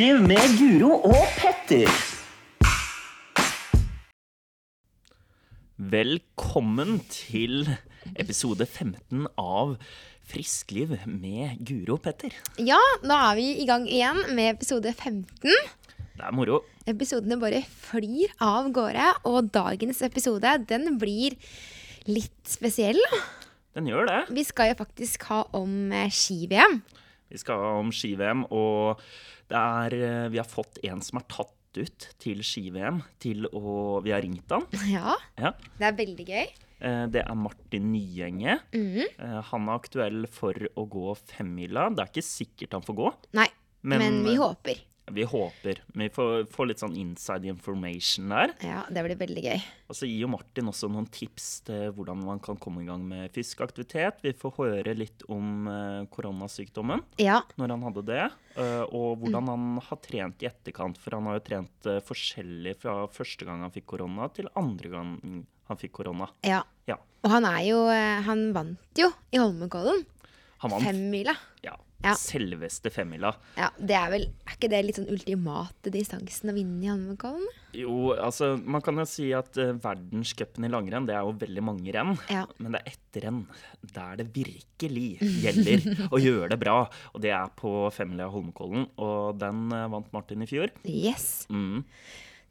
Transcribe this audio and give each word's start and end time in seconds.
Friskliv 0.00 0.22
med 0.24 0.52
Guro 0.56 0.94
og 1.04 1.24
Petter. 1.36 1.90
Velkommen 5.76 6.94
til 7.12 7.68
episode 8.14 8.64
15 8.64 9.26
av 9.36 9.74
Friskliv 10.24 10.94
med 11.04 11.60
Guro 11.68 11.98
og 11.98 12.00
Petter. 12.06 12.32
Ja, 12.56 12.80
nå 13.04 13.18
er 13.26 13.36
vi 13.36 13.44
i 13.60 13.66
gang 13.68 13.84
igjen 13.84 14.22
med 14.30 14.54
episode 14.54 14.94
15. 14.94 15.52
Det 16.16 16.24
er 16.30 16.32
moro. 16.32 16.62
Episodene 16.88 17.36
bare 17.42 17.60
flyr 17.68 18.32
av 18.40 18.70
gårde, 18.72 19.10
og 19.28 19.52
dagens 19.52 20.00
episode 20.08 20.54
den 20.70 20.94
blir 21.02 21.36
litt 22.08 22.40
spesiell. 22.48 23.04
Den 23.76 23.92
gjør 23.92 24.08
det. 24.08 24.22
Vi 24.32 24.48
skal 24.48 24.72
jo 24.72 24.80
faktisk 24.80 25.28
ha 25.28 25.42
om 25.60 25.92
eh, 25.92 26.08
ski-VM. 26.08 26.80
Vi 27.30 27.38
skal 27.38 27.60
ha 27.60 27.74
om 27.78 27.92
ski-VM, 27.94 28.48
og 28.48 29.04
er, 29.56 29.94
eh, 29.94 30.28
vi 30.32 30.38
har 30.40 30.48
fått 30.48 30.78
en 30.84 31.00
som 31.04 31.18
er 31.20 31.26
tatt 31.28 31.56
ut 31.78 32.06
til 32.18 32.40
ski-VM, 32.42 32.98
til 33.22 33.46
å 33.46 34.00
Vi 34.02 34.10
har 34.10 34.22
ringt 34.22 34.50
han. 34.50 34.66
Ja, 34.90 35.14
Ja. 35.38 35.52
det 35.78 35.86
er 35.86 35.96
veldig 36.00 36.26
gøy. 36.26 36.46
Eh, 36.80 37.06
Det 37.12 37.22
er 37.22 37.34
Martin 37.36 37.92
Nyenge. 37.92 38.58
Mm. 38.72 39.42
Han 39.52 39.68
er 39.68 39.78
aktuell 39.78 40.26
for 40.26 40.52
å 40.54 40.86
gå 40.88 41.14
femmila. 41.16 41.88
Det 41.94 42.02
er 42.02 42.10
ikke 42.10 42.26
sikkert 42.26 42.72
han 42.72 42.82
får 42.82 42.96
gå, 42.96 43.12
Nei, 43.38 43.48
men, 43.82 43.98
men, 43.98 44.24
vi 44.24 44.34
håper. 44.36 44.80
Vi 45.10 45.24
håper. 45.26 45.80
Vi 45.98 46.06
får, 46.14 46.44
får 46.52 46.66
litt 46.70 46.78
sånn 46.82 46.94
inside 47.00 47.48
information 47.50 48.28
der. 48.30 48.52
Ja, 48.62 48.82
det 48.92 49.02
blir 49.06 49.16
veldig 49.18 49.42
gøy. 49.42 49.62
Og 49.90 49.96
så 49.98 50.06
gir 50.06 50.20
jo 50.22 50.28
Martin 50.30 50.68
også 50.70 50.90
noen 50.92 51.08
tips 51.10 51.48
til 51.66 51.88
hvordan 51.96 52.20
man 52.28 52.38
kan 52.44 52.58
komme 52.62 52.84
i 52.84 52.86
gang 52.86 53.02
med 53.08 53.32
fysisk 53.34 53.64
aktivitet. 53.66 54.20
Vi 54.22 54.30
får 54.38 54.54
høre 54.60 54.94
litt 54.94 55.24
om 55.32 55.66
eh, 55.66 56.04
koronasykdommen, 56.14 57.02
Ja, 57.18 57.40
når 57.58 57.74
han 57.74 57.82
hadde 57.88 58.04
det. 58.06 58.26
eh, 58.54 58.84
og 58.94 59.18
hvordan 59.24 59.48
han 59.50 59.66
har 59.88 60.00
trent 60.04 60.42
i 60.44 60.50
etterkant, 60.52 60.98
for 61.02 61.16
han 61.18 61.26
har 61.26 61.40
jo 61.40 61.46
trent 61.48 61.90
eh, 61.90 61.98
forskjellig 62.06 62.76
fra 62.82 63.00
første 63.10 63.48
gang 63.48 63.64
han 63.66 63.74
fikk 63.74 63.88
korona 63.96 64.28
til 64.36 64.46
andre 64.54 64.88
gang 64.94 65.16
han 65.70 65.78
fikk 65.78 65.92
korona. 66.02 66.30
ja. 66.46 66.62
Ja. 66.90 66.96
Og 67.22 67.28
han 67.30 67.44
er 67.44 67.60
jo 67.68 67.76
Han 68.26 68.40
vant 68.56 68.98
jo 68.98 69.10
i 69.30 69.38
Holmenkollen. 69.38 70.00
Femmila. 70.58 71.34
ja, 71.62 71.74
Ja. 72.00 72.14
selveste 72.16 72.90
femmila. 72.92 73.32
Ja, 73.58 73.68
det 73.76 73.96
er 73.96 74.12
vel 74.12 74.22
Er 74.46 74.54
ikke 74.54 74.70
det 74.72 74.78
litt 74.86 74.96
sånn 74.96 75.10
ultimate 75.12 75.92
distansen 75.92 76.52
å 76.52 76.54
vinne 76.56 76.86
i 76.86 76.88
Holmenkollen? 76.88 77.44
Jo, 77.76 78.14
altså, 78.16 78.54
man 78.58 78.82
kan 78.82 78.98
jo 78.98 79.04
si 79.06 79.28
at 79.36 79.54
uh, 79.60 79.74
verdenscupen 79.78 80.66
i 80.66 80.70
langrenn, 80.72 81.06
det 81.06 81.14
er 81.14 81.26
jo 81.26 81.36
veldig 81.38 81.62
mange 81.62 81.92
renn. 81.94 82.16
Ja. 82.32 82.46
Men 82.58 82.74
det 82.74 82.80
er 82.80 82.94
ett 82.96 83.20
renn 83.24 83.44
der 83.94 84.16
det 84.18 84.26
virkelig 84.34 85.20
gjelder 85.44 85.86
å 86.14 86.20
gjøre 86.20 86.50
det 86.54 86.60
bra. 86.62 86.80
Og 87.14 87.22
det 87.22 87.34
er 87.36 87.52
på 87.60 87.74
femmila 87.94 88.30
Holmenkollen, 88.32 88.88
og 88.98 89.38
den 89.38 89.68
uh, 89.74 89.86
vant 89.92 90.10
Martin 90.16 90.42
i 90.42 90.50
fjor. 90.50 90.72
Yes. 90.88 91.46
Mm, 91.52 91.84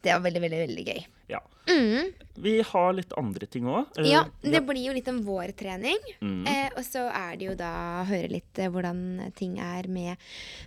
Det 0.01 0.13
var 0.15 0.21
veldig, 0.23 0.41
veldig, 0.45 0.59
veldig 0.67 0.85
gøy. 0.93 1.05
ja. 1.35 1.39
Mm. 1.69 2.13
Vi 2.41 2.53
har 2.65 2.93
litt 2.97 3.11
andre 3.19 3.45
ting 3.45 3.65
òg. 3.69 3.97
Ja, 4.07 4.23
det 4.41 4.61
blir 4.65 4.87
jo 4.87 4.93
litt 4.95 5.09
om 5.11 5.19
vårtrening. 5.27 5.99
Mm. 6.23 6.47
Eh, 6.49 6.69
og 6.79 6.81
så 6.87 7.03
er 7.13 7.35
det 7.37 7.45
jo 7.45 7.53
da 7.59 7.71
å 7.99 8.05
høre 8.09 8.31
litt 8.31 8.57
eh, 8.63 8.71
hvordan 8.73 9.01
ting 9.37 9.59
er 9.61 9.85
med 9.91 10.17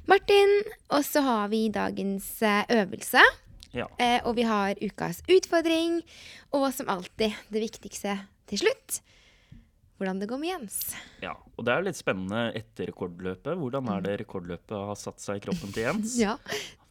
Martin. 0.07 0.53
Og 0.95 1.03
så 1.09 1.25
har 1.27 1.49
vi 1.51 1.65
dagens 1.75 2.29
eh, 2.47 2.63
øvelse. 2.77 3.25
ja. 3.75 3.89
Eh, 3.99 4.21
og 4.29 4.37
vi 4.39 4.45
har 4.47 4.79
ukas 4.79 5.25
utfordring. 5.27 6.03
Og 6.55 6.69
som 6.77 6.93
alltid, 6.93 7.35
det 7.51 7.65
viktigste 7.67 8.19
til 8.53 8.63
slutt. 8.63 9.01
Hvordan 9.99 10.21
det 10.23 10.29
går 10.31 10.39
med 10.45 10.53
Jens. 10.53 10.79
ja. 11.25 11.35
Og 11.59 11.67
det 11.67 11.75
er 11.75 11.85
litt 11.89 11.99
spennende 11.99 12.53
etter 12.59 12.89
rekordløpet. 12.93 13.59
Hvordan 13.59 13.91
er 13.97 14.01
det 14.07 14.21
rekordløpet 14.23 14.73
har 14.77 14.97
satt 14.99 15.19
seg 15.23 15.41
i 15.41 15.47
kroppen 15.49 15.75
til 15.75 15.89
Jens? 15.89 16.15
Ja, 16.29 16.37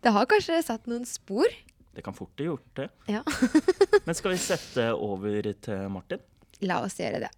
Det 0.03 0.12
har 0.16 0.25
kanskje 0.25 0.59
satt 0.66 0.88
noen 0.90 1.06
spor. 1.07 1.47
Det 1.94 2.02
kan 2.02 2.13
fort 2.13 2.35
bli 2.35 2.46
gjort 2.46 2.75
det. 2.75 2.90
Ja. 3.06 3.24
Men 4.06 4.16
skal 4.16 4.31
vi 4.31 4.38
sette 4.40 4.94
over 4.96 5.52
til 5.59 5.90
Martin? 5.91 6.22
La 6.63 6.79
oss 6.85 6.96
gjøre 7.02 7.25
det. 7.25 7.31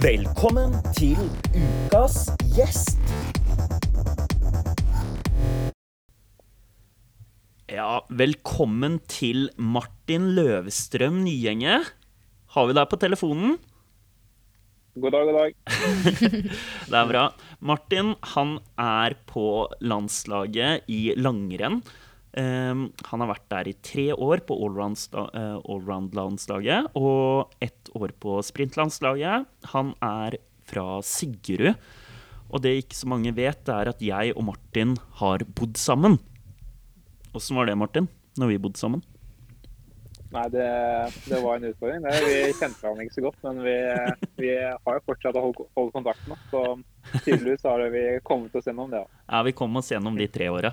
Velkommen 0.00 0.78
til 0.96 1.18
ukas 1.52 2.30
gjest. 2.56 2.96
Ja, 7.68 8.00
velkommen 8.08 8.96
til 9.04 9.50
Martin 9.60 10.32
Løvestrøm 10.38 11.20
Nyenge. 11.26 11.82
Har 12.56 12.70
vi 12.70 12.80
deg 12.80 12.88
på 12.88 12.98
telefonen? 13.04 13.60
God 14.98 15.14
dag, 15.14 15.28
god 15.28 15.36
dag. 15.38 15.52
Det 16.90 16.96
er 16.98 17.06
bra. 17.06 17.24
Martin 17.62 18.14
han 18.32 18.56
er 18.74 19.14
på 19.30 19.68
landslaget 19.86 20.88
i 20.90 21.12
langrenn. 21.14 21.78
Um, 22.34 22.88
han 23.06 23.22
har 23.22 23.30
vært 23.30 23.46
der 23.50 23.70
i 23.70 23.76
tre 23.86 24.08
år 24.14 24.42
på 24.46 24.56
allround-landslaget 24.66 25.62
allround 25.66 26.90
og 26.98 27.54
ett 27.62 27.90
år 27.94 28.14
på 28.22 28.38
sprintlandslaget. 28.46 29.46
Han 29.74 29.94
er 30.02 30.38
fra 30.66 30.98
Siggerud. 31.06 31.78
Og 32.50 32.64
det 32.64 32.80
ikke 32.82 32.98
så 32.98 33.10
mange 33.10 33.30
vet, 33.34 33.62
det 33.66 33.74
er 33.74 33.92
at 33.92 34.02
jeg 34.02 34.34
og 34.34 34.48
Martin 34.50 34.96
har 35.22 35.46
bodd 35.54 35.78
sammen. 35.78 36.18
Åssen 37.30 37.58
var 37.58 37.70
det, 37.70 37.78
Martin, 37.78 38.10
når 38.42 38.50
vi 38.50 38.58
bodde 38.58 38.82
sammen? 38.82 39.06
Nei, 40.30 40.44
det, 40.54 40.64
det 41.26 41.38
var 41.42 41.56
en 41.58 41.64
utfordring. 41.72 42.04
Det, 42.04 42.10
vi 42.22 42.34
kjente 42.54 42.78
hverandre 42.78 43.04
ikke 43.08 43.16
så 43.16 43.22
godt, 43.24 43.38
men 43.48 43.56
vi, 43.64 43.72
vi 44.38 44.50
har 44.62 44.98
jo 44.98 45.02
fortsatt 45.08 45.34
å 45.34 45.42
holde, 45.42 45.64
holde 45.74 45.94
kontakten. 45.96 46.36
Så 46.52 46.60
tydeligvis 47.24 47.64
har 47.66 47.82
vi 47.90 48.02
kommet 48.28 48.54
oss 48.54 48.68
gjennom 48.70 48.92
det. 48.92 49.00
Ja, 49.02 49.24
Ja, 49.32 49.40
vi 49.48 49.54
kom 49.58 49.74
oss 49.80 49.90
gjennom 49.90 50.14
de 50.20 50.28
tre 50.30 50.46
åra. 50.54 50.70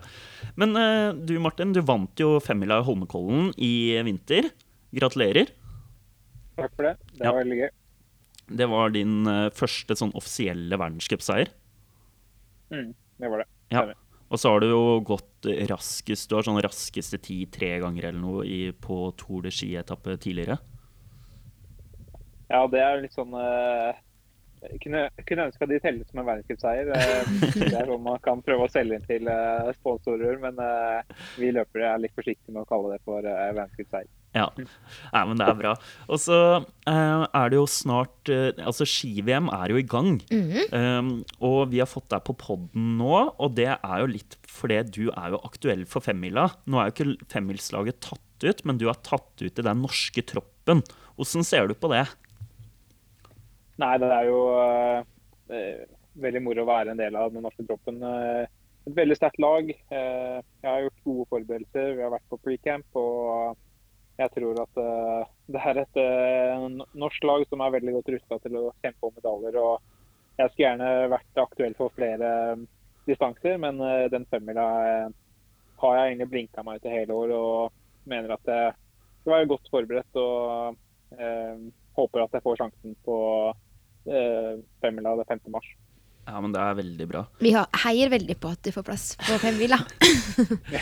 Men 0.61 0.77
eh, 0.77 1.09
du, 1.17 1.33
Martin, 1.41 1.73
du 1.73 1.81
vant 1.81 2.21
jo 2.21 2.35
femmila 2.43 2.77
i 2.83 2.85
Holmenkollen 2.85 3.49
i 3.57 3.71
vinter. 4.05 4.51
Gratulerer. 4.93 5.49
Takk 6.57 6.73
for 6.77 6.91
det. 6.91 6.93
Det 7.17 7.25
Ja. 7.25 7.31
var 7.33 7.41
veldig 7.41 7.57
gøy. 7.63 7.69
Det 8.61 8.67
var 8.71 8.93
din 8.93 9.15
eh, 9.27 9.47
første 9.57 9.97
sånn 9.99 10.13
offisielle 10.15 10.77
verdenscupseier. 10.79 11.49
Mm, 12.71 12.93
det 13.19 13.29
var 13.33 13.41
det. 13.41 13.49
Ja. 13.73 13.87
Og 14.27 14.39
så 14.39 14.51
har 14.51 14.59
du 14.59 14.67
jo 14.69 14.81
gått 15.07 15.47
raskest 15.69 16.27
Du 16.29 16.35
har 16.35 16.43
sånn 16.43 16.59
raskeste 16.63 17.19
tid 17.23 17.53
tre 17.55 17.77
ganger 17.83 18.09
eller 18.09 18.19
noe 18.19 18.43
i, 18.43 18.73
på 18.75 19.07
Tour 19.19 19.45
de 19.45 19.53
Ski-etappe 19.53 20.17
tidligere. 20.19 20.57
Ja, 22.47 22.65
det 22.71 22.81
er 22.83 23.01
litt 23.03 23.15
sånn 23.15 23.33
uh, 23.35 23.95
kunne, 24.83 25.07
kunne 25.27 25.47
ønske 25.49 25.65
at 25.65 25.71
de 25.71 25.79
telles 25.83 26.07
som 26.11 26.21
en 26.21 26.27
verdenscupseier. 26.29 26.91
Uh, 26.91 27.55
det 27.57 27.73
er 27.73 27.89
sånn 27.89 28.05
man 28.05 28.21
kan 28.23 28.43
prøve 28.43 28.67
å 28.67 28.71
selge 28.71 28.99
inn 28.99 29.07
til 29.07 29.27
uh, 29.31 29.71
sponsorer, 29.79 30.39
men 30.43 30.59
vi 31.39 31.51
løpere 31.55 31.91
er 31.91 32.03
litt 32.03 32.15
forsiktige 32.15 32.55
med 32.55 32.63
å 32.63 32.69
kalle 32.69 32.95
det 32.95 33.03
for 33.07 33.27
uh, 33.27 33.49
verdenscupseier. 33.51 34.11
Ja. 34.37 34.45
Nei, 35.13 35.23
men 35.29 35.39
det 35.39 35.47
er 35.47 35.57
bra. 35.57 35.73
Og 36.07 36.21
så 36.21 36.37
eh, 36.59 37.23
er 37.25 37.51
det 37.51 37.57
jo 37.57 37.65
snart 37.71 38.31
eh, 38.33 38.51
Altså, 38.61 38.85
ski-VM 38.87 39.49
er 39.55 39.73
jo 39.73 39.79
i 39.81 39.85
gang. 39.87 40.19
Um, 40.71 41.11
og 41.43 41.71
vi 41.73 41.81
har 41.81 41.89
fått 41.89 42.09
deg 42.13 42.23
på 42.27 42.35
podden 42.37 42.95
nå, 42.99 43.11
og 43.33 43.57
det 43.57 43.71
er 43.73 44.03
jo 44.03 44.11
litt 44.11 44.37
fordi 44.51 44.79
du 44.89 45.03
er 45.11 45.33
jo 45.33 45.41
aktuell 45.47 45.83
for 45.89 46.05
femmila. 46.05 46.47
Nå 46.69 46.79
er 46.79 46.89
jo 46.89 46.95
ikke 46.95 47.29
femmilslaget 47.33 48.01
tatt 48.05 48.45
ut, 48.45 48.63
men 48.69 48.79
du 48.79 48.87
er 48.89 49.01
tatt 49.05 49.43
ut 49.43 49.61
i 49.61 49.65
den 49.65 49.83
norske 49.83 50.23
troppen. 50.29 50.83
Åssen 51.17 51.45
ser 51.45 51.69
du 51.69 51.75
på 51.77 51.89
det? 51.93 52.05
Nei, 53.81 53.93
det 54.01 54.09
er 54.09 54.29
jo 54.29 54.39
eh, 55.53 55.85
veldig 56.21 56.41
moro 56.45 56.65
å 56.65 56.69
være 56.69 56.93
en 56.93 57.01
del 57.01 57.17
av 57.17 57.33
den 57.33 57.45
norske 57.45 57.65
troppen. 57.67 58.01
Uh, 58.01 58.45
et 58.87 58.95
veldig 58.97 59.17
sterkt 59.19 59.41
lag. 59.43 59.69
Uh, 59.91 60.39
jeg 60.63 60.69
har 60.69 60.83
gjort 60.85 61.05
gode 61.05 61.27
forberedelser. 61.33 61.95
Vi 61.97 62.05
har 62.05 62.13
vært 62.13 62.29
på 62.31 62.39
pre-camp. 62.41 62.87
Og 62.97 63.66
jeg 64.17 64.33
tror 64.33 64.61
at 64.63 64.79
uh, 64.81 65.27
det 65.53 65.61
er 65.61 65.79
et 65.83 65.99
uh, 66.01 66.65
norsk 66.97 67.27
lag 67.29 67.45
som 67.49 67.61
er 67.61 67.75
veldig 67.75 67.93
godt 67.99 68.09
rusta 68.15 68.39
til 68.41 68.57
å 68.57 68.63
kjempe 68.81 69.09
om 69.09 69.13
medaljer. 69.13 69.59
Og 69.61 70.41
jeg 70.41 70.51
skulle 70.51 70.65
gjerne 70.65 70.89
vært 71.13 71.41
aktuell 71.41 71.75
for 71.77 71.93
flere 71.97 72.31
eh, 72.51 72.65
distanser, 73.09 73.55
men 73.61 73.81
uh, 73.81 74.09
den 74.13 74.25
femmila 74.29 74.65
har 75.81 75.95
jeg 75.97 76.11
egentlig 76.11 76.29
blinka 76.33 76.65
meg 76.65 76.85
i 76.85 76.93
hele 76.93 77.17
år. 77.17 77.33
Og 77.37 78.09
mener 78.09 78.33
at 78.35 78.49
jeg 78.49 78.75
skal 79.21 79.35
være 79.35 79.51
godt 79.53 79.71
forberedt. 79.73 80.21
og 80.21 80.83
håper 81.97 82.21
at 82.21 82.33
jeg 82.35 82.43
får 82.43 82.57
sjansen 82.59 82.95
på 83.05 83.15
femmila 84.83 85.13
det 85.17 85.25
5. 85.29 85.39
mars. 85.53 85.69
Ja, 86.27 86.41
men 86.43 86.51
det 86.51 86.59
er 86.59 86.75
veldig 86.75 87.05
bra. 87.07 87.21
Vi 87.39 87.53
har, 87.55 87.69
heier 87.85 88.09
veldig 88.11 88.35
på 88.43 88.49
at 88.51 88.59
du 88.65 88.73
får 88.75 88.83
plass 88.83 89.05
på 89.21 89.37
femmila. 89.39 89.79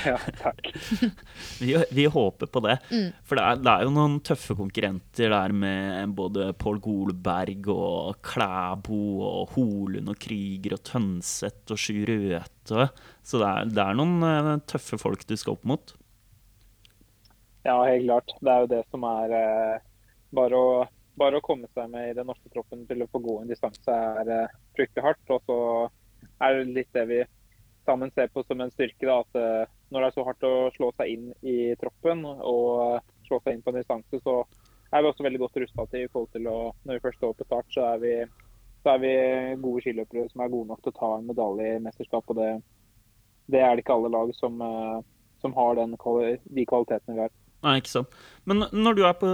Ja, 0.06 0.18
takk. 0.40 0.68
Vi, 1.62 1.76
vi 1.94 2.06
håper 2.10 2.50
på 2.50 2.62
det. 2.66 2.76
Mm. 2.90 3.12
For 3.26 3.38
det 3.38 3.44
er, 3.46 3.60
det 3.62 3.72
er 3.72 3.84
jo 3.86 3.92
noen 3.94 4.18
tøffe 4.26 4.56
konkurrenter 4.58 5.32
der 5.32 5.54
med 5.56 6.16
både 6.18 6.50
Pål 6.60 6.80
Golberg 6.84 7.70
og 7.72 8.18
Klæbo 8.26 9.00
og 9.26 9.54
Holund 9.54 10.12
og 10.12 10.18
Krüger 10.22 10.76
og 10.78 10.84
Tønseth 10.90 11.76
og 11.76 11.82
Sjur 11.82 12.10
Røthe. 12.10 12.90
Så 13.26 13.42
det 13.42 13.52
er, 13.52 13.72
det 13.78 13.86
er 13.86 13.98
noen 14.02 14.28
eh, 14.28 14.52
tøffe 14.70 15.00
folk 15.02 15.26
du 15.30 15.36
skal 15.38 15.56
opp 15.56 15.66
mot. 15.70 15.96
Ja, 17.66 17.80
helt 17.86 18.06
klart. 18.10 18.36
Det 18.42 18.52
er 18.52 18.66
jo 18.66 18.74
det 18.76 18.84
som 18.90 19.06
er 19.10 19.38
eh, 19.40 19.88
bare, 20.36 20.60
å, 20.60 20.86
bare 21.22 21.40
å 21.40 21.46
komme 21.46 21.70
seg 21.74 21.90
med 21.94 22.12
i 22.12 22.18
den 22.18 22.30
norske 22.30 22.52
troppen 22.54 22.86
til 22.90 23.06
å 23.06 23.12
få 23.14 23.22
gå 23.26 23.40
en 23.42 23.50
distanse 23.54 24.02
er 24.20 24.38
eh, 24.42 24.62
fryktelig 24.78 25.06
hardt. 25.06 25.34
Og 25.34 25.42
så 25.48 25.60
er 26.44 26.60
det 26.60 26.76
litt 26.76 26.94
det 26.96 27.06
vi 27.10 27.24
sammen 27.86 28.12
ser 28.12 28.32
på 28.34 28.44
som 28.44 28.62
en 28.62 28.74
styrke 28.74 29.08
da, 29.08 29.20
at 29.22 29.40
eh, 29.40 29.74
når 29.94 30.02
det 30.02 30.08
er 30.08 30.16
så 30.16 30.26
hardt 30.28 30.48
å 30.48 30.54
slå 30.76 30.92
seg 30.98 31.12
inn 31.14 31.28
i 31.46 31.58
troppen 31.80 32.26
og 32.26 33.02
slå 33.28 33.40
seg 33.44 33.56
inn 33.56 33.64
på 33.66 33.72
en 33.72 33.80
distanse, 33.80 34.22
så 34.26 34.42
er 34.92 35.04
vi 35.04 35.12
også 35.12 35.26
veldig 35.26 35.42
godt 35.44 35.60
rusta 35.62 35.86
til 35.92 36.06
i 36.06 36.10
forhold 36.12 36.32
til 36.34 36.50
å 36.50 36.58
Når 36.84 36.98
vi 36.98 37.04
først 37.04 37.20
står 37.22 37.34
på 37.38 37.48
start, 37.48 37.72
så 37.74 37.88
er 37.94 38.02
vi, 38.04 38.14
så 38.84 38.96
er 38.96 39.02
vi 39.04 39.14
gode 39.62 39.84
skiløpere 39.86 40.28
som 40.32 40.44
er 40.44 40.54
gode 40.54 40.72
nok 40.72 40.84
til 40.84 40.94
å 40.94 41.00
ta 41.00 41.12
en 41.18 41.28
medalje 41.30 41.72
i 41.76 41.82
mesterskap. 41.84 42.30
og 42.30 42.40
det, 42.42 42.52
det 43.54 43.62
er 43.62 43.76
det 43.76 43.86
ikke 43.86 43.98
alle 43.98 44.14
lag 44.14 44.32
som, 44.38 44.62
eh, 44.62 45.02
som 45.42 45.58
har 45.58 45.76
den, 45.82 45.98
de 45.98 46.70
kvalitetene 46.70 47.18
vi 47.18 47.26
har. 47.28 47.36
Nei, 47.66 47.80
ikke 47.82 47.96
sant. 47.96 48.18
Men 48.46 48.66
når 48.74 48.98
du 48.98 49.04
er 49.08 49.14
på 49.18 49.30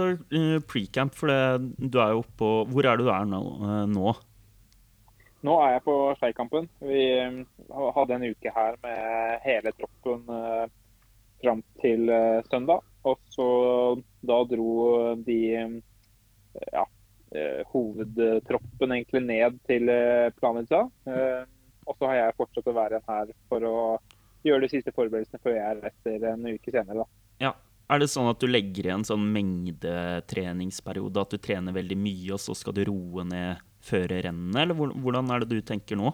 pre-camp, 0.70 1.16
for 1.16 1.28
det, 1.28 1.72
du 1.92 1.98
er 2.00 2.14
jo 2.14 2.22
oppå 2.22 2.52
Hvor 2.70 2.86
er 2.88 2.96
du 2.96 3.10
er 3.12 3.26
nå? 3.28 3.40
Nå? 3.92 4.14
Nå 5.42 5.56
er 5.58 5.74
jeg 5.74 5.82
på 5.82 5.94
Skeikampen. 6.20 6.68
Vi 6.86 7.04
hadde 7.96 8.14
en 8.14 8.26
uke 8.30 8.50
her 8.54 8.76
med 8.84 9.40
hele 9.42 9.72
troppen 9.74 10.28
uh, 10.30 10.66
fram 11.42 11.64
til 11.82 12.06
uh, 12.10 12.38
søndag. 12.46 12.84
Og 13.02 13.18
så 13.34 13.46
da 14.22 14.36
dro 14.46 14.74
de 15.26 15.40
ja, 15.56 16.84
uh, 16.84 17.62
hovedtroppen 17.72 18.94
egentlig 18.94 19.24
ned 19.26 19.58
til 19.66 19.90
Planica. 20.38 20.84
og 21.82 21.98
så 21.98 22.06
har 22.06 22.14
jeg 22.20 22.38
fortsatt 22.38 22.70
å 22.70 22.76
være 22.76 23.02
her 23.08 23.34
for 23.50 23.66
å 23.66 23.76
gjøre 24.46 24.62
de 24.68 24.70
siste 24.76 24.94
forberedelsene 24.94 25.42
før 25.42 25.58
jeg 25.58 25.82
reiser 25.82 26.28
en 26.30 26.46
uke 26.52 26.70
senere. 26.70 27.02
da. 27.02 27.08
Ja, 27.48 27.52
er 27.90 27.98
det 27.98 28.12
sånn 28.14 28.30
at 28.30 28.38
du 28.38 28.46
legger 28.46 28.86
i 28.86 28.94
en 28.94 29.06
sånn 29.06 29.26
mengdetreningsperiode, 29.34 31.26
at 31.26 31.34
du 31.34 31.42
trener 31.42 31.74
veldig 31.74 31.98
mye, 31.98 32.30
og 32.36 32.42
så 32.46 32.54
skal 32.54 32.78
du 32.78 32.84
roe 32.86 33.26
ned 33.26 33.71
før 33.82 34.12
rennene, 34.12 34.62
eller 34.62 34.76
hvordan 34.76 35.32
er 35.32 35.42
det 35.42 35.50
du 35.50 35.66
tenker 35.66 35.98
nå? 35.98 36.12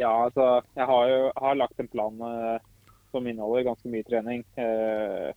Ja, 0.00 0.10
altså, 0.26 0.62
jeg 0.74 0.88
har 0.88 1.10
jo 1.10 1.20
har 1.36 1.58
lagt 1.58 1.80
en 1.80 1.90
plan 1.92 2.24
eh, 2.26 2.64
som 3.12 3.26
inneholder 3.28 3.68
ganske 3.68 3.92
mye 3.92 4.06
trening. 4.08 4.44
Eh, 4.58 5.28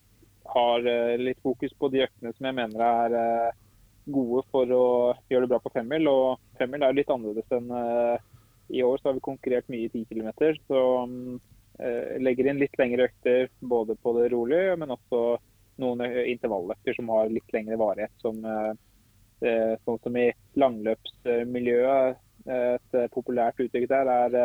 har 0.55 0.87
eh, 0.89 1.17
litt 1.21 1.41
fokus 1.43 1.73
på 1.77 1.91
de 1.93 2.05
øktene 2.05 2.31
som 2.33 2.49
jeg 2.49 2.57
mener 2.57 2.85
er 2.85 3.17
eh, 3.19 3.57
gode 4.15 4.45
for 4.53 4.69
å 4.71 4.85
gjøre 5.29 5.45
det 5.45 5.51
bra 5.51 5.59
på 5.61 5.73
femmil. 5.75 6.07
Og 6.09 6.55
femmil 6.59 6.87
er 6.87 6.97
litt 6.97 7.11
annerledes 7.13 7.57
enn 7.57 7.69
eh, 7.69 8.15
i 8.73 8.81
år, 8.81 8.97
så 8.97 9.11
har 9.11 9.19
vi 9.19 9.27
konkurrert 9.27 9.69
mye 9.69 9.85
i 9.85 9.91
10 9.91 10.07
km. 10.09 10.31
Så 10.65 10.81
mm, 11.11 11.35
Eh, 11.79 12.21
legger 12.23 12.47
inn 12.47 12.61
litt 12.61 12.77
lengre 12.79 13.09
økter 13.09 13.49
både 13.59 13.97
på 13.99 14.13
det 14.15 14.29
rolige, 14.31 14.75
men 14.79 14.93
også 14.95 15.21
noen 15.83 16.03
intervalløkter 16.05 16.95
som 16.95 17.09
har 17.11 17.31
litt 17.33 17.51
lengre 17.51 17.75
varighet. 17.79 18.13
Som, 18.23 18.39
sånn 19.39 19.99
som 20.03 20.19
i 20.19 20.29
langløpsmiljøet. 20.59 22.21
Et 22.55 22.97
populært 23.09 23.57
uttrykk 23.63 23.87
der 23.89 24.09
er 24.11 24.35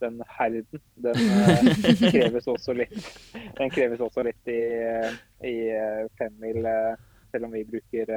den 0.00 0.22
herden. 0.38 0.80
Den 1.04 1.18
kreves 2.14 2.48
også 2.48 2.72
litt, 2.78 2.94
den 3.58 3.72
kreves 3.74 4.00
også 4.00 4.24
litt 4.24 4.48
i, 4.48 4.62
i 5.44 5.56
femmil, 6.16 6.64
selv 7.28 7.50
om 7.50 7.52
vi 7.52 7.66
bruker 7.68 8.14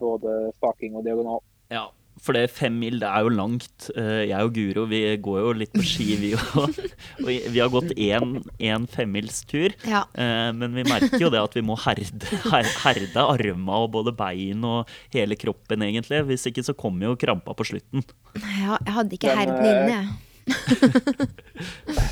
både 0.00 0.38
staking 0.56 0.96
og 0.96 1.04
diagonal. 1.04 1.44
Ja, 1.68 1.84
for 2.22 2.36
det 2.36 2.46
fem 2.50 2.74
mil, 2.80 2.96
det 3.02 3.08
er 3.08 3.24
jo 3.26 3.32
langt. 3.34 3.88
Eh, 3.92 4.24
jeg 4.30 4.48
og 4.48 4.54
Guro 4.56 4.86
vi 4.88 5.00
går 5.22 5.40
jo 5.42 5.52
litt 5.60 5.72
på 5.74 5.84
ski, 5.84 6.16
vi 6.20 6.32
òg. 6.36 6.78
Og 7.26 7.28
vi 7.28 7.60
har 7.60 7.70
gått 7.72 7.92
én 7.96 8.86
femmilstur. 8.90 9.74
Ja. 9.86 10.04
Eh, 10.16 10.50
men 10.56 10.74
vi 10.76 10.86
merker 10.88 11.20
jo 11.20 11.30
det 11.32 11.42
at 11.42 11.56
vi 11.56 11.64
må 11.66 11.76
herde, 11.84 12.06
herde 12.48 13.22
arma 13.22 13.80
og 13.84 13.92
både 13.96 14.14
bein 14.16 14.64
og 14.66 14.90
hele 15.14 15.38
kroppen, 15.38 15.84
egentlig. 15.86 16.22
Hvis 16.30 16.48
ikke 16.50 16.64
så 16.66 16.76
kommer 16.78 17.10
jo 17.10 17.20
krampa 17.20 17.54
på 17.56 17.68
slutten. 17.68 18.04
Ja, 18.40 18.78
jeg 18.80 18.96
hadde 18.96 19.18
ikke 19.18 19.36
herden 19.36 19.66
inne, 19.70 19.92
jeg. 19.92 20.06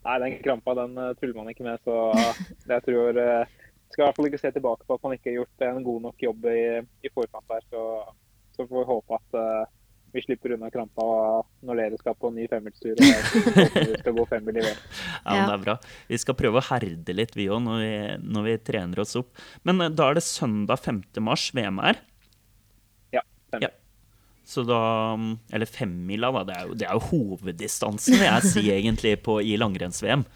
Nei, 0.00 0.16
den 0.24 0.38
krampa 0.44 0.74
den 0.78 0.96
tuller 1.20 1.36
man 1.36 1.50
ikke 1.52 1.66
med, 1.66 1.78
så 1.84 1.94
jeg 2.66 2.82
tror 2.86 3.18
Skal 3.92 4.02
i 4.02 4.06
hvert 4.06 4.16
fall 4.16 4.28
ikke 4.30 4.40
se 4.40 4.50
tilbake 4.54 4.86
på 4.88 4.96
at 4.96 5.04
man 5.04 5.14
ikke 5.14 5.30
har 5.30 5.42
gjort 5.42 5.68
en 5.68 5.84
god 5.86 6.00
nok 6.08 6.24
jobb 6.24 6.48
i, 6.50 6.62
i 7.04 7.12
forkant 7.14 7.46
der. 7.52 7.62
så 7.70 7.84
så 8.60 8.66
får 8.68 8.82
vi 8.82 8.88
håpe 8.90 9.16
at 9.16 9.38
uh, 9.40 9.68
vi 10.12 10.22
slipper 10.24 10.52
unna 10.56 10.68
krampa 10.74 11.04
når 11.64 11.78
dere 11.78 11.98
skal 12.00 12.16
på 12.18 12.32
ny 12.34 12.44
femmilstur. 12.50 12.98
femmil 14.28 14.58
VM. 14.58 14.80
Ja, 15.24 15.46
det 15.46 15.54
er 15.54 15.64
bra. 15.64 15.76
Vi 16.10 16.18
skal 16.20 16.36
prøve 16.36 16.60
å 16.60 16.66
herde 16.66 17.14
litt, 17.14 17.36
vi 17.38 17.48
òg, 17.52 17.62
når, 17.64 17.84
når, 18.24 18.48
vi 18.48 18.56
trener 18.66 19.02
oss 19.04 19.16
opp. 19.20 19.32
Men 19.64 19.80
uh, 19.80 19.88
da 19.88 20.10
er 20.10 20.20
det 20.20 20.26
søndag 20.26 20.82
5. 20.84 21.04
mars 21.24 21.48
VM 21.56 21.80
er? 21.92 22.02
Ja. 23.16 23.24
ja. 23.62 23.72
Så 24.44 24.66
da 24.66 24.82
Eller 25.54 25.66
femmila, 25.70 26.32
da. 26.40 26.44
Det 26.44 26.58
er 26.58 26.68
jo, 26.68 26.78
det 26.82 26.88
er 26.90 26.98
jo 26.98 27.08
hoveddistansen, 27.14 28.18
vil 28.18 28.28
jeg 28.28 28.52
si, 28.52 28.68
egentlig, 28.78 29.16
på, 29.24 29.40
i 29.40 29.56
langrenns-VM. 29.60 30.26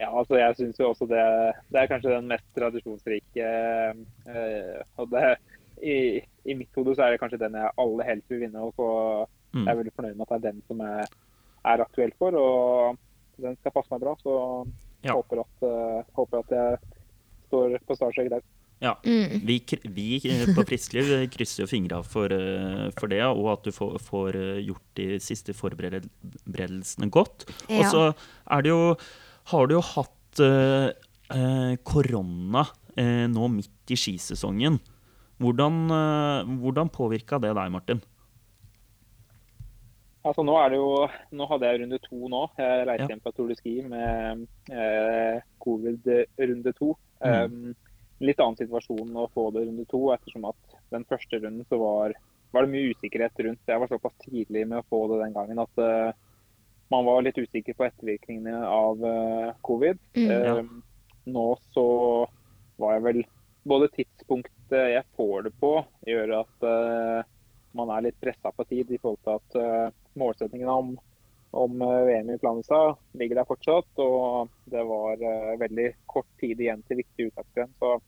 Ja, 0.00 0.08
altså 0.14 0.38
jeg 0.38 0.54
syns 0.56 0.78
jo 0.78 0.92
også 0.92 1.06
det, 1.10 1.22
det 1.68 1.80
er 1.80 1.88
kanskje 1.90 2.12
den 2.14 2.28
mest 2.30 2.46
tradisjonsrike 2.56 3.48
øh, 4.30 4.76
og 5.02 5.10
det, 5.10 5.24
i, 5.82 6.20
i, 6.44 6.54
mitt 6.56 6.76
hode 6.76 6.94
så 6.96 7.06
er 7.06 7.14
det 7.14 7.20
kanskje 7.22 7.40
den 7.40 7.58
jeg 7.58 7.74
aller 7.82 8.08
helst 8.08 8.32
vil 8.32 8.44
vinne. 8.44 8.62
og 8.62 8.74
så 8.76 8.88
mm. 9.54 9.64
Jeg 9.64 9.72
er 9.72 9.80
veldig 9.80 9.96
fornøyd 9.96 10.14
med 10.16 10.26
at 10.26 10.32
det 10.32 10.38
er 10.38 10.46
den 10.52 10.62
som 10.68 10.84
jeg 10.86 11.10
er 11.72 11.84
aktuell 11.84 12.14
for. 12.18 12.38
og 12.38 12.96
Den 13.40 13.58
skal 13.60 13.74
passe 13.74 13.92
meg 13.92 14.04
bra. 14.04 14.14
Så 14.22 14.38
ja. 15.04 15.16
håper, 15.16 15.44
at, 15.44 15.66
uh, 15.66 16.00
håper 16.16 16.42
at 16.44 16.56
jeg 16.56 16.80
står 17.50 17.76
på 17.86 17.98
startstrek 17.98 18.32
der. 18.32 18.44
Ja. 18.80 18.94
Mm. 19.04 19.42
Vi, 19.44 19.58
vi, 19.92 20.06
eh, 20.24 20.46
på 20.56 20.64
Friskliv 20.64 21.10
krysser 21.34 21.66
jo 21.66 21.68
fingra 21.68 21.98
for, 22.00 22.32
eh, 22.32 22.86
for, 22.96 23.12
det, 23.12 23.20
og 23.28 23.50
at 23.52 23.66
du 23.68 23.74
får, 23.76 23.98
får, 24.00 24.38
gjort 24.64 24.86
de 24.96 25.08
siste 25.20 25.52
forberedelsene 25.56 27.10
godt. 27.12 27.44
Ja. 27.68 27.82
Og 27.82 27.90
så 27.92 28.04
er 28.48 28.64
det 28.64 28.72
jo 28.72 28.96
Har 29.50 29.66
du 29.66 29.74
jo 29.74 29.82
hatt 29.82 30.40
uh, 30.40 31.74
korona 31.82 32.62
uh, 32.70 33.26
nå 33.28 33.48
midt 33.50 33.90
i 33.90 33.98
skisesongen. 33.98 34.78
Hvordan, 35.40 35.84
eh, 35.96 36.56
hvordan 36.60 36.90
påvirka 36.92 37.38
det 37.40 37.54
deg, 37.56 37.70
Martin? 37.72 38.02
Altså, 40.20 40.44
nå, 40.44 40.52
er 40.60 40.68
det 40.68 40.76
jo, 40.76 40.88
nå 41.32 41.46
hadde 41.48 41.68
jeg 41.68 41.80
runde 41.80 41.98
to 42.04 42.28
nå. 42.28 42.42
Jeg 42.60 42.82
reiste 42.88 43.06
ja. 43.06 43.12
hjem 43.14 43.22
fra 43.24 43.32
Tour 43.32 43.48
de 43.48 43.56
Ski 43.56 43.78
med 43.88 44.42
eh, 44.68 45.38
covid 45.64 46.10
runde 46.36 46.74
to. 46.76 46.90
Mm. 47.24 47.30
Um, 47.30 47.94
litt 48.20 48.42
annen 48.42 48.58
situasjon 48.58 49.16
å 49.16 49.30
få 49.32 49.46
det 49.56 49.64
runde 49.64 49.86
to, 49.88 50.02
ettersom 50.12 50.44
at 50.50 50.76
den 50.92 51.06
første 51.08 51.40
runden 51.40 51.64
så 51.70 51.78
var, 51.80 52.12
var 52.52 52.66
det 52.66 52.74
mye 52.74 52.92
usikkerhet 52.92 53.44
rundt. 53.46 53.64
Jeg 53.64 53.80
var 53.80 53.88
såpass 53.88 54.18
tidlig 54.26 54.66
med 54.68 54.82
å 54.82 54.88
få 54.92 55.06
det 55.12 55.22
den 55.22 55.36
gangen 55.38 55.64
at 55.64 55.80
uh, 55.80 56.12
man 56.92 57.08
var 57.08 57.24
litt 57.24 57.40
usikker 57.40 57.78
på 57.78 57.88
ettervirkningene 57.88 58.60
av 58.60 59.00
uh, 59.00 59.56
covid. 59.64 60.00
Mm, 60.18 60.28
ja. 60.28 60.58
um, 60.60 60.82
nå 61.32 61.48
så 61.72 61.86
var 62.80 62.98
jeg 62.98 63.06
vel 63.08 63.22
både 63.68 63.88
tidspunktet 64.70 64.94
jeg 64.94 65.04
får 65.16 65.42
det 65.42 65.52
på, 65.60 65.84
gjør 66.06 66.40
at 66.40 66.64
uh, 66.64 67.24
man 67.72 67.90
er 67.90 68.02
litt 68.02 68.20
pressa 68.20 68.52
på 68.52 68.64
tid 68.64 68.90
i 68.90 68.98
forhold 68.98 69.20
til 69.24 69.38
at 69.38 69.56
uh, 69.58 69.92
målsettingene 70.14 70.70
om, 70.70 70.98
om 71.52 71.78
VM 71.80 72.30
i 72.30 72.38
Planica 72.38 72.96
ligger 73.12 73.36
der 73.36 73.48
fortsatt. 73.48 73.98
Og 73.98 74.48
det 74.64 74.82
var 74.84 75.18
veldig 75.58 75.88
kort 76.06 76.28
tid 76.40 76.60
igjen 76.60 76.82
til 76.86 77.00
viktig 77.02 77.30
uttaksrenn. 77.30 77.72
Så 77.78 78.00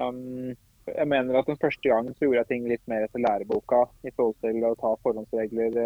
um, 0.00 0.54
jeg 0.88 1.08
mener 1.08 1.36
at 1.36 1.46
den 1.46 1.60
første 1.60 1.88
gangen 1.88 2.14
så 2.14 2.24
gjorde 2.24 2.44
jeg 2.44 2.48
ting 2.48 2.68
litt 2.68 2.84
mer 2.88 3.04
etter 3.04 3.20
læreboka 3.20 3.84
i 4.08 4.12
forhold 4.16 4.38
til 4.40 4.64
å 4.64 4.76
ta 4.80 4.94
forhåndsregler 5.02 5.76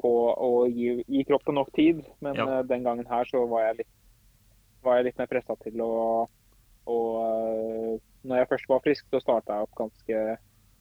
og, 0.00 0.28
og 0.32 0.70
gi, 0.72 1.02
gi, 1.04 1.24
kroppen 1.28 1.58
nok 1.60 1.72
tid. 1.76 2.00
Men 2.24 2.40
ja. 2.40 2.62
den 2.64 2.84
gangen 2.88 3.08
her 3.08 3.28
så 3.28 3.44
var 3.50 3.68
jeg 3.68 3.82
litt, 3.82 3.92
var 4.80 4.96
jeg 4.96 5.10
litt 5.10 5.20
mer 5.20 5.28
pressa 5.28 5.56
til 5.60 5.84
å 5.84 5.90
uh, 6.88 8.00
når 8.22 8.42
jeg 8.42 8.50
først 8.50 8.70
var 8.70 8.82
frisk, 8.84 9.06
så 9.10 9.20
starta 9.22 9.56
jeg 9.56 9.68
opp 9.68 9.78
ganske 9.78 10.24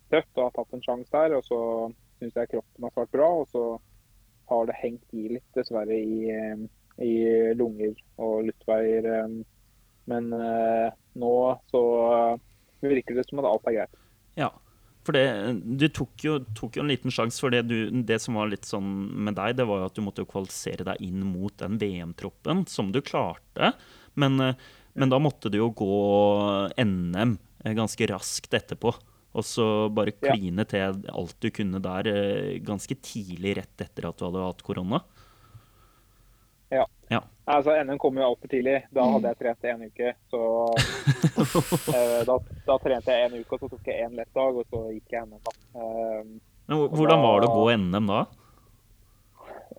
tøft 0.10 0.40
og 0.40 0.46
har 0.46 0.56
tatt 0.58 0.76
en 0.76 0.86
sjanse 0.86 1.14
der. 1.14 1.38
Og 1.38 1.46
så 1.48 1.60
syns 2.20 2.40
jeg 2.40 2.52
kroppen 2.54 2.88
har 2.88 2.96
svart 2.96 3.14
bra, 3.16 3.30
og 3.42 3.48
så 3.54 3.64
har 4.50 4.70
det 4.70 4.80
hengt 4.82 5.16
i 5.16 5.28
litt, 5.36 5.46
dessverre, 5.58 5.96
i, 5.96 6.30
eh, 6.34 6.64
i 7.06 7.14
lunger 7.58 7.94
og 8.18 8.50
luftveier. 8.50 9.10
Eh, 9.16 9.36
men 10.10 10.32
uh, 10.34 10.90
nå 11.22 11.36
så 11.70 11.82
virker 12.82 13.20
det 13.20 13.28
som 13.28 13.44
at 13.44 13.50
alt 13.52 13.68
er 13.70 13.76
greit. 13.76 14.00
Ja, 14.40 14.48
for 15.06 15.14
det, 15.14 15.26
du 15.78 15.86
tok 15.94 16.24
jo, 16.26 16.40
tok 16.58 16.80
jo 16.80 16.84
en 16.84 16.90
liten 16.90 17.14
sjanse. 17.14 17.38
For 17.44 17.54
det, 17.54 17.68
du, 17.70 17.92
det, 18.06 18.18
som 18.24 18.40
var 18.40 18.50
litt 18.50 18.66
sånn 18.66 18.90
med 19.28 19.38
deg, 19.38 19.60
det 19.60 19.68
var 19.70 19.84
jo 19.84 19.92
at 19.92 20.00
du 20.00 20.02
måtte 20.06 20.26
jo 20.26 20.32
kvalifisere 20.32 20.88
deg 20.88 21.04
inn 21.06 21.22
mot 21.30 21.54
den 21.62 21.78
VM-troppen, 21.82 22.66
som 22.72 22.90
du 22.96 23.04
klarte. 23.06 23.74
Men 24.20 24.42
men 25.00 25.12
da 25.12 25.20
måtte 25.22 25.52
du 25.52 25.60
jo 25.62 25.70
gå 25.76 26.00
NM 26.84 27.38
eh, 27.64 27.74
ganske 27.78 28.10
raskt 28.12 28.54
etterpå. 28.54 28.94
Og 29.38 29.46
så 29.46 29.64
bare 29.94 30.16
kline 30.18 30.66
til 30.68 31.04
alt 31.14 31.36
du 31.40 31.52
kunne 31.54 31.82
der 31.84 32.10
eh, 32.10 32.58
ganske 32.66 32.98
tidlig 33.06 33.60
rett 33.62 33.86
etter 33.86 34.10
at 34.10 34.18
du 34.20 34.26
hadde 34.26 34.46
hatt 34.48 34.64
korona. 34.66 35.04
Ja. 36.70 36.84
ja. 37.10 37.22
Altså, 37.50 37.74
NM 37.84 37.98
kom 38.02 38.18
jo 38.20 38.28
altfor 38.28 38.52
tidlig. 38.52 38.82
Da 38.94 39.06
hadde 39.14 39.32
jeg 39.32 39.40
trent 39.40 39.70
en 39.72 39.88
uke. 39.88 40.12
Så 40.34 40.42
eh, 41.96 42.20
da, 42.28 42.36
da, 42.68 42.78
trente 42.84 43.16
jeg 43.16 43.30
en 43.30 43.40
uke, 43.40 43.56
og 43.56 43.64
så 43.64 43.72
tok 43.72 43.90
jeg 43.90 44.06
én 44.06 44.20
lett 44.20 44.34
dag, 44.36 44.60
og 44.60 44.68
så 44.74 44.84
gikk 44.92 45.16
jeg 45.16 45.30
NM, 45.30 45.40
da. 45.48 45.56
Men 46.70 46.86
hvordan 46.94 47.24
var 47.24 47.42
det 47.42 47.50
å 47.50 47.56
gå 47.56 47.66
NM 47.82 48.12
da? 48.12 48.22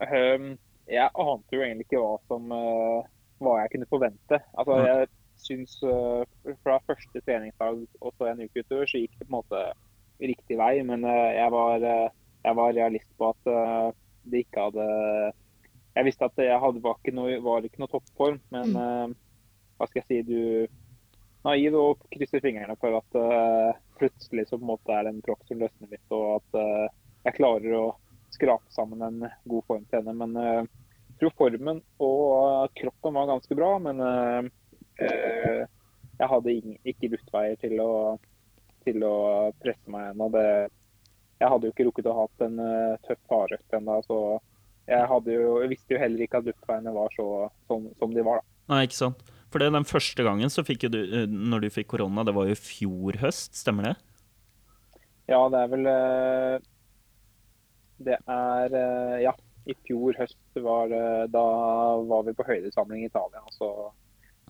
Um, 0.00 0.52
jeg 0.90 1.10
ante 1.12 1.54
jo 1.54 1.62
egentlig 1.62 1.86
ikke 1.86 2.00
hva 2.02 2.16
som 2.30 2.50
eh, 2.54 3.08
hva 3.40 3.56
jeg 3.62 3.72
kunne 3.74 3.88
forvente. 3.90 4.40
Altså, 4.58 4.78
jeg 4.86 5.08
syns 5.40 5.78
uh, 5.86 6.22
fra 6.64 6.78
første 6.86 7.22
treningsdag 7.24 7.84
og 8.00 8.12
så 8.16 8.28
en 8.28 8.42
uke 8.44 8.64
utover, 8.64 8.88
så 8.88 9.00
gikk 9.00 9.16
det 9.16 9.26
på 9.26 9.30
en 9.30 9.38
måte 9.38 9.62
riktig 10.20 10.58
vei. 10.60 10.74
Men 10.86 11.06
uh, 11.08 11.30
jeg, 11.32 11.48
var, 11.54 11.86
eh, 11.86 12.18
jeg 12.44 12.58
var 12.60 12.76
realist 12.76 13.10
på 13.18 13.32
at 13.32 13.52
det 14.30 14.44
ikke 14.44 14.68
hadde 14.68 14.86
Jeg 15.96 16.06
visste 16.06 16.28
at 16.28 16.38
jeg 16.38 16.60
hadde, 16.62 16.82
var, 16.84 16.98
ikke 17.00 17.16
noe, 17.16 17.40
var 17.42 17.66
ikke 17.66 17.82
noe 17.82 17.90
toppform, 17.90 18.38
men 18.54 18.76
eh, 18.78 19.16
hva 19.78 19.88
skal 19.88 20.02
jeg 20.02 20.08
si 20.08 20.20
Du 20.28 20.76
naiv 21.40 21.76
og 21.80 22.02
krysser 22.12 22.42
fingrene 22.44 22.74
for 22.76 22.98
at 22.98 23.16
uh, 23.16 23.76
plutselig 23.96 24.42
så 24.44 24.58
på 24.58 24.66
en 24.66 24.72
måte 24.74 24.92
er 24.92 25.06
det 25.06 25.14
en 25.14 25.22
kropp 25.24 25.46
som 25.48 25.56
løsner 25.56 25.88
litt, 25.88 26.12
og 26.12 26.34
at 26.34 26.58
uh, 26.60 26.90
jeg 27.24 27.36
klarer 27.38 27.76
å 27.78 27.84
skrape 28.28 28.68
sammen 28.74 29.00
en 29.06 29.22
god 29.48 29.64
form 29.64 29.86
til 29.88 30.02
henne. 30.02 30.12
Men 30.20 30.36
jeg 30.36 30.66
tror 31.20 31.36
formen 31.38 31.80
og 32.02 32.24
eh, 32.64 32.72
kroppen 32.82 33.16
var 33.16 33.30
ganske 33.30 33.56
bra. 33.58 33.70
Men 33.84 34.02
eh, 34.04 35.62
jeg 36.20 36.30
hadde 36.34 36.56
ikke 36.92 37.12
luftveier 37.14 37.58
til 37.62 37.80
å, 37.84 37.92
til 38.86 39.04
å 39.06 39.16
presse 39.62 39.92
meg 39.92 40.12
ennå. 40.12 40.30
Jeg 41.40 41.48
hadde 41.48 41.68
jo 41.68 41.74
ikke 41.74 41.88
rukket 41.88 42.10
å 42.10 42.16
ha 42.18 42.28
en 42.44 42.62
tøff 43.06 43.20
hardøkt 43.32 43.76
ennå, 43.78 43.96
så 44.04 44.18
jeg, 44.90 45.06
jo, 45.32 45.54
jeg 45.62 45.70
visste 45.72 45.94
jo 45.94 46.00
heller 46.02 46.24
ikke 46.26 46.40
at 46.42 46.48
luftveiene 46.50 46.92
var 46.92 47.14
så 47.16 47.28
som, 47.70 47.86
som 47.96 48.12
de 48.12 48.24
var. 48.26 48.42
da. 48.42 48.74
Nei, 48.74 48.82
ikke 48.88 48.98
sant. 48.98 49.22
For 49.50 49.62
det, 49.62 49.70
den 49.72 49.88
første 49.88 50.26
gangen 50.26 50.52
så 50.52 50.62
fikk 50.66 50.84
du, 50.92 51.00
når 51.26 51.64
du 51.64 51.70
fikk 51.72 51.88
korona, 51.94 52.26
det 52.28 52.36
var 52.36 52.50
jo 52.50 52.54
i 52.54 52.60
fjor 52.60 53.16
høst, 53.22 53.56
stemmer 53.56 53.88
det? 53.88 53.94
Ja, 55.30 55.40
det 55.48 55.62
er 55.62 55.72
vel 55.72 55.88
Det 58.04 58.18
er 58.20 58.76
Ja, 59.24 59.32
i 59.70 59.74
fjor 59.86 60.18
høst 60.18 60.60
var 60.64 60.92
Da 61.32 61.46
var 62.10 62.26
vi 62.26 62.34
på 62.36 62.46
høydesamling 62.48 63.04
i 63.04 63.10
Italia. 63.10 63.42
Og 63.46 63.54
så 63.54 63.70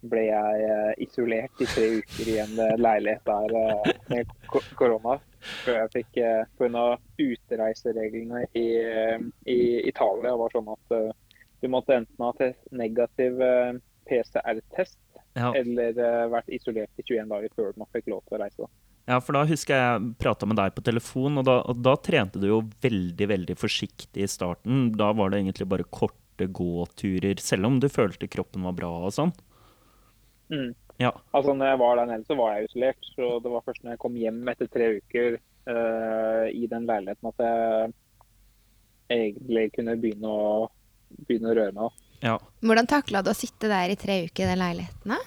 ble 0.09 0.23
jeg 0.27 0.61
eh, 0.65 0.93
isolert 1.05 1.61
i 1.61 1.69
tre 1.69 1.87
uker 2.00 2.31
i 2.33 2.37
en 2.43 2.55
eh, 2.62 2.77
leilighet 2.81 3.27
der 3.29 3.57
eh, 3.59 3.91
med 4.12 4.33
korona. 4.79 5.19
Før 5.65 5.79
jeg 5.83 5.93
fikk 5.95 6.19
Pga. 6.61 6.85
utreisereglene 7.21 8.43
i, 8.61 8.67
i 9.49 9.61
Italia 9.89 10.35
var 10.37 10.53
sånn 10.53 10.69
at 10.69 10.93
du 11.62 11.69
måtte 11.73 11.97
enten 11.97 12.27
ha 12.27 12.50
negativ 12.77 13.41
PCR-test 14.09 14.99
Ja. 15.39 15.53
eller 15.55 15.95
vært 16.29 16.49
isolert 16.53 17.00
i 17.00 17.05
21 17.07 17.31
dager 17.31 17.53
før 17.57 17.73
man 17.81 17.89
fikk 17.95 18.11
lov 18.12 18.21
til 18.27 18.37
å 18.37 18.41
reise. 18.43 18.69
Ja, 19.09 19.19
for 19.25 19.37
da 19.37 19.45
husker 19.49 19.75
jeg 19.75 20.11
prata 20.21 20.47
med 20.47 20.59
deg 20.61 20.75
på 20.76 20.85
telefon, 20.87 21.40
og 21.40 21.47
da, 21.49 21.61
og 21.66 21.80
da 21.83 21.97
trente 21.99 22.40
du 22.40 22.47
jo 22.50 22.61
veldig, 22.85 23.28
veldig 23.33 23.57
forsiktig 23.59 24.26
i 24.26 24.30
starten. 24.30 24.90
Da 24.99 25.11
var 25.16 25.33
det 25.33 25.40
egentlig 25.40 25.69
bare 25.71 25.88
korte 25.88 26.47
gåturer, 26.47 27.40
selv 27.42 27.69
om 27.69 27.80
du 27.83 27.88
følte 27.92 28.30
kroppen 28.30 28.66
var 28.69 28.76
bra 28.76 28.92
og 29.09 29.14
sånn. 29.16 29.33
Mm. 30.52 30.71
Ja. 31.00 31.14
Altså, 31.33 31.54
når 31.57 31.73
jeg 31.73 31.80
var 31.80 31.97
der 31.97 32.11
nede, 32.11 32.26
så 32.28 32.37
var 32.38 32.54
jeg 32.54 32.69
isolert. 32.69 33.11
Så 33.16 33.33
det 33.40 33.54
var 33.54 33.64
først 33.64 33.83
når 33.85 33.97
jeg 33.97 34.02
kom 34.02 34.21
hjem 34.21 34.52
etter 34.52 34.71
tre 34.71 34.90
uker 35.00 35.40
uh, 35.40 36.47
i 36.52 36.69
den 36.71 36.87
leiligheten 36.88 37.30
at 37.33 37.45
jeg 37.47 37.95
egentlig 39.16 39.66
kunne 39.75 39.97
begynne 40.00 40.30
å, 40.30 40.69
begynne 41.26 41.50
å 41.50 41.57
røre 41.57 41.76
meg. 41.76 42.00
Ja. 42.21 42.37
Hvordan 42.61 42.88
takla 42.90 43.25
du 43.25 43.33
å 43.33 43.37
sitte 43.37 43.71
der 43.73 43.92
i 43.95 43.99
tre 43.99 44.21
uker 44.28 44.45
i 44.45 44.50
den 44.52 44.61
leiligheten? 44.61 45.14
da? 45.16 45.21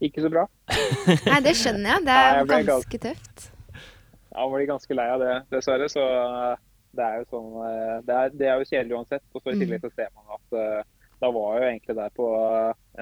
Ikke 0.00 0.24
så 0.24 0.30
bra. 0.32 0.46
Nei, 1.28 1.40
det 1.44 1.56
skjønner 1.60 1.92
jeg. 1.92 2.04
Det 2.06 2.14
Nei, 2.16 2.20
er 2.26 2.38
jeg 2.38 2.48
ganske, 2.48 2.70
ganske 2.70 3.00
tøft. 3.04 3.50
Jeg 4.30 4.52
ble 4.52 4.66
ganske 4.68 4.96
lei 4.96 5.06
av 5.10 5.22
det, 5.22 5.36
dessverre. 5.52 5.88
Så 5.90 6.04
eh, 6.06 6.60
det 6.96 7.06
er 7.06 7.20
jo 7.20 7.28
sånn 7.34 7.50
eh, 7.66 7.96
Det 8.06 8.16
er, 8.16 8.34
det 8.40 8.48
er 8.48 8.60
jo 8.60 8.68
kjedelig 8.70 8.98
uansett. 8.98 9.26
Og 9.34 9.42
så 9.42 9.52
i 9.54 9.60
tillegg 9.60 9.84
så 9.84 9.92
ser 9.94 10.12
man 10.14 10.36
at 10.38 10.58
eh, 10.60 11.08
da 11.20 11.32
var 11.36 11.56
jeg 11.56 11.60
jo 11.60 11.70
egentlig 11.70 11.96
der 11.98 12.14
på 12.16 12.26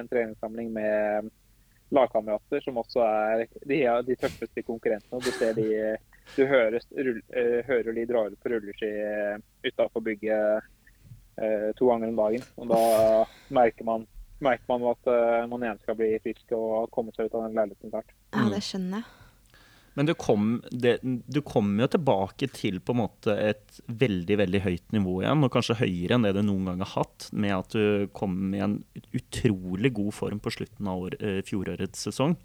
en 0.01 0.09
treningssamling 0.11 0.73
med 0.75 1.29
lagkamerater 1.95 2.61
som 2.61 2.77
også 2.77 3.01
er 3.01 3.45
de, 3.47 3.77
er 3.79 4.03
de 4.05 4.17
tøffeste 4.19 4.63
konkurrentene. 4.67 5.21
Du 5.23 5.31
ser 5.37 5.55
de 5.57 5.69
du 6.35 6.43
hører, 6.45 6.83
rull, 6.93 7.21
hører 7.65 7.95
de 7.95 8.03
drar 8.05 8.27
ut 8.29 8.43
på 8.43 8.51
rulleski 8.51 8.89
utafor 9.65 10.03
bygget 10.05 10.67
to 11.79 11.87
ganger 11.87 12.11
om 12.11 12.19
dagen. 12.19 12.43
Og 12.59 12.67
da 12.69 12.81
merker 13.55 13.87
man, 13.87 14.03
merker 14.43 14.67
man 14.71 14.85
at 14.91 15.07
uh, 15.11 15.45
man 15.51 15.63
igjen 15.65 15.79
skal 15.83 15.97
bli 15.99 16.11
frisk 16.23 16.53
og 16.57 16.89
komme 16.95 17.11
seg 17.15 17.27
ut 17.29 17.35
av 17.39 17.47
den 17.47 17.57
leiligheten 17.59 17.91
snart. 17.93 18.13
Ja, 18.33 18.43
Mm. 18.45 18.51
det 18.53 18.61
skjønner 18.63 19.01
jeg. 19.01 19.15
Men 19.97 20.05
du 20.05 20.13
kom, 20.15 20.43
det, 20.71 20.99
du 21.03 21.41
kom 21.43 21.73
jo 21.81 21.87
tilbake 21.91 22.47
til 22.55 22.77
på 22.79 22.93
en 22.93 22.99
måte 23.01 23.33
et 23.49 23.79
veldig 23.89 24.37
veldig 24.39 24.61
høyt 24.63 24.93
nivå 24.95 25.15
igjen, 25.23 25.43
og 25.43 25.51
kanskje 25.51 25.75
høyere 25.81 26.15
enn 26.15 26.23
det 26.23 26.31
du 26.37 26.43
noen 26.45 26.69
gang 26.69 26.83
har 26.85 26.91
hatt, 27.01 27.25
med 27.33 27.51
at 27.57 27.73
du 27.75 28.07
kom 28.15 28.53
i 28.55 28.61
en 28.63 28.77
utrolig 29.17 29.91
god 29.97 30.13
form 30.15 30.39
på 30.39 30.53
slutten 30.55 30.87
av 30.87 31.03
år, 31.09 31.17
eh, 31.19 31.41
fjorårets 31.43 32.05
sesong. 32.07 32.37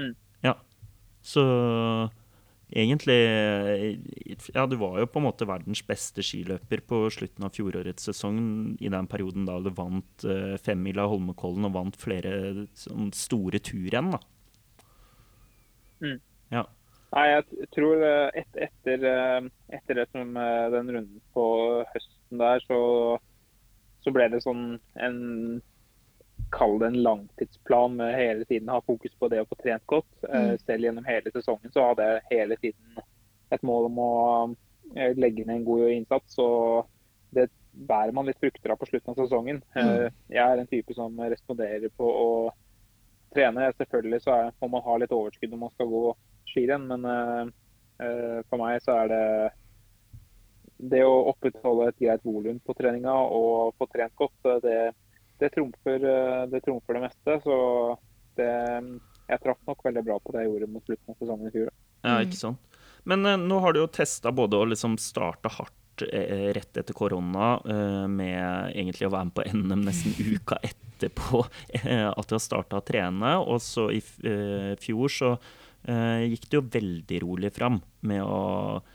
Mm. 0.00 0.14
Ja. 0.42 0.56
Så 1.22 1.44
egentlig 2.70 3.18
Ja, 4.54 4.64
du 4.66 4.76
var 4.80 5.00
jo 5.00 5.08
på 5.10 5.20
en 5.20 5.26
måte 5.26 5.48
verdens 5.48 5.82
beste 5.86 6.24
skiløper 6.24 6.82
på 6.88 7.02
slutten 7.12 7.46
av 7.46 7.52
fjorårets 7.56 8.08
sesong, 8.08 8.38
i 8.80 8.92
den 8.92 9.08
perioden 9.10 9.48
da 9.48 9.58
du 9.62 9.70
vant 9.74 10.26
uh, 10.28 10.54
femmila 10.62 11.08
Holmenkollen 11.10 11.68
og 11.68 11.76
vant 11.76 11.98
flere 12.00 12.66
sånn, 12.78 13.12
store 13.16 13.60
turrenn, 13.64 14.14
da. 14.16 14.22
Mm. 16.04 16.18
Ja. 16.52 16.64
Nei, 17.14 17.28
jeg 17.30 17.68
tror 17.76 18.02
eh, 18.02 18.40
et, 18.40 18.56
etter, 18.66 19.04
eh, 19.06 19.44
etter 19.76 20.00
det 20.00 20.08
som, 20.10 20.32
eh, 20.34 20.64
den 20.74 20.90
runden 20.96 21.20
på 21.36 21.44
høsten 21.92 22.40
der, 22.40 22.64
så, 22.66 22.80
så 24.02 24.14
ble 24.14 24.26
det 24.32 24.42
sånn 24.42 24.64
en 24.98 25.20
Kall 26.52 26.78
det 26.78 26.86
en 26.86 27.02
langtidsplan 27.02 27.96
med 27.96 28.14
hele 28.14 28.44
tiden 28.44 28.68
ha 28.68 28.80
fokus 28.84 29.14
på 29.18 29.28
det 29.32 29.42
å 29.42 29.48
få 29.48 29.58
trent 29.62 29.86
godt. 29.86 30.10
Eh, 30.28 30.48
Mm. 30.50 30.58
Selv 30.58 30.84
gjennom 30.84 31.04
hele 31.08 31.30
sesongen 31.30 31.72
så 31.72 31.88
hadde 31.88 32.08
jeg 32.08 32.26
hele 32.30 32.56
tiden 32.56 33.04
et 33.50 33.62
mål 33.62 33.86
om 33.86 33.98
å 33.98 34.12
eh, 34.96 35.14
legge 35.16 35.44
ned 35.44 35.56
en 35.56 35.64
god 35.64 35.88
innsats. 35.90 36.38
og 36.38 36.90
det 37.34 37.48
bærer 37.72 38.12
man 38.14 38.26
litt 38.26 38.38
frukter 38.38 38.70
av 38.70 38.78
på 38.78 38.86
slutten 38.86 39.10
av 39.10 39.18
sesongen. 39.18 39.62
Mm. 39.74 40.12
Jeg 40.30 40.44
er 40.44 40.60
en 40.60 40.70
type 40.70 40.94
som 40.94 41.18
responderer 41.18 41.90
på 41.98 42.06
å 42.06 42.28
trene. 43.34 43.72
Selvfølgelig 43.78 44.22
så 44.22 44.36
er, 44.36 44.52
må 44.62 44.70
man 44.76 44.86
ha 44.86 44.96
litt 45.02 45.14
overskudd 45.14 45.50
når 45.50 45.62
man 45.64 45.74
skal 45.74 45.90
gå 45.90 46.04
skirenn, 46.52 46.86
men 46.90 47.06
eh, 47.10 47.52
eh, 48.06 48.40
for 48.48 48.62
meg 48.62 48.82
så 48.84 49.00
er 49.02 49.12
det 49.12 49.24
det 50.94 51.02
å 51.06 51.30
opprettholde 51.30 51.88
et 51.90 52.00
greit 52.02 52.24
volum 52.26 52.58
på 52.64 52.74
treninga 52.76 53.14
og 53.14 53.74
få 53.78 53.88
trent 53.92 54.14
godt, 54.18 54.36
eh, 54.50 54.60
det, 54.64 54.78
det, 55.40 55.50
trumfer, 55.54 56.04
eh, 56.10 56.42
det 56.52 56.60
trumfer 56.64 56.98
det 56.98 57.04
meste. 57.08 57.38
Så 57.44 57.56
det, 58.38 58.50
jeg 59.30 59.40
traff 59.44 59.60
nok 59.68 59.84
veldig 59.86 60.04
bra 60.06 60.18
på 60.20 60.34
det 60.34 60.44
jeg 60.44 60.50
gjorde 60.52 60.70
mot 60.74 60.84
slutten 60.88 61.14
av 61.14 61.20
sesongen 61.22 61.48
i 61.48 61.54
fjor. 61.54 61.70
Ja, 62.04 62.18
Mm. 62.18 62.26
ikke 62.28 62.36
sant. 62.42 62.58
Men 63.04 63.26
eh, 63.26 63.36
nå 63.40 63.60
har 63.64 63.72
du 63.72 63.80
jo 63.82 63.88
testa 63.92 64.32
både 64.32 64.58
å 64.60 64.68
liksom 64.68 64.98
starte 65.00 65.48
hardt 65.52 66.04
eh, 66.08 66.50
rett 66.56 66.76
etter 66.80 66.96
korona, 66.96 67.54
eh, 67.64 68.06
med 68.08 68.72
egentlig 68.76 69.08
å 69.08 69.12
være 69.14 69.28
med 69.30 69.34
på 69.38 69.46
NM 69.52 69.84
nesten 69.88 70.16
uka 70.36 70.58
etterpå 70.64 71.44
eh, 71.80 72.08
at 72.10 72.28
du 72.28 72.34
har 72.36 72.42
starta 72.44 72.80
å 72.80 72.84
trene, 72.84 73.36
og 73.40 73.60
så 73.64 73.90
i 73.92 74.00
eh, 74.24 74.74
fjor 74.80 75.12
så 75.12 75.30
eh, 75.88 76.24
gikk 76.32 76.48
det 76.50 76.58
jo 76.60 76.64
veldig 76.78 77.22
rolig 77.24 77.52
fram 77.56 77.80
med 78.08 78.22
å 78.24 78.42
eh, 78.80 78.93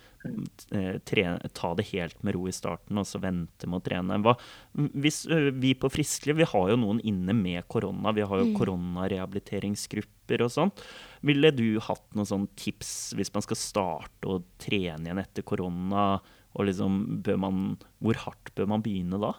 trene, 1.08 1.50
ta 1.56 1.72
det 1.78 1.88
helt 1.94 2.24
med 2.24 2.36
ro 2.36 2.48
i 2.50 2.54
starten, 2.56 2.98
og 3.00 3.08
så 3.08 3.22
vente 3.24 3.68
med 3.70 3.80
å 3.80 3.86
trene. 3.86 4.18
Hva, 4.24 4.36
hvis 4.76 5.22
eh, 5.32 5.50
vi 5.56 5.74
på 5.80 5.92
Friskliv, 5.94 6.40
vi 6.40 6.48
har 6.50 6.72
jo 6.72 6.80
noen 6.80 7.00
inne 7.08 7.36
med 7.36 7.68
korona, 7.72 8.14
vi 8.16 8.26
har 8.28 8.42
jo 8.42 8.52
koronarehabiliteringsgrupper 8.58 10.44
og 10.46 10.52
sånt. 10.54 10.84
Ville 11.26 11.54
du 11.56 11.80
hatt 11.84 12.06
noen 12.16 12.28
sånn 12.28 12.50
tips 12.60 13.14
hvis 13.18 13.34
man 13.36 13.46
skal 13.46 13.60
starte 13.60 14.30
å 14.30 14.42
trene 14.62 15.08
igjen 15.08 15.24
etter 15.24 15.48
korona? 15.48 16.12
Og 16.58 16.66
liksom, 16.66 17.22
bør 17.24 17.38
man, 17.38 17.66
hvor 18.02 18.18
hardt 18.26 18.52
bør 18.58 18.72
man 18.72 18.84
begynne 18.84 19.20
da? 19.22 19.36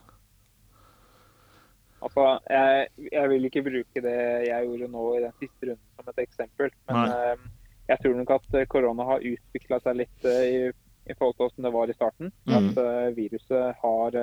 Altså, 2.00 2.26
jeg, 2.48 2.86
jeg 3.10 3.30
vil 3.32 3.48
ikke 3.48 3.64
bruke 3.66 4.02
det 4.04 4.20
jeg 4.46 4.68
gjorde 4.68 4.86
nå 4.92 5.06
i 5.18 5.24
den 5.26 5.34
siste 5.42 5.68
runden 5.68 5.98
som 5.98 6.12
et 6.12 6.22
eksempel. 6.22 6.70
Men 6.88 7.00
Nei. 7.02 7.08
eh, 7.10 7.48
jeg 7.90 8.02
tror 8.02 8.18
nok 8.18 8.34
at 8.36 8.54
eh, 8.54 8.68
korona 8.70 9.06
har 9.08 9.26
utvikla 9.32 9.80
seg 9.82 9.98
litt 10.02 10.28
eh, 10.28 10.42
i, 10.46 10.58
i 11.10 11.16
forhold 11.16 11.36
til 11.36 11.46
hvordan 11.46 11.66
det 11.66 11.72
var 11.76 11.90
i 11.90 11.96
starten. 11.96 12.32
Mm. 12.46 12.54
At 12.58 12.82
eh, 12.84 13.08
viruset 13.16 13.80
har 13.82 14.18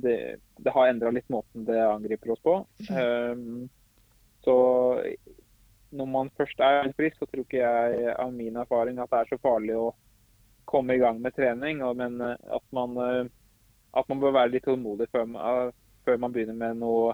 det, 0.00 0.14
det 0.64 0.74
har 0.74 0.88
endra 0.88 1.12
litt 1.12 1.28
måten 1.32 1.66
det 1.68 1.80
angriper 1.82 2.32
oss 2.36 2.42
på. 2.46 2.60
Um, 2.88 3.66
så 4.44 4.56
når 5.90 6.06
man 6.06 6.30
først 6.38 6.62
er 6.64 6.92
frisk, 6.96 7.18
så 7.18 7.26
tror 7.26 7.44
ikke 7.44 7.60
jeg 7.60 8.14
av 8.14 8.30
min 8.32 8.56
erfaring 8.62 9.00
at 9.02 9.10
det 9.10 9.20
er 9.20 9.32
så 9.32 9.40
farlig 9.42 9.74
å 9.76 9.90
komme 10.70 10.94
i 10.94 11.02
gang 11.02 11.18
med 11.20 11.34
trening. 11.36 11.82
Og, 11.84 11.98
men 11.98 12.22
at 12.22 12.64
man, 12.76 12.94
at 12.96 14.08
man 14.08 14.22
bør 14.22 14.36
være 14.38 14.54
litt 14.54 14.64
tålmodig 14.68 15.10
før 15.10 15.26
man, 15.28 15.74
før 16.06 16.22
man 16.22 16.32
begynner 16.32 16.56
med 16.56 16.80
noe 16.80 17.10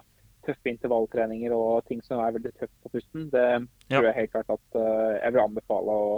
tøffe 0.47 0.71
intervalltreninger 0.71 1.53
og 1.55 1.85
ting 1.89 2.01
som 2.05 2.19
er 2.23 2.33
veldig 2.37 2.53
tøft 2.57 2.73
på 2.83 2.91
pusten. 2.95 3.27
Det 3.33 3.43
Ja. 3.91 3.99
tror 3.99 4.07
jeg 4.09 4.17
helt 4.21 4.31
klart 4.33 4.49
at 4.55 4.79
eh, 4.81 5.19
jeg 5.23 5.33
vil 5.35 5.43
anbefale 5.43 5.95
å, 6.07 6.17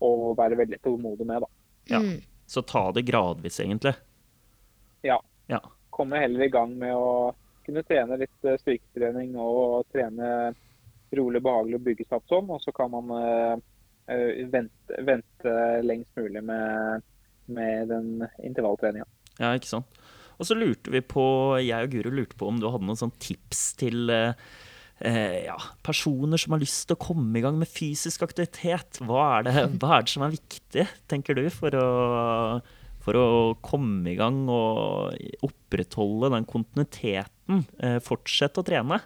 å 0.00 0.10
være 0.38 0.58
veldig 0.64 0.80
tålmodig 0.84 1.26
med. 1.28 1.44
da. 1.44 1.48
Ja. 1.94 2.00
Mm. 2.02 2.20
Så 2.46 2.62
ta 2.62 2.88
det 2.94 3.02
gradvis, 3.08 3.60
egentlig. 3.60 3.94
ja. 5.02 5.20
Ja. 5.48 5.60
Komme 5.90 6.18
heller 6.18 6.42
i 6.44 6.48
gang 6.50 6.72
med 6.78 6.92
å 6.94 7.34
kunne 7.66 7.82
trene 7.86 8.16
litt 8.20 8.44
eh, 8.44 8.56
styrketrening 8.60 9.36
og 9.38 9.86
trene 9.94 10.52
rolig, 11.16 11.40
behagelig 11.42 11.78
og 11.78 11.84
bygge 11.86 12.04
seg 12.08 12.16
opp 12.18 12.26
sånn. 12.30 12.50
Og 12.50 12.60
så 12.62 12.72
kan 12.74 12.90
man 12.92 13.10
eh, 13.16 13.54
eh, 14.12 14.42
vente, 14.52 14.98
vente 15.06 15.54
lengst 15.86 16.10
mulig 16.18 16.42
med, 16.44 17.02
med 17.46 17.88
den 17.90 18.10
intervalltreninga. 18.44 19.06
Ja, 19.38 19.52
ikke 19.54 19.70
sant. 19.70 19.98
Og 20.36 20.48
så 20.48 20.56
lurte 20.58 20.92
vi 20.92 21.02
på, 21.04 21.24
jeg 21.64 21.88
og 21.88 21.92
Guro 21.94 22.12
lurte 22.12 22.38
på 22.38 22.48
om 22.50 22.60
du 22.60 22.68
hadde 22.68 22.86
noen 22.88 22.98
sånn 23.00 23.14
tips 23.22 23.62
til 23.80 24.12
eh, 24.12 24.36
eh, 25.00 25.46
ja, 25.46 25.56
personer 25.86 26.40
som 26.40 26.56
har 26.56 26.62
lyst 26.62 26.86
til 26.88 26.96
å 26.96 27.04
komme 27.06 27.38
i 27.38 27.44
gang 27.44 27.58
med 27.60 27.70
fysisk 27.70 28.26
aktivitet. 28.26 29.00
Hva 29.06 29.26
er 29.38 29.48
det, 29.48 29.54
hva 29.80 29.96
er 29.96 30.06
det 30.06 30.14
som 30.14 30.26
er 30.26 30.36
viktig, 30.36 30.86
tenker 31.10 31.38
du, 31.38 31.46
for 31.54 31.76
å, 31.80 31.88
for 33.04 33.20
å 33.20 33.26
komme 33.64 34.12
i 34.12 34.18
gang 34.18 34.44
og 34.52 35.16
opprettholde 35.46 36.32
den 36.36 36.48
kontinuiteten? 36.48 37.66
Eh, 37.80 37.98
fortsette 38.04 38.62
å 38.62 38.66
trene? 38.66 39.00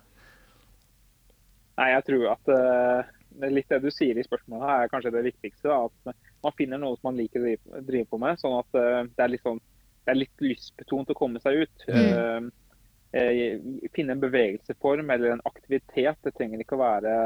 Nei, 1.80 1.92
jeg 1.94 2.06
tror 2.10 2.26
at 2.34 2.50
eh, 2.52 3.10
litt 3.49 3.70
det 3.72 3.80
du 3.80 3.90
sier 3.94 4.18
i 4.18 4.26
spørsmålet 4.26 4.72
er 4.75 4.90
kanskje 4.92 5.14
det 5.14 5.26
viktigste. 5.30 5.70
Da, 5.70 5.87
at 5.87 6.16
man 6.44 6.56
finner 6.58 6.80
noe 6.80 6.99
som 6.99 7.10
man 7.10 7.20
liker 7.20 7.40
å 7.40 7.46
drive, 7.46 7.84
drive 7.87 8.08
på 8.10 8.20
med. 8.20 8.40
Sånn 8.42 8.58
at 8.58 8.80
eh, 8.80 9.04
det 9.08 9.25
er 9.25 9.32
litt 9.32 9.46
sånn 9.46 9.62
det 10.04 10.12
er 10.12 10.21
litt 10.23 10.45
lystbetont 10.45 11.12
å 11.12 11.16
komme 11.16 11.40
seg 11.42 11.64
ut. 11.64 11.85
Mm. 11.88 12.49
Eh, 13.12 13.21
eh, 13.21 13.61
finne 13.95 14.16
en 14.16 14.23
bevegelsesform 14.23 15.11
eller 15.11 15.35
en 15.35 15.45
aktivitet. 15.45 16.19
Det 16.25 16.35
trenger 16.37 16.62
ikke 16.62 16.78
å 16.78 16.85
være 16.85 17.21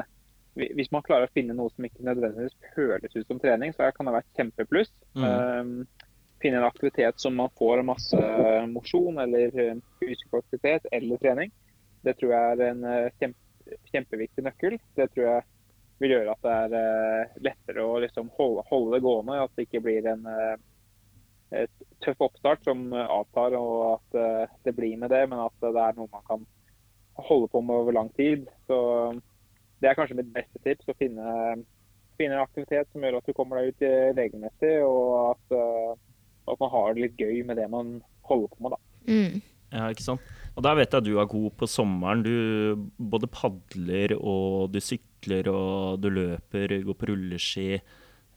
Hvis 0.54 0.93
man 0.95 1.02
klarer 1.02 1.26
å 1.26 1.35
finne 1.35 1.50
noe 1.59 1.73
som 1.75 1.83
ikke 1.83 2.04
nødvendigvis 2.07 2.52
føles 2.76 3.16
ut 3.16 3.26
som 3.26 3.40
trening, 3.43 3.73
så 3.75 3.88
kan 3.90 4.07
det 4.07 4.12
være 4.14 4.23
et 4.23 4.37
kjempepluss. 4.38 4.93
Mm. 5.19 5.25
Eh, 5.26 6.04
finne 6.45 6.61
en 6.61 6.66
aktivitet 6.69 7.19
som 7.19 7.35
man 7.35 7.50
får 7.59 7.83
masse 7.83 8.21
mosjon 8.71 9.19
eller 9.19 9.81
fysisk 9.99 10.37
aktivitet 10.38 10.87
eller 10.93 11.19
trening. 11.19 11.50
Det 12.07 12.14
tror 12.21 12.37
jeg 12.37 12.52
er 12.52 12.62
en 12.69 12.85
kjempe, 13.19 13.81
kjempeviktig 13.90 14.45
nøkkel. 14.47 14.78
Det 14.95 15.09
tror 15.11 15.26
jeg 15.26 15.43
vil 16.04 16.14
gjøre 16.14 16.37
at 16.37 16.47
det 16.47 16.54
er 16.85 17.35
lettere 17.49 17.88
å 17.88 17.99
liksom 18.04 18.31
holde, 18.38 18.62
holde 18.71 18.95
det 18.95 19.02
gående. 19.09 19.40
At 19.49 19.57
det 19.57 19.66
ikke 19.66 19.83
blir 19.88 20.07
en 20.12 20.23
tøff 22.04 22.25
oppstart 22.26 22.64
som 22.66 22.87
eh, 22.92 23.06
avtar, 23.18 23.56
og 23.58 23.76
at 23.94 24.18
eh, 24.20 24.56
det 24.66 24.75
blir 24.76 24.96
med 25.00 25.12
det, 25.14 25.23
men 25.30 25.40
at 25.44 25.56
det 25.64 25.73
er 25.84 25.96
noe 25.99 26.11
man 26.12 26.26
kan 26.28 26.44
holde 27.28 27.49
på 27.52 27.62
med 27.62 27.76
over 27.82 27.96
lang 27.96 28.11
tid. 28.18 28.49
Så 28.68 28.78
Det 29.80 29.90
er 29.90 29.96
kanskje 29.99 30.16
mitt 30.18 30.32
beste 30.34 30.61
tips. 30.64 30.88
Å 30.90 30.96
finne, 30.99 31.25
finne 32.18 32.38
en 32.38 32.44
aktivitet 32.44 32.88
som 32.92 33.04
gjør 33.04 33.18
at 33.20 33.26
du 33.28 33.34
kommer 33.37 33.61
deg 33.61 33.75
ut 33.75 33.87
eh, 33.87 34.12
regelmessig, 34.16 34.76
og 34.87 35.34
at, 35.34 35.58
at 36.52 36.62
man 36.62 36.73
har 36.75 36.94
det 36.94 37.06
litt 37.08 37.20
gøy 37.20 37.42
med 37.46 37.61
det 37.61 37.68
man 37.73 37.99
holder 38.28 38.52
på 38.54 38.64
med. 38.64 38.75
da. 38.76 38.80
Mm. 39.11 39.42
Ja, 39.75 39.88
ikke 39.90 40.04
sant? 40.06 40.32
Og 40.54 40.62
der 40.62 40.76
vet 40.78 40.92
jeg 40.92 41.02
at 41.02 41.06
du 41.06 41.16
er 41.18 41.26
god 41.30 41.50
på 41.58 41.66
sommeren. 41.66 42.23
Du 42.23 42.87
både 42.99 43.26
padler 43.30 44.14
og 44.20 44.70
du 44.70 44.78
sykler 44.82 45.49
og 45.50 45.99
du 46.02 46.11
løper, 46.14 46.76
går 46.87 46.99
på 47.00 47.08
rulleski. 47.11 47.68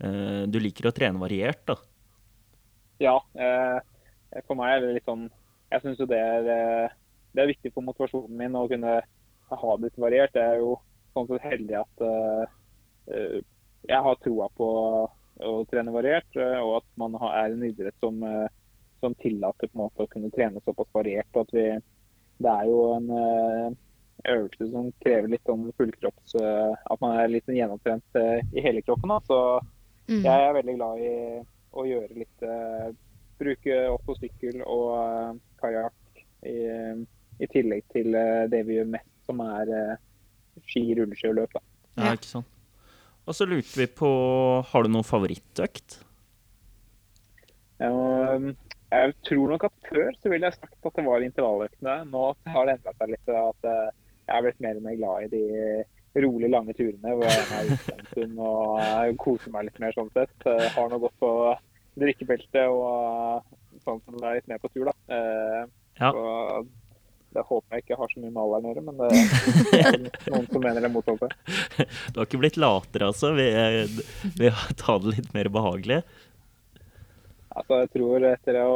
Eh, 0.01 0.41
Du 0.50 0.57
liker 0.62 0.89
å 0.89 0.95
trene 0.95 1.21
variert, 1.21 1.62
da. 1.69 1.77
Ja, 2.99 3.17
eh, 3.37 3.77
for 4.47 4.57
meg 4.59 4.73
er 4.75 4.81
det 4.83 4.95
litt 4.97 5.05
sånn 5.09 5.27
Jeg 5.71 5.83
syns 5.83 5.99
jo 5.99 6.07
det 6.09 6.17
er, 6.17 6.47
eh, 6.49 6.95
det 7.35 7.43
er 7.43 7.51
viktig 7.51 7.73
for 7.75 7.85
motivasjonen 7.85 8.37
min 8.39 8.55
å 8.55 8.67
kunne 8.71 9.01
ha 9.51 9.75
det 9.77 9.83
litt 9.83 9.99
variert. 9.99 10.35
Jeg 10.35 10.55
er 10.55 10.61
jo 10.61 10.77
sånn 11.13 11.27
sett 11.27 11.45
heldig 11.51 11.75
at 11.81 12.03
eh, 12.07 13.41
jeg 13.88 14.03
har 14.03 14.15
troa 14.23 14.47
på 14.57 14.67
å 15.47 15.51
trene 15.69 15.93
variert, 15.93 16.27
og 16.36 16.71
at 16.79 16.88
man 16.99 17.13
har, 17.21 17.36
er 17.43 17.53
en 17.53 17.63
idrett 17.67 17.95
som, 18.01 18.23
som 18.99 19.13
tillater 19.21 19.69
på 19.69 19.77
en 19.77 19.83
måte 19.83 20.03
å 20.03 20.10
kunne 20.12 20.31
trene 20.33 20.60
såpass 20.65 20.89
variert. 20.95 21.29
og 21.36 21.45
at 21.45 21.53
vi, 21.55 21.67
Det 22.41 22.51
er 22.51 22.65
jo 22.67 22.79
en 22.95 23.77
øvelse 24.27 24.71
som 24.71 24.89
krever 25.03 25.29
litt 25.29 25.45
sånn 25.45 25.69
fullkropps 25.77 26.36
At 26.41 26.99
man 27.03 27.19
er 27.21 27.29
litt 27.31 27.47
gjennomtrent 27.47 28.17
i 28.17 28.63
hele 28.65 28.81
kroppen. 28.81 29.13
Da. 29.13 29.19
Så 29.29 29.39
Mm. 30.07 30.23
jeg 30.23 30.41
er 30.47 30.53
veldig 30.55 30.75
glad 30.77 30.99
i 31.03 31.13
å 31.73 31.86
gjøre 31.88 32.23
litt 32.23 32.47
eh, 32.47 32.89
Bruke 33.38 33.75
også 33.93 34.15
sykkel 34.17 34.63
og 34.65 34.88
uh, 34.97 35.36
kajakk 35.62 36.23
i, 36.47 36.56
i 37.43 37.49
tillegg 37.51 37.86
til 37.93 38.15
eh, 38.17 38.45
det 38.51 38.63
vi 38.67 38.80
gjør 38.80 38.91
mest, 38.95 39.10
som 39.27 39.41
er 39.45 39.73
eh, 39.73 39.95
ski, 40.65 40.84
rulleski 40.97 41.30
og 41.32 41.39
løp. 41.41 41.58
Da. 41.58 41.63
Ja, 41.97 42.13
ikke 42.17 42.32
sant? 42.32 42.53
Og 43.27 43.36
så 43.36 43.47
lurte 43.47 43.75
vi 43.75 43.89
på 43.91 44.10
Har 44.69 44.86
du 44.86 44.91
noen 44.93 45.06
favorittøkt? 45.06 45.99
Um, 47.77 48.53
jeg 48.88 49.13
tror 49.27 49.51
nok 49.51 49.67
at 49.67 49.89
før 49.89 50.15
så 50.15 50.32
ville 50.32 50.47
jeg 50.47 50.56
sagt 50.56 50.88
at 50.88 50.95
det 50.95 51.06
var 51.06 51.25
intervalløktene. 51.25 51.97
Nå 52.10 52.23
har 52.47 52.69
det 52.69 52.77
endret 52.77 53.01
seg 53.01 53.12
litt. 53.12 53.34
At 53.36 53.67
eh, 53.67 53.89
jeg 54.23 54.34
har 54.34 54.45
blitt 54.45 54.63
mer 54.63 54.80
og 54.80 54.88
mer 54.88 54.97
glad 55.01 55.27
i 55.27 55.32
de 55.36 55.43
rolig 56.23 56.49
lange 56.53 56.73
turene 56.77 57.13
hvor 57.13 57.27
jeg 57.27 57.45
er 57.60 57.69
ute 57.73 57.93
en 57.97 58.08
stund 58.12 58.39
og 58.41 58.80
eh, 58.82 59.12
koser 59.21 59.53
meg 59.53 59.67
litt 59.69 59.80
mer 59.84 59.93
sånn 59.97 60.10
sett. 60.15 60.34
Eh, 60.49 60.65
Har 60.75 60.89
noe 60.91 61.01
godt 61.06 61.17
på 61.21 61.32
drikkebeltet 62.01 62.65
og 62.69 62.84
eh, 62.88 63.56
sånn 63.86 64.01
som 64.06 64.17
det 64.19 64.27
er 64.32 64.39
litt 64.39 64.49
mer 64.51 64.62
på 64.63 64.71
tur, 64.73 64.89
da. 64.91 64.95
Eh, 65.13 65.63
Ja. 66.01 66.12
Det 67.38 67.41
håper 67.43 67.75
jeg 67.75 67.84
ikke 67.84 67.97
har 67.99 68.10
så 68.10 68.21
mye 68.23 68.32
med 68.32 68.39
alderen 68.39 68.65
å 68.65 68.69
gjøre, 68.71 68.84
men 68.88 68.99
det 69.01 69.82
er 69.88 69.97
noen 70.32 70.45
som 70.47 70.62
mener 70.63 70.86
det 70.86 70.89
motsatte. 70.93 71.27
Du 72.13 72.19
har 72.21 72.23
ikke 72.25 72.39
blitt 72.41 72.58
latere, 72.58 73.10
altså, 73.12 73.34
ved, 73.38 73.99
ved 74.39 74.56
å 74.56 74.75
ta 74.80 74.95
det 75.03 75.12
litt 75.17 75.27
mer 75.36 75.49
behagelig? 75.53 75.99
Altså, 77.51 77.82
jeg 77.84 77.91
tror 77.97 78.25
etter 78.32 78.58
å, 78.63 78.71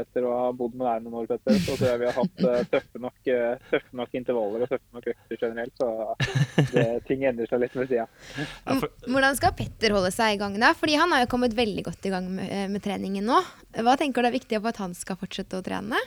etter 0.00 0.24
å 0.26 0.32
ha 0.34 0.48
bodd 0.56 0.74
med 0.78 0.86
deg 0.88 1.04
noen 1.04 1.18
år, 1.20 1.28
Petter, 1.30 1.58
så 1.62 1.76
tror 1.76 1.88
jeg 1.90 2.00
vi 2.02 2.08
har 2.08 2.16
hatt 2.16 2.42
eh, 2.48 2.64
tøffe 2.72 3.02
nok, 3.02 3.18
eh, 3.30 3.66
tøffe 3.70 3.98
nok 4.00 4.16
intervaller 4.18 4.64
og 4.64 4.72
tøffe 4.72 4.96
nok 4.96 5.10
økter 5.12 5.42
generelt. 5.44 5.74
Så 5.78 6.72
det, 6.72 6.86
ting 7.08 7.26
endrer 7.28 7.50
seg 7.50 7.62
litt 7.62 7.76
med 7.78 7.90
tida. 7.92 8.06
Ja, 8.38 8.78
for, 8.80 8.88
Hvordan 9.06 9.38
skal 9.38 9.54
Petter 9.58 9.96
holde 9.96 10.12
seg 10.14 10.36
i 10.36 10.40
gang 10.42 10.58
da? 10.62 10.72
Fordi 10.78 10.96
han 11.00 11.12
har 11.14 11.24
jo 11.24 11.30
kommet 11.34 11.56
veldig 11.58 11.86
godt 11.90 12.08
i 12.08 12.14
gang 12.14 12.28
med, 12.38 12.48
eh, 12.48 12.68
med 12.72 12.84
treningen 12.84 13.28
nå. 13.28 13.38
Hva 13.82 13.96
tenker 14.00 14.22
du 14.24 14.32
er 14.32 14.38
viktig 14.38 14.60
for 14.60 14.72
at 14.72 14.82
han 14.82 14.96
skal 14.98 15.20
fortsette 15.20 15.60
å 15.60 15.64
trene? 15.66 16.00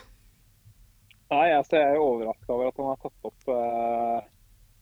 Nei, 1.26 1.50
altså, 1.56 1.80
jeg 1.80 1.90
er 1.90 1.96
jo 1.98 2.06
overraska 2.12 2.54
over 2.54 2.68
at 2.70 2.76
han 2.78 2.86
har 2.92 2.98
tatt 3.02 3.26
opp, 3.26 3.48
uh, 3.50 4.20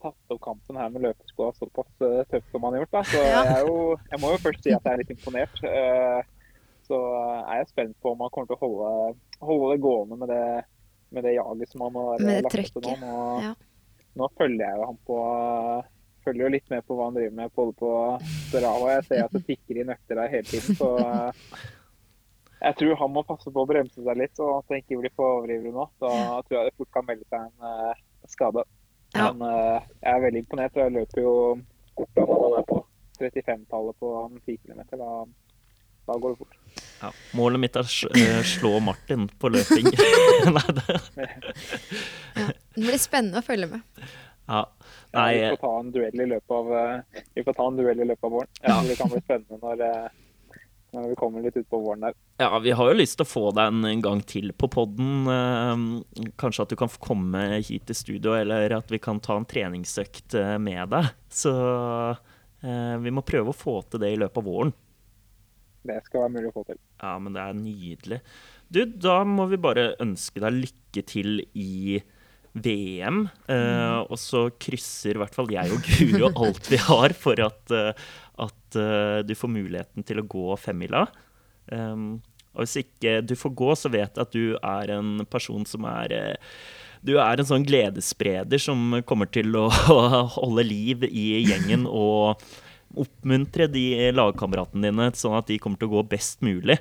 tatt 0.04 0.34
opp 0.34 0.40
kampen 0.44 0.76
her 0.76 0.90
med 0.92 1.06
løpeskoa 1.06 1.54
såpass 1.56 1.88
uh, 2.04 2.20
tøft 2.28 2.50
som 2.52 2.66
han 2.66 2.76
har 2.76 2.82
gjort. 2.84 2.92
Da. 2.98 3.02
Så 3.08 3.22
Ja. 3.22 3.30
jeg, 3.38 3.54
er 3.54 3.64
jo, 3.64 3.78
jeg 4.10 4.20
må 4.20 4.32
jo 4.34 4.40
først 4.42 4.66
si 4.66 4.74
at 4.76 4.84
jeg 4.84 4.92
er 4.92 5.00
litt 5.00 5.14
imponert. 5.14 5.62
Eh, 5.64 6.18
så 6.86 7.00
er 7.44 7.62
jeg 7.62 7.70
spent 7.72 7.96
på 8.02 8.12
om 8.14 8.22
han 8.24 8.32
kommer 8.34 8.50
til 8.50 8.58
å 8.58 8.62
holde, 8.62 9.18
holde 9.44 9.70
det 9.72 9.82
gående 9.84 10.18
med 10.20 10.32
det, 10.32 10.46
med 11.14 11.26
det 11.26 11.36
jaget 11.36 11.72
som 11.72 11.86
han 11.86 11.98
har 12.00 12.24
det 12.24 12.38
lagt 12.46 12.76
til 12.76 12.86
nå. 12.86 12.96
Nå, 13.02 13.16
ja. 13.44 13.52
nå 14.20 14.30
følger 14.38 14.64
jeg 14.66 14.80
jo 14.80 14.88
han 14.90 15.02
på 15.08 15.18
følger 16.24 16.46
jo 16.46 16.52
litt 16.54 16.70
med 16.72 16.84
på 16.86 16.96
hva 16.96 17.08
han 17.08 17.16
driver 17.18 17.36
med 17.36 17.54
både 17.56 17.74
på 17.80 17.90
Strava. 18.48 18.92
Jeg 18.96 19.06
ser 19.08 19.24
at 19.26 19.34
det 19.34 19.42
tikker 19.48 19.80
inn 19.80 19.92
økter 19.92 20.20
der 20.20 20.32
hele 20.32 20.48
tiden. 20.48 20.78
Så 20.78 20.90
eh, 21.04 21.58
jeg 22.64 22.78
tror 22.80 22.96
han 23.02 23.12
må 23.12 23.24
passe 23.28 23.52
på 23.52 23.64
å 23.64 23.68
bremse 23.68 24.00
seg 24.00 24.20
litt, 24.20 24.40
og 24.40 24.62
at 24.62 24.72
han 24.72 24.80
ikke 24.80 25.00
blir 25.02 25.12
for 25.16 25.40
overivrig 25.40 25.74
nå. 25.74 25.86
Da 26.00 26.40
tror 26.46 26.58
jeg 26.58 26.70
det 26.70 26.76
fort 26.78 26.92
kan 26.96 27.06
melde 27.08 27.28
seg 27.28 27.44
en 27.44 27.68
uh, 27.68 28.02
skade. 28.30 28.64
Ja. 29.14 29.30
Men 29.30 29.44
uh, 29.44 29.90
jeg 30.00 30.10
er 30.14 30.24
veldig 30.24 30.44
imponert. 30.44 30.78
og 30.78 30.86
Jeg 30.86 30.96
løper 30.96 31.24
jo 31.26 31.34
fort 31.98 32.14
da 32.16 32.26
han 32.30 32.58
er 32.60 32.68
på 32.70 32.80
35-tallet 33.20 34.00
på 34.00 34.12
en 34.22 34.38
10 34.40 34.56
km. 34.62 34.80
Da, 34.94 35.10
da 36.06 36.16
går 36.20 36.34
det 36.34 36.38
fort. 36.38 36.56
ja. 37.00 37.10
Målet 37.38 37.60
mitt 37.62 37.76
er 37.80 37.86
å 37.86 38.10
eh, 38.18 38.42
slå 38.44 38.74
Martin 38.84 39.28
på 39.40 39.50
løping. 39.54 39.88
Nei, 40.56 40.66
det, 40.78 40.98
Det 42.74 42.82
blir 42.82 42.98
spennende 43.00 43.40
å 43.40 43.46
følge 43.46 43.70
med. 43.76 44.04
ja. 44.50 44.64
Ja, 45.14 45.28
vi 45.30 45.44
får 45.54 45.60
ta 45.62 45.68
en 45.78 45.90
duell 45.94 46.20
i 46.24 46.24
løpet 46.26 46.50
av, 46.56 46.70
eh, 46.74 47.22
vi 47.38 47.42
får 47.46 47.54
ta 47.54 47.66
en 47.70 47.76
duell 47.78 48.00
i 48.02 48.06
løpet 48.08 48.26
av 48.26 48.32
våren. 48.34 48.48
Ja. 48.66 48.80
det 48.82 48.96
kan 48.98 49.12
bli 49.12 49.20
spennende 49.22 49.58
når, 49.62 49.82
eh, 49.86 50.58
når 50.96 51.04
vi 51.12 51.18
kommer 51.20 51.44
litt 51.44 51.58
utpå 51.60 51.78
våren 51.84 52.02
der. 52.08 52.16
Ja, 52.42 52.48
vi 52.58 52.72
har 52.74 52.90
jo 52.90 52.96
lyst 52.98 53.16
til 53.20 53.22
å 53.24 53.30
få 53.30 53.44
deg 53.54 53.70
en- 53.86 54.02
gang 54.02 54.20
til 54.26 54.50
på 54.58 54.66
podden. 54.74 55.28
Eh, 55.30 56.30
Kanskje 56.42 56.62
at 56.66 56.74
du 56.74 56.76
kan 56.76 56.90
komme 56.98 57.62
hit 57.62 57.86
til 57.86 57.94
studio, 57.94 58.34
eller 58.34 58.74
at 58.74 58.90
vi 58.90 58.98
kan 58.98 59.20
ta 59.22 59.36
en 59.38 59.46
treningsøkt 59.46 60.34
eh, 60.34 60.58
med 60.58 60.90
deg. 60.90 61.12
Så 61.30 61.54
eh, 62.64 62.96
vi 62.98 63.10
må 63.14 63.22
prøve 63.22 63.54
å 63.54 63.56
få 63.56 63.78
til 63.88 64.00
det 64.02 64.12
i 64.16 64.18
løpet 64.18 64.42
av 64.42 64.50
våren. 64.50 64.74
Det 65.84 66.00
skal 66.06 66.24
være 66.24 66.34
mulig 66.36 66.50
å 66.50 66.56
få 66.56 66.64
til. 66.70 66.80
Ja, 67.02 67.14
men 67.20 67.36
det 67.36 67.44
er 67.44 67.56
nydelig. 67.58 68.20
Du, 68.72 68.82
da 68.88 69.20
må 69.28 69.46
vi 69.50 69.60
bare 69.60 69.92
ønske 70.02 70.42
deg 70.42 70.60
lykke 70.62 71.04
til 71.10 71.42
i 71.52 72.00
VM. 72.54 73.24
Eh, 73.50 74.00
og 74.04 74.16
så 74.20 74.46
krysser 74.62 75.16
i 75.16 75.22
hvert 75.22 75.34
fall 75.34 75.50
jeg 75.52 75.74
og 75.74 75.88
Guro 75.88 76.30
alt 76.46 76.70
vi 76.70 76.78
har 76.80 77.14
for 77.18 77.42
at, 77.42 77.74
eh, 77.74 78.06
at 78.44 78.78
uh, 78.78 79.18
du 79.26 79.34
får 79.38 79.50
muligheten 79.50 80.06
til 80.06 80.22
å 80.22 80.28
gå 80.30 80.56
femmila. 80.58 81.04
Um, 81.70 82.22
og 82.54 82.64
hvis 82.64 82.78
ikke 82.84 83.18
du 83.26 83.34
får 83.38 83.54
gå, 83.58 83.70
så 83.78 83.90
vet 83.90 84.14
jeg 84.14 84.22
at 84.22 84.34
du 84.34 84.56
er 84.56 84.92
en 84.94 85.24
person 85.30 85.64
som 85.66 85.86
er 85.90 86.14
eh, 86.14 86.58
Du 87.04 87.16
er 87.18 87.36
en 87.40 87.48
sånn 87.48 87.66
gledesspreder 87.66 88.60
som 88.62 89.00
kommer 89.04 89.28
til 89.28 89.52
å 89.58 89.66
holde 90.38 90.64
liv 90.64 91.04
i 91.10 91.44
gjengen 91.44 91.88
og 91.90 92.40
oppmuntre 93.00 93.68
de 93.70 94.10
lagkameratene 94.14 94.90
dine 94.90 95.10
sånn 95.18 95.36
at 95.38 95.48
de 95.50 95.60
kommer 95.62 95.80
til 95.80 95.90
å 95.90 95.96
gå 95.96 96.04
best 96.14 96.44
mulig. 96.44 96.78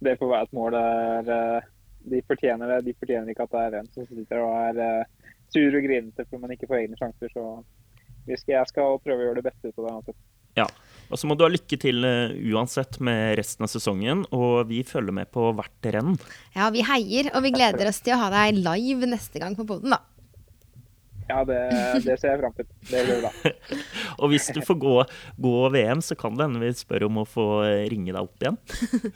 det 0.00 0.16
får 0.16 0.30
være 0.32 0.48
et 0.48 0.56
mål 0.56 0.72
der 0.76 1.32
eh, 1.36 1.68
de 2.10 2.22
fortjener 2.28 2.74
det. 2.74 2.80
De 2.88 2.96
fortjener 2.96 3.32
ikke 3.32 3.46
at 3.46 3.54
det 3.54 3.64
er 3.66 3.78
en 3.80 3.90
som 3.94 4.06
sitter 4.08 4.44
og 4.44 4.54
er 4.56 4.82
eh, 4.84 5.32
sur 5.52 5.76
og 5.76 5.84
grinete 5.84 6.24
fordi 6.24 6.42
man 6.42 6.54
ikke 6.56 6.70
får 6.70 6.82
egne 6.82 7.00
sjanser. 7.00 7.32
Så 7.34 7.46
jeg 8.30 8.70
skal 8.70 9.00
prøve 9.04 9.20
å 9.20 9.28
gjøre 9.28 9.40
det 9.40 9.48
beste 9.50 9.68
ut 9.68 9.78
av 9.78 9.84
det. 9.84 9.94
uansett. 9.98 10.20
Ja. 10.58 10.66
Og 11.10 11.18
så 11.18 11.26
må 11.26 11.34
du 11.34 11.42
ha 11.42 11.50
lykke 11.50 11.76
til 11.80 12.06
uh, 12.06 12.30
uansett 12.54 13.00
med 13.02 13.34
resten 13.38 13.66
av 13.66 13.70
sesongen, 13.72 14.22
og 14.34 14.68
vi 14.70 14.84
følger 14.86 15.14
med 15.14 15.30
på 15.34 15.48
hvert 15.58 15.88
renn. 15.96 16.14
Ja, 16.54 16.68
vi 16.74 16.84
heier, 16.86 17.32
og 17.34 17.42
vi 17.46 17.50
gleder 17.54 17.90
oss 17.90 17.98
til 18.04 18.14
å 18.14 18.20
ha 18.20 18.28
deg 18.34 18.60
live 18.60 19.08
neste 19.10 19.42
gang 19.42 19.56
på 19.58 19.66
poden, 19.66 19.90
da. 19.90 20.04
Ja, 21.30 21.40
det, 21.46 21.58
det 22.04 22.16
ser 22.20 22.34
jeg 22.34 22.40
fram 22.42 22.54
til. 22.58 22.66
Det 22.90 23.02
blir 23.06 23.20
bra. 23.22 23.32
Og 24.20 24.32
hvis 24.32 24.48
du 24.54 24.60
får 24.66 24.78
gå, 24.82 24.94
gå 25.46 25.52
VM, 25.76 26.02
så 26.04 26.16
kan 26.18 26.34
det 26.36 26.48
hende 26.48 26.62
vi 26.62 26.72
spør 26.76 27.06
om 27.06 27.22
å 27.22 27.28
få 27.28 27.46
eh, 27.68 27.84
ringe 27.92 28.10
deg 28.12 28.24
opp 28.24 28.46
igjen. 28.46 28.58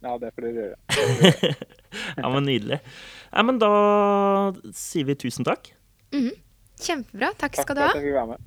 Ja, 0.00 0.14
det 0.16 0.30
får 0.32 0.46
dere 0.46 0.62
gjøre. 0.62 1.50
Ja, 2.22 2.30
men 2.32 2.46
Nydelig. 2.48 2.78
Ja, 3.28 3.42
men 3.44 3.58
da 3.60 3.68
sier 4.72 5.04
vi 5.04 5.16
tusen 5.20 5.44
takk. 5.44 5.68
Kjempebra. 6.80 7.34
Takk 7.36 7.58
Takk 7.58 7.66
skal 7.66 7.76
for 7.76 8.00
du 8.00 8.16
ha. 8.16 8.38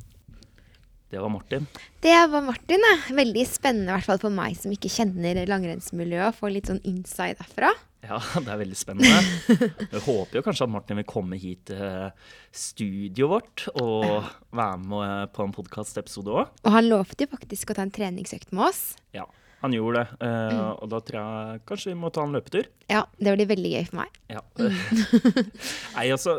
Det 1.13 1.21
var 1.21 1.29
Martin. 1.29 1.67
Det 2.01 2.15
var 2.33 2.41
Martin. 2.41 2.81
ja. 2.81 2.95
Veldig 3.13 3.45
spennende, 3.45 3.91
i 3.91 3.95
hvert 3.99 4.07
fall 4.07 4.21
for 4.23 4.33
meg 4.33 4.57
som 4.57 4.73
ikke 4.73 4.89
kjenner 4.89 5.43
langrennsmiljøet. 5.45 6.33
å 6.33 6.37
Få 6.39 6.49
litt 6.49 6.71
sånn 6.71 6.81
inside 6.89 7.37
derfra. 7.37 7.69
Ja, 8.03 8.17
det 8.43 8.51
er 8.51 8.57
veldig 8.59 8.75
spennende. 8.75 9.19
Jeg 9.93 10.01
håper 10.03 10.35
jo 10.39 10.43
kanskje 10.43 10.65
at 10.67 10.73
Martin 10.73 10.99
vil 10.99 11.07
komme 11.07 11.37
hit 11.39 11.61
til 11.69 12.09
studioet 12.51 13.29
vårt 13.31 13.63
og 13.79 14.27
være 14.51 14.81
med 14.83 15.31
på 15.35 15.45
en 15.47 15.53
podkastepisode 15.55 16.33
òg. 16.41 16.51
Og 16.67 16.75
han 16.75 16.89
lovte 16.91 17.23
jo 17.23 17.31
faktisk 17.31 17.71
å 17.71 17.77
ta 17.79 17.85
en 17.87 17.93
treningsøkt 17.95 18.51
med 18.51 18.67
oss. 18.67 18.81
Ja, 19.15 19.23
han 19.63 19.71
gjorde 19.71 20.01
det. 20.03 20.17
eh, 20.27 20.59
Og 20.83 20.89
da 20.91 20.99
tror 20.99 21.19
jeg 21.21 21.61
kanskje 21.69 21.93
vi 21.93 21.99
må 22.03 22.11
ta 22.11 22.25
en 22.27 22.35
løpetur. 22.35 22.67
Ja, 22.91 23.05
det 23.23 23.37
blir 23.37 23.47
veldig 23.53 23.71
gøy 23.77 23.85
for 23.87 24.01
meg. 24.01 24.19
Ja. 24.35 24.41
Nei, 25.95 26.05
altså, 26.11 26.33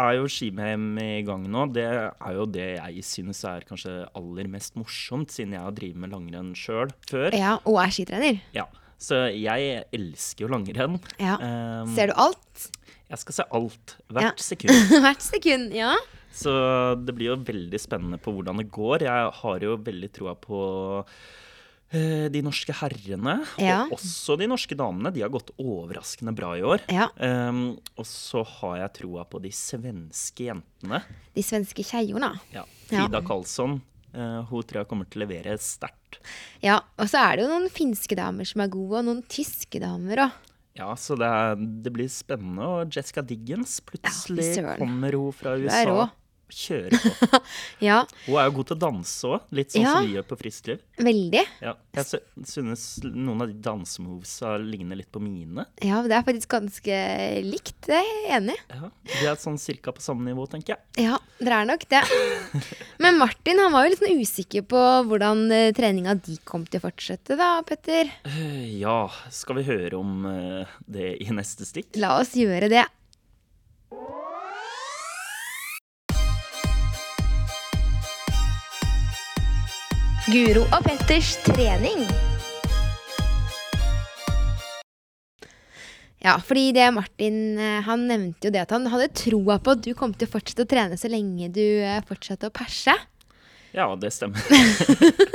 er 0.00 0.16
jo 0.16 0.24
ski-VM 0.32 0.88
i 1.04 1.20
gang 1.28 1.44
nå. 1.52 1.66
Det 1.76 1.84
er 1.84 2.34
jo 2.38 2.46
det 2.48 2.70
jeg 2.78 3.04
synes 3.06 3.44
er 3.44 3.68
kanskje 3.68 3.98
aller 4.16 4.48
mest 4.56 4.78
morsomt, 4.80 5.36
siden 5.36 5.52
jeg 5.58 5.66
har 5.68 5.76
drevet 5.76 6.00
med 6.00 6.14
langrenn 6.16 6.54
sjøl 6.56 6.92
før. 7.10 7.36
Ja, 7.36 7.58
Og 7.68 7.76
er 7.84 7.92
skitrener. 7.92 8.40
Ja. 8.56 8.64
Så 9.00 9.16
jeg 9.32 9.84
elsker 9.96 10.44
jo 10.44 10.50
langrenn. 10.52 10.98
Ja. 11.18 11.38
Um, 11.40 11.94
Ser 11.96 12.10
du 12.12 12.16
alt? 12.20 12.66
Jeg 13.10 13.18
skal 13.22 13.36
se 13.40 13.46
alt. 13.56 13.94
Hvert 14.12 14.28
Ja. 14.28 14.32
sekund. 14.36 14.90
Hvert 15.04 15.24
sekund. 15.24 15.72
Ja. 15.74 15.94
Så 16.30 16.52
det 17.02 17.14
blir 17.16 17.32
jo 17.32 17.38
veldig 17.42 17.80
spennende 17.82 18.20
på 18.22 18.30
hvordan 18.36 18.60
det 18.60 18.68
går. 18.70 19.02
Jeg 19.08 19.32
har 19.40 19.64
jo 19.64 19.72
veldig 19.82 20.10
troa 20.14 20.36
på 20.38 20.60
eh, 21.90 22.28
de 22.30 22.42
norske 22.46 22.70
herrene, 22.78 23.40
Ja. 23.58 23.80
og 23.90 23.96
også 23.98 24.36
de 24.38 24.46
norske 24.46 24.76
damene. 24.78 25.10
De 25.12 25.24
har 25.24 25.32
gått 25.32 25.50
overraskende 25.58 26.34
bra 26.36 26.52
i 26.54 26.62
år. 26.62 26.84
ja. 26.92 27.08
Um, 27.18 27.78
og 27.98 28.06
så 28.06 28.44
har 28.46 28.76
jeg 28.84 28.92
troa 29.02 29.24
på 29.26 29.40
de 29.42 29.50
svenske 29.50 30.46
jentene. 30.52 31.02
De 31.34 31.42
svenske. 31.42 31.82
Ja. 31.82 32.30
Ja. 32.52 32.64
Frida 32.86 33.20
Karlsson. 33.26 33.80
Eh, 34.14 34.38
hun 34.50 34.66
tror 34.66 34.82
jeg 34.82 34.90
kommer 34.90 35.08
til 35.10 35.20
å 35.20 35.24
levere 35.24 35.56
sterkt. 35.62 36.20
Ja, 36.64 36.80
og 36.98 37.10
så 37.10 37.22
er 37.24 37.38
det 37.38 37.46
jo 37.46 37.50
noen 37.52 37.72
finske 37.72 38.18
damer 38.18 38.48
som 38.48 38.64
er 38.64 38.72
gode, 38.72 39.00
og 39.00 39.08
noen 39.08 39.24
tyske 39.30 39.82
damer 39.82 40.26
òg. 40.26 40.38
Ja, 40.78 40.92
så 40.96 41.16
det, 41.18 41.26
er, 41.26 41.58
det 41.84 41.92
blir 41.92 42.08
spennende. 42.12 42.66
Og 42.66 42.94
Jessica 42.94 43.24
Diggins, 43.26 43.80
plutselig 43.84 44.46
ja, 44.54 44.76
kommer 44.78 45.16
hun 45.18 45.34
fra 45.36 45.56
USA. 45.58 46.08
Rå. 46.50 46.56
Kjører 46.60 46.98
på. 47.00 47.40
Ja, 47.80 48.02
Hun 48.26 48.36
er 48.36 48.48
jo 48.50 48.54
god 48.58 48.66
til 48.68 48.76
å 48.76 48.80
danse 48.82 49.28
òg, 49.30 49.46
litt 49.56 49.72
sånn 49.72 49.82
Ja. 49.86 49.92
som 49.96 50.06
vi 50.06 50.16
gjør 50.18 50.26
på 50.28 50.36
Friskliv. 50.40 50.80
veldig. 51.00 51.44
Ja, 51.64 51.72
jeg 51.96 52.20
synes 52.50 52.82
noen 53.06 53.40
av 53.40 53.48
de 53.48 53.56
dansemovesa 53.64 54.56
ligner 54.60 54.98
litt 55.00 55.10
på 55.14 55.22
mine. 55.22 55.64
Ja, 55.80 56.02
det 56.04 56.12
er 56.18 56.26
faktisk 56.26 56.50
ganske 56.52 56.98
likt. 57.46 57.78
Det 57.86 57.96
er 57.96 58.04
jeg 58.04 58.34
enig 58.40 58.58
i. 58.58 58.60
Ja, 58.76 58.90
De 59.14 59.26
er 59.30 59.40
sånn 59.40 59.56
cirka 59.58 59.94
på 59.96 60.02
samme 60.04 60.26
nivå, 60.28 60.44
tenker 60.52 60.76
jeg. 60.76 61.06
Ja, 61.08 61.16
dere 61.40 61.62
er 61.62 61.70
nok 61.72 61.86
det. 61.88 62.02
Men 63.00 63.16
Martin 63.18 63.58
han 63.62 63.72
var 63.72 63.86
jo 63.86 63.94
litt 63.94 64.02
sånn 64.04 64.20
usikker 64.20 64.66
på 64.68 64.82
hvordan 65.08 65.46
eh, 65.56 65.70
treninga 65.76 66.14
di 66.20 66.36
kom 66.44 66.66
til 66.68 66.80
å 66.82 66.84
fortsette, 66.90 67.36
da, 67.40 67.54
Petter. 67.66 68.10
Eh, 68.28 68.78
Ja, 68.80 69.06
skal 69.32 69.56
vi 69.60 69.66
høre 69.70 69.96
om 69.98 70.24
eh, 70.26 70.66
det 70.86 71.14
i 71.24 71.30
neste 71.32 71.64
stikk? 71.68 71.94
La 72.00 72.18
oss 72.20 72.34
gjøre 72.38 72.68
det. 72.72 72.86
Guro 80.30 80.60
og 80.62 80.84
Petters 80.84 81.32
trening. 81.42 82.04
Ja, 86.22 86.36
fordi 86.44 86.68
det 86.76 86.84
Martin 86.94 87.58
eh, 87.58 87.80
han 87.82 88.04
nevnte 88.06 88.46
jo 88.46 88.52
det 88.54 88.62
at 88.62 88.74
han 88.76 88.86
hadde 88.92 89.08
troa 89.16 89.56
på 89.58 89.74
at 89.74 89.82
du 89.82 89.90
kom 89.98 90.12
til 90.14 90.28
å 90.28 90.32
fortsette 90.36 90.68
å 90.68 90.70
trene 90.70 90.98
så 91.00 91.10
lenge 91.10 91.48
du 91.50 91.64
eh, 91.82 91.98
fortsatte 92.06 92.46
å 92.46 92.54
perse. 92.54 92.94
Ja, 93.74 93.88
det 93.98 94.12
stemmer. 94.14 94.44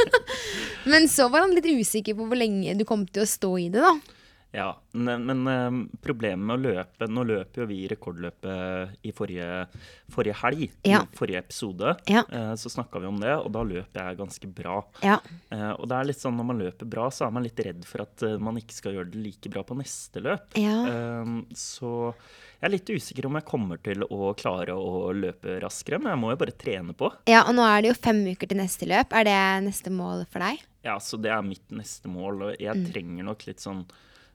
Men 0.92 1.10
så 1.12 1.28
var 1.34 1.44
han 1.44 1.58
litt 1.58 1.68
usikker 1.68 2.16
på 2.16 2.30
hvor 2.30 2.40
lenge 2.40 2.78
du 2.80 2.86
kom 2.88 3.04
til 3.10 3.26
å 3.26 3.28
stå 3.28 3.52
i 3.66 3.68
det, 3.74 3.84
da. 3.84 4.15
Ja, 4.56 4.70
men, 4.96 5.26
men 5.28 5.48
eh, 5.52 5.78
problemet 6.00 6.46
med 6.48 6.56
å 6.56 6.64
løpe 6.64 7.08
Nå 7.12 7.26
løper 7.28 7.64
jo 7.64 7.66
vi 7.68 7.82
rekordløpet 7.92 8.94
i 9.04 9.12
forrige, 9.12 9.66
forrige 10.14 10.36
helg, 10.40 10.70
Ja. 10.88 11.02
i 11.04 11.18
forrige 11.18 11.42
episode. 11.44 11.96
Ja. 12.08 12.24
Eh, 12.32 12.54
Så 12.56 12.70
snakka 12.72 13.02
vi 13.04 13.08
om 13.10 13.20
det, 13.20 13.34
og 13.36 13.52
da 13.52 13.64
løper 13.68 14.00
jeg 14.10 14.18
ganske 14.22 14.48
bra. 14.56 14.78
Ja. 15.04 15.18
Eh, 15.52 15.72
Og 15.76 15.90
det 15.90 15.98
er 16.00 16.08
litt 16.08 16.22
sånn 16.22 16.38
når 16.40 16.46
man 16.46 16.60
løper 16.64 16.88
bra, 16.90 17.10
så 17.12 17.28
er 17.28 17.32
man 17.36 17.44
litt 17.44 17.60
redd 17.60 17.84
for 17.86 18.02
at 18.06 18.24
eh, 18.24 18.38
man 18.40 18.56
ikke 18.56 18.74
skal 18.78 18.94
gjøre 18.96 19.12
det 19.12 19.24
like 19.26 19.50
bra 19.52 19.64
på 19.68 19.76
neste 19.78 20.24
løp. 20.24 20.56
Ja. 20.56 20.78
Eh, 20.88 21.34
Så 21.54 22.14
jeg 22.62 22.70
er 22.70 22.76
litt 22.78 22.88
usikker 22.96 23.26
om 23.28 23.36
jeg 23.36 23.46
kommer 23.46 23.78
til 23.84 24.04
å 24.08 24.32
klare 24.40 24.72
å 24.74 25.12
løpe 25.14 25.60
raskere, 25.62 26.00
men 26.00 26.14
jeg 26.16 26.22
må 26.24 26.32
jo 26.32 26.40
bare 26.46 26.56
trene 26.56 26.96
på. 26.96 27.12
ja, 27.28 27.44
og 27.44 27.56
nå 27.60 27.66
er 27.68 27.82
det 27.84 27.92
jo 27.92 28.00
fem 28.02 28.24
uker 28.32 28.48
til 28.48 28.58
neste 28.58 28.88
løp. 28.88 29.12
Er 29.12 29.24
det 29.28 29.38
neste 29.68 29.92
mål 29.92 30.26
for 30.32 30.40
deg? 30.40 30.64
Ja, 30.86 30.96
så 31.02 31.18
det 31.20 31.32
er 31.34 31.42
mitt 31.42 31.68
neste 31.74 32.08
mål, 32.08 32.42
og 32.44 32.56
jeg 32.62 32.76
Mm. 32.76 32.92
trenger 32.94 33.24
nok 33.26 33.46
litt 33.48 33.58
sånn 33.60 33.86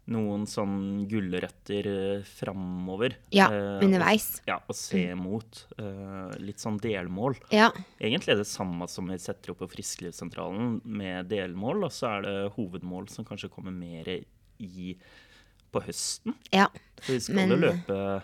noen 0.08 0.46
sånn 0.48 1.06
gulrøtter 1.06 1.86
uh, 1.86 2.22
framover. 2.24 3.14
Ja, 3.30 3.46
Eh, 3.52 3.84
underveis. 3.84 4.40
Og, 4.40 4.48
ja, 4.48 4.56
og 4.66 4.74
se 4.74 5.14
mot. 5.14 5.66
eh, 5.78 6.38
litt 6.40 6.58
sånn 6.58 6.80
delmål. 6.80 7.36
Ja. 7.52 7.70
Egentlig 8.00 8.32
er 8.32 8.36
det 8.42 8.46
samme 8.48 8.88
som 8.88 9.06
vi 9.06 9.18
setter 9.18 9.50
opp 9.52 9.58
på 9.58 9.68
Frisklivssentralen 9.70 10.80
med 10.84 11.28
delmål, 11.28 11.84
og 11.84 11.90
så 11.92 12.16
er 12.18 12.22
det 12.22 12.52
hovedmål 12.56 13.08
som 13.10 13.24
kanskje 13.24 13.50
kommer 13.50 13.70
mer 13.72 14.08
i 14.58 14.96
på 15.72 15.80
høsten. 15.86 16.34
Ja. 16.52 16.66
For 17.00 17.12
vi 17.12 17.20
skal 17.20 17.34
Men- 17.46 17.60
løpe 17.60 18.22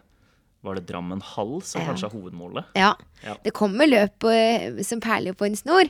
Var 0.66 0.78
det 0.80 0.86
Drammen 0.88 1.20
Hall 1.22 1.60
som 1.62 1.80
Ja. 1.80 1.86
kanskje 1.92 2.08
er 2.10 2.14
hovedmålet? 2.16 2.72
ja. 2.76 2.94
Ja. 3.24 3.32
Det 3.42 3.50
kommer 3.56 3.88
løp 3.88 4.18
på, 4.22 4.30
som 4.84 5.00
perler 5.00 5.32
på 5.34 5.46
en 5.46 5.56
snor. 5.56 5.88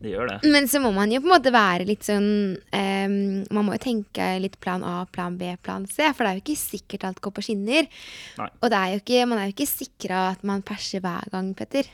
Det 0.00 0.12
gjør 0.12 0.28
det. 0.30 0.36
Men 0.52 0.68
så 0.70 0.78
må 0.80 0.92
man 0.94 1.10
jo 1.10 1.18
på 1.20 1.26
en 1.26 1.32
måte 1.34 1.50
være 1.52 1.84
litt 1.88 2.06
sånn 2.06 2.54
um, 2.54 3.16
Man 3.50 3.66
må 3.66 3.74
jo 3.74 3.82
tenke 3.82 4.28
litt 4.40 4.54
plan 4.62 4.84
A, 4.86 5.02
plan 5.10 5.36
B, 5.36 5.50
plan 5.60 5.88
C. 5.90 6.06
For 6.14 6.22
det 6.24 6.30
er 6.30 6.38
jo 6.38 6.44
ikke 6.46 6.60
sikkert 6.60 7.04
alt 7.08 7.20
går 7.24 7.34
på 7.34 7.42
skinner. 7.48 7.88
Nei. 8.38 8.48
Og 8.62 8.70
det 8.70 8.78
er 8.78 9.00
ikke, 9.02 9.24
man 9.26 9.40
er 9.42 9.50
jo 9.50 9.56
ikke 9.56 9.68
sikra 9.72 10.22
at 10.36 10.44
man 10.46 10.62
perser 10.62 11.02
hver 11.04 11.26
gang, 11.34 11.50
Petter. 11.58 11.90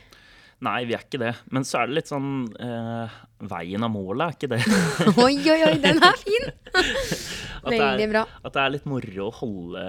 Nei, 0.63 0.85
vi 0.87 0.93
er 0.95 1.03
ikke 1.03 1.19
det. 1.19 1.33
Men 1.51 1.65
så 1.67 1.81
er 1.81 1.89
det 1.89 1.97
litt 1.97 2.13
sånn 2.13 2.29
eh, 2.61 3.17
Veien 3.43 3.83
av 3.83 3.91
målet 3.91 4.29
er 4.29 4.37
ikke 4.37 4.51
det. 4.53 4.61
Oi, 5.25 5.35
oi, 5.43 5.59
oi, 5.67 5.75
den 5.83 5.99
er 6.03 6.21
fin! 6.21 6.51
At 7.65 7.73
det 7.73 7.79
Veldig 7.81 8.05
er, 8.05 8.11
bra. 8.11 8.21
At 8.45 8.53
det 8.53 8.61
er 8.61 8.73
litt 8.75 8.85
moro 8.89 9.25
å 9.25 9.33
holde, 9.39 9.83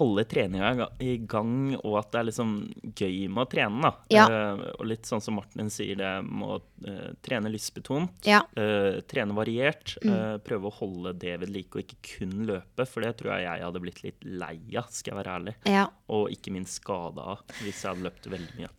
holde 0.00 0.24
treninga 0.28 0.88
i 1.00 1.14
gang, 1.24 1.72
og 1.78 1.96
at 1.96 2.10
det 2.12 2.20
er 2.20 2.28
liksom 2.28 2.50
gøy 2.92 3.16
med 3.32 3.40
å 3.40 3.48
trene. 3.48 3.80
da. 3.80 3.92
Ja. 4.12 4.26
Uh, 4.28 4.64
og 4.74 4.84
litt 4.90 5.08
sånn 5.08 5.24
som 5.24 5.38
Martin 5.38 5.72
sier, 5.72 5.96
det 5.96 6.12
med 6.26 6.52
å 6.52 6.58
uh, 6.60 7.08
trene 7.24 7.52
lystbetont. 7.54 8.28
Ja. 8.28 8.42
uh, 8.58 9.00
trene 9.08 9.36
variert. 9.36 9.96
Mm. 10.04 10.42
prøve 10.44 10.68
å 10.68 10.76
holde 10.82 11.14
det 11.24 11.38
ved 11.40 11.52
like, 11.54 11.78
og 11.78 11.84
ikke 11.86 12.18
kun 12.18 12.44
løpe. 12.50 12.84
For 12.88 13.04
det 13.04 13.14
tror 13.22 13.38
jeg 13.38 13.48
jeg 13.48 13.66
hadde 13.70 13.84
blitt 13.86 14.04
litt 14.04 14.28
lei 14.28 14.58
av, 14.76 14.92
skal 14.92 15.14
jeg 15.14 15.20
være 15.22 15.40
ærlig. 15.40 15.58
Ja. 15.70 15.88
Og 16.12 16.28
ikke 16.34 16.52
minst 16.52 16.82
skada 16.82 17.30
av, 17.34 17.44
hvis 17.62 17.80
jeg 17.80 17.88
hadde 17.88 18.08
løpt 18.10 18.28
veldig 18.36 18.60
mye. 18.60 18.72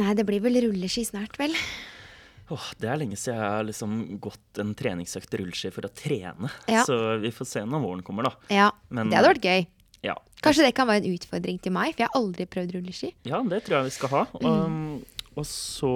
Nei, 0.00 0.16
det 0.16 0.24
blir 0.28 0.40
vel 0.44 0.62
rulleski 0.64 1.04
snart, 1.04 1.36
vel? 1.40 1.52
Åh, 2.50 2.68
det 2.82 2.88
er 2.90 2.98
lenge 2.98 3.16
siden 3.18 3.36
jeg 3.38 3.50
har 3.54 3.66
liksom 3.68 3.92
gått 4.22 4.58
en 4.62 4.72
treningsøkt 4.74 5.36
rulleski 5.38 5.70
for 5.74 5.86
å 5.86 5.92
trene. 5.94 6.50
Ja. 6.66 6.82
Så 6.88 6.96
vi 7.22 7.30
får 7.34 7.46
se 7.46 7.62
når 7.66 7.84
våren 7.84 8.02
kommer, 8.06 8.26
da. 8.26 8.32
Ja. 8.50 8.70
Men- 8.90 9.10
det 9.12 9.20
hadde 9.20 9.34
vært 9.34 9.46
gøy. 9.46 9.66
Ja, 10.02 10.14
Kanskje 10.42 10.64
det 10.64 10.74
kan 10.74 10.88
være 10.88 11.04
en 11.04 11.12
utfordring 11.14 11.58
til 11.60 11.72
meg, 11.76 11.92
for 11.92 12.00
jeg 12.02 12.08
har 12.08 12.20
aldri 12.22 12.46
prøvd 12.48 12.72
rulleski. 12.74 13.10
Ja, 13.28 13.42
det 13.44 13.64
tror 13.66 13.76
jeg 13.82 13.84
vi 13.90 13.90
skal 13.98 14.08
ha. 14.14 14.22
Mm. 14.40 14.46
Um, 14.46 15.04
og 15.36 15.44
så 15.44 15.90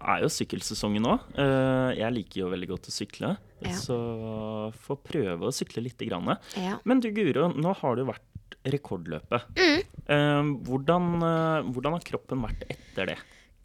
er 0.00 0.20
jo 0.22 0.28
sykkelsesongen 0.30 1.02
nå. 1.02 1.16
Uh, 1.36 1.90
jeg 1.98 2.14
liker 2.14 2.40
jo 2.44 2.50
veldig 2.52 2.68
godt 2.70 2.86
å 2.88 2.94
sykle, 2.94 3.36
Ja. 3.64 3.72
så 3.74 4.72
får 4.86 4.98
prøve 5.02 5.48
å 5.48 5.52
sykle 5.52 5.82
lite 5.82 6.06
grann. 6.08 6.36
Ja. 6.56 6.78
Men 6.84 7.00
du 7.00 7.10
Guro, 7.10 7.48
nå 7.52 7.74
har 7.76 7.96
du 7.96 8.04
vært 8.04 8.20
rekordløpet. 8.64 9.42
Mm. 9.58 9.82
Uh, 10.08 10.54
hvordan, 10.64 11.10
uh, 11.22 11.62
hvordan 11.74 11.92
har 11.98 12.06
kroppen 12.06 12.40
vært 12.46 12.62
etter 12.70 13.06
det? 13.12 13.18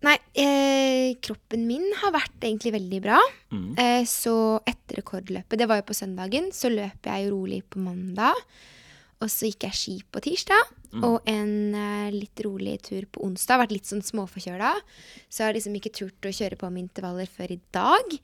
Nei, 0.05 0.15
eh, 0.39 1.15
kroppen 1.19 1.65
min 1.67 1.85
har 1.99 2.13
vært 2.15 2.45
egentlig 2.47 2.71
veldig 2.77 2.99
bra. 3.03 3.19
Mm. 3.51 3.71
Eh, 3.75 4.03
så 4.07 4.33
etter 4.63 5.01
rekordløpet, 5.01 5.59
det 5.59 5.67
var 5.67 5.81
jo 5.81 5.89
på 5.89 5.97
søndagen, 5.97 6.51
så 6.55 6.71
løp 6.71 7.09
jeg 7.09 7.31
rolig 7.33 7.63
på 7.67 7.81
mandag. 7.83 8.37
Og 9.19 9.27
så 9.27 9.49
gikk 9.49 9.65
jeg 9.67 9.75
ski 9.75 9.93
på 10.07 10.21
tirsdag, 10.23 10.69
og 11.03 11.25
en 11.27 11.75
eh, 11.75 12.11
litt 12.15 12.39
rolig 12.45 12.77
tur 12.87 13.03
på 13.11 13.25
onsdag. 13.27 13.59
Vært 13.59 13.73
litt 13.75 13.89
sånn 13.89 14.03
småforkjøla, 14.05 14.71
så 15.27 15.41
jeg 15.41 15.49
har 15.49 15.57
liksom 15.57 15.75
ikke 15.75 15.91
turt 15.97 16.27
å 16.29 16.31
kjøre 16.31 16.55
på 16.61 16.69
med 16.71 16.85
intervaller 16.85 17.27
før 17.27 17.51
i 17.51 17.59
dag. 17.75 18.15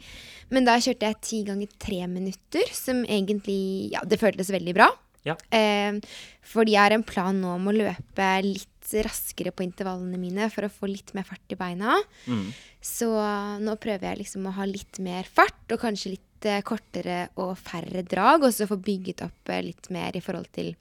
Men 0.55 0.69
da 0.69 0.77
kjørte 0.79 1.09
jeg 1.11 1.19
ti 1.27 1.41
ganger 1.49 1.73
tre 1.83 2.05
minutter, 2.07 2.71
som 2.71 3.03
egentlig 3.03 3.91
Ja, 3.91 4.05
det 4.07 4.21
føltes 4.23 4.53
veldig 4.55 4.77
bra. 4.77 4.88
Ja. 5.27 5.35
Eh, 5.51 5.99
fordi 6.47 6.77
jeg 6.77 6.83
har 6.85 6.95
en 6.95 7.03
plan 7.03 7.43
nå 7.43 7.57
om 7.57 7.67
å 7.67 7.75
løpe 7.75 8.29
litt 8.45 8.71
raskere 9.06 9.54
på 9.56 9.65
intervallene 9.65 10.19
mine 10.21 10.50
for 10.54 10.67
å 10.67 10.71
få 10.71 10.89
litt 10.91 11.13
mer 11.17 11.26
fart 11.28 11.54
i 11.54 11.58
beina. 11.60 11.98
Mm. 12.30 12.48
Så 12.86 13.10
nå 13.63 13.76
prøver 13.82 14.12
jeg 14.12 14.21
liksom 14.21 14.45
å 14.45 14.56
ha 14.60 14.67
litt 14.69 15.00
mer 15.04 15.26
fart, 15.26 15.63
og 15.71 15.82
kanskje 15.82 16.15
litt 16.15 16.48
eh, 16.50 16.62
kortere 16.65 17.26
og 17.41 17.56
færre 17.58 18.06
drag. 18.06 18.45
Og 18.45 18.54
så 18.54 18.69
få 18.69 18.78
bygget 18.78 19.26
opp 19.26 19.52
eh, 19.54 19.63
litt 19.65 19.89
mer 19.93 20.15
i 20.15 20.24
forhold 20.24 20.52
til 20.56 20.76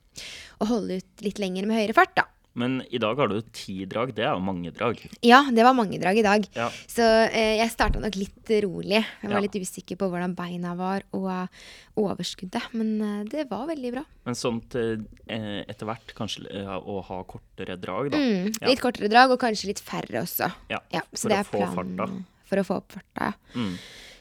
å 0.62 0.68
holde 0.70 1.00
ut 1.00 1.24
litt 1.26 1.40
lenger 1.42 1.66
med 1.68 1.80
høyere 1.80 1.96
fart, 1.96 2.14
da. 2.18 2.28
Men 2.54 2.76
i 2.94 2.98
dag 3.02 3.18
har 3.18 3.26
du 3.32 3.40
ti 3.50 3.80
drag. 3.90 4.12
Det 4.14 4.22
er 4.22 4.30
jo 4.36 4.42
mange 4.46 4.70
drag. 4.70 5.00
Ja, 5.26 5.40
det 5.50 5.64
var 5.66 5.74
mange 5.74 5.98
drag 5.98 6.20
i 6.20 6.22
dag. 6.22 6.44
Ja. 6.54 6.68
Så 6.86 7.02
eh, 7.26 7.56
jeg 7.58 7.72
starta 7.72 7.98
nok 7.98 8.14
litt 8.14 8.52
rolig. 8.62 9.00
Jeg 9.02 9.26
var 9.30 9.40
Ja. 9.40 9.42
litt 9.42 9.58
usikker 9.58 9.98
på 9.98 10.06
hvordan 10.12 10.36
beina 10.38 10.76
var 10.78 11.02
og 11.18 11.26
eh, 11.32 11.64
overskuddet. 11.98 12.68
Men 12.78 12.92
eh, 13.02 13.24
det 13.32 13.48
var 13.50 13.66
veldig 13.72 13.90
bra. 13.96 14.04
Men 14.28 14.38
sånn 14.38 14.62
til 14.70 15.02
eh, 15.26 15.64
etter 15.66 15.90
hvert 15.90 16.14
kanskje 16.14 16.46
eh, 16.50 16.70
å 16.78 17.00
ha 17.10 17.20
kortere 17.26 17.74
drag, 17.82 18.12
da. 18.14 18.22
Mm, 18.22 18.52
Ja. 18.60 18.70
litt 18.70 18.82
kortere 18.84 19.10
drag, 19.10 19.34
og 19.34 19.40
kanskje 19.42 19.72
litt 19.72 19.82
færre 19.82 20.22
også. 20.22 20.50
Ja, 20.70 20.78
for 21.10 21.34
det 21.34 21.42
å 21.42 21.50
få 21.50 21.58
planen, 21.58 21.98
farta. 21.98 22.10
For 22.50 22.62
å 22.62 22.66
få 22.70 22.78
opp 22.84 22.94
farta, 23.00 23.32
ja. 23.32 23.58
Mm. 23.58 23.74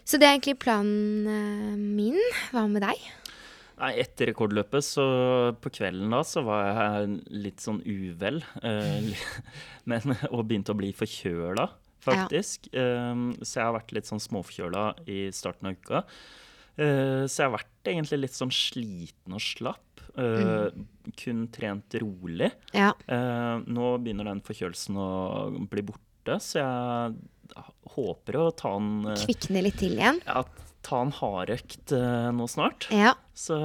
Så 0.04 0.18
det 0.20 0.28
er 0.28 0.34
egentlig 0.40 0.58
planen 0.60 1.28
eh, 1.32 1.76
min. 1.80 2.18
Hva 2.52 2.66
med 2.68 2.82
deg? 2.84 2.98
Nei, 3.80 3.92
etter 4.04 4.30
rekordløpet, 4.30 4.86
så 4.86 5.06
på 5.62 5.72
kvelden 5.74 6.14
da, 6.14 6.22
så 6.28 6.44
var 6.46 6.68
jeg 6.68 7.16
litt 7.46 7.64
sånn 7.64 7.82
uvel. 7.86 8.44
Eh, 8.62 9.10
men, 9.90 10.16
og 10.30 10.46
begynte 10.50 10.76
å 10.76 10.80
bli 10.80 10.92
forkjøla, 10.98 11.68
faktisk. 12.06 12.70
Eh, 12.74 13.26
så 13.42 13.60
jeg 13.60 13.68
har 13.68 13.76
vært 13.80 13.96
litt 13.98 14.10
sånn 14.10 14.24
småforkjøla 14.24 14.88
i 15.10 15.26
starten 15.36 15.72
av 15.72 15.78
uka. 15.80 16.04
Eh, 16.74 17.26
så 17.30 17.44
jeg 17.44 17.50
har 17.50 17.58
vært 17.58 17.92
egentlig 17.92 18.24
litt 18.24 18.38
sånn 18.38 18.54
sliten 18.54 19.38
og 19.38 19.44
slapp. 19.44 19.90
Mm. 20.14 20.86
Kun 21.18 21.46
trent 21.54 21.96
rolig. 22.02 22.52
Ja. 22.76 22.92
Eh, 23.10 23.56
nå 23.66 23.94
begynner 24.04 24.30
den 24.30 24.44
forkjølelsen 24.46 25.00
å 25.02 25.10
bli 25.72 25.86
borte, 25.88 26.38
så 26.38 26.62
jeg 26.62 27.64
håper 27.96 28.38
å 28.40 28.52
ta 28.56 28.76
en, 28.78 28.92
eh, 29.10 29.26
Kvikne 29.26 29.64
litt 29.66 29.80
til 29.82 29.98
igjen. 29.98 30.22
ja, 30.26 30.44
ta 30.84 31.02
en 31.02 31.12
hardøkt 31.12 31.94
eh, 31.96 32.30
nå 32.36 32.48
snart. 32.50 32.88
Ja. 32.92 33.14
Så 33.34 33.56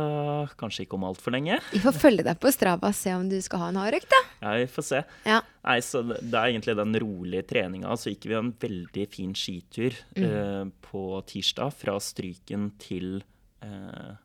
kanskje 0.56 0.86
ikke 0.86 0.96
om 0.96 1.04
altfor 1.10 1.34
lenge. 1.34 1.58
Vi 1.74 1.80
får 1.84 1.96
følge 2.00 2.24
deg 2.24 2.38
på 2.40 2.52
Strava 2.54 2.88
og 2.88 2.96
se 2.96 3.12
om 3.12 3.26
du 3.28 3.36
skal 3.44 3.60
ha 3.60 3.66
en 3.72 3.80
hardøkt, 3.82 4.08
da. 4.08 4.20
Ja, 4.40 4.54
vi 4.62 4.68
får 4.72 4.86
se. 4.88 5.00
Ja. 5.28 5.42
Nei, 5.68 5.76
så 5.84 6.00
det 6.08 6.22
er 6.32 6.46
egentlig 6.46 6.76
den 6.78 6.96
rolige 7.04 7.44
treninga. 7.50 7.96
Så 8.00 8.14
gikk 8.14 8.30
vi 8.30 8.38
en 8.38 8.54
veldig 8.64 9.04
fin 9.12 9.34
skitur 9.36 9.98
eh, 10.16 10.62
på 10.88 11.02
tirsdag 11.28 11.76
fra 11.76 11.98
Stryken 12.00 12.70
til 12.80 13.20
eh, 13.64 14.16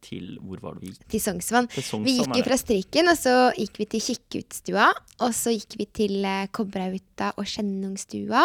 til 0.00 0.38
Hvor 0.40 0.60
var 0.64 0.76
det 0.76 0.84
vi 0.84 0.92
gikk? 0.94 1.02
Til 1.12 1.20
Sognsvann. 1.20 1.68
Til 1.68 1.84
Sognsvann, 1.84 2.06
Vi 2.06 2.14
gikk 2.16 2.38
jo 2.40 2.44
fra 2.46 2.56
Stryken, 2.60 3.10
og 3.12 3.18
så 3.20 3.34
gikk 3.56 3.80
vi 3.82 3.88
til 3.92 4.04
Kikkutstua. 4.04 4.86
Og 5.20 5.34
så 5.36 5.52
gikk 5.52 5.76
vi 5.80 5.88
til 6.00 6.24
eh, 6.24 6.46
Kobberauta 6.52 7.34
og 7.36 7.48
Skjennungstua. 7.48 8.44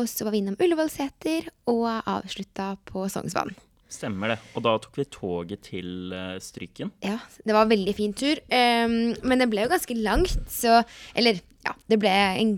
Og 0.00 0.08
så 0.08 0.24
var 0.24 0.36
vi 0.36 0.40
innom 0.44 0.56
Ullevålseter 0.60 1.50
og 1.72 1.88
avslutta 2.08 2.74
på 2.88 3.08
Sognsvann. 3.12 3.52
Stemmer 3.90 4.34
det. 4.34 4.38
Og 4.54 4.64
da 4.64 4.76
tok 4.82 4.98
vi 5.00 5.06
toget 5.10 5.64
til 5.66 6.14
eh, 6.14 6.36
Stryken. 6.42 6.92
Ja, 7.02 7.18
det 7.42 7.54
var 7.56 7.66
en 7.66 7.72
veldig 7.72 7.94
fin 7.98 8.14
tur. 8.14 8.38
Um, 8.46 9.16
men 9.26 9.42
det 9.42 9.48
ble 9.50 9.66
jo 9.66 9.72
ganske 9.72 9.96
langt, 9.98 10.36
så 10.50 10.80
Eller, 11.18 11.40
ja, 11.66 11.74
det 11.90 11.98
ble 12.00 12.12
en, 12.12 12.52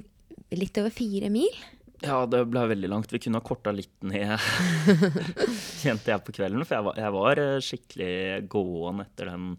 litt 0.53 0.77
over 0.83 0.93
fire 0.93 1.33
mil. 1.33 1.63
Ja, 2.03 2.25
det 2.27 2.43
ble 2.51 2.67
veldig 2.73 2.91
langt. 2.91 3.13
Vi 3.15 3.21
kunne 3.23 3.41
ha 3.41 3.47
korta 3.47 3.73
litt 3.75 3.95
ned, 4.05 4.35
kjente 5.83 6.11
jeg 6.13 6.25
på 6.27 6.35
kvelden. 6.35 6.67
For 6.67 6.77
jeg 6.77 6.87
var, 6.89 6.99
jeg 7.01 7.15
var 7.17 7.43
eh, 7.43 7.61
skikkelig 7.63 8.15
gåen 8.53 9.05
etter 9.07 9.33
den, 9.33 9.53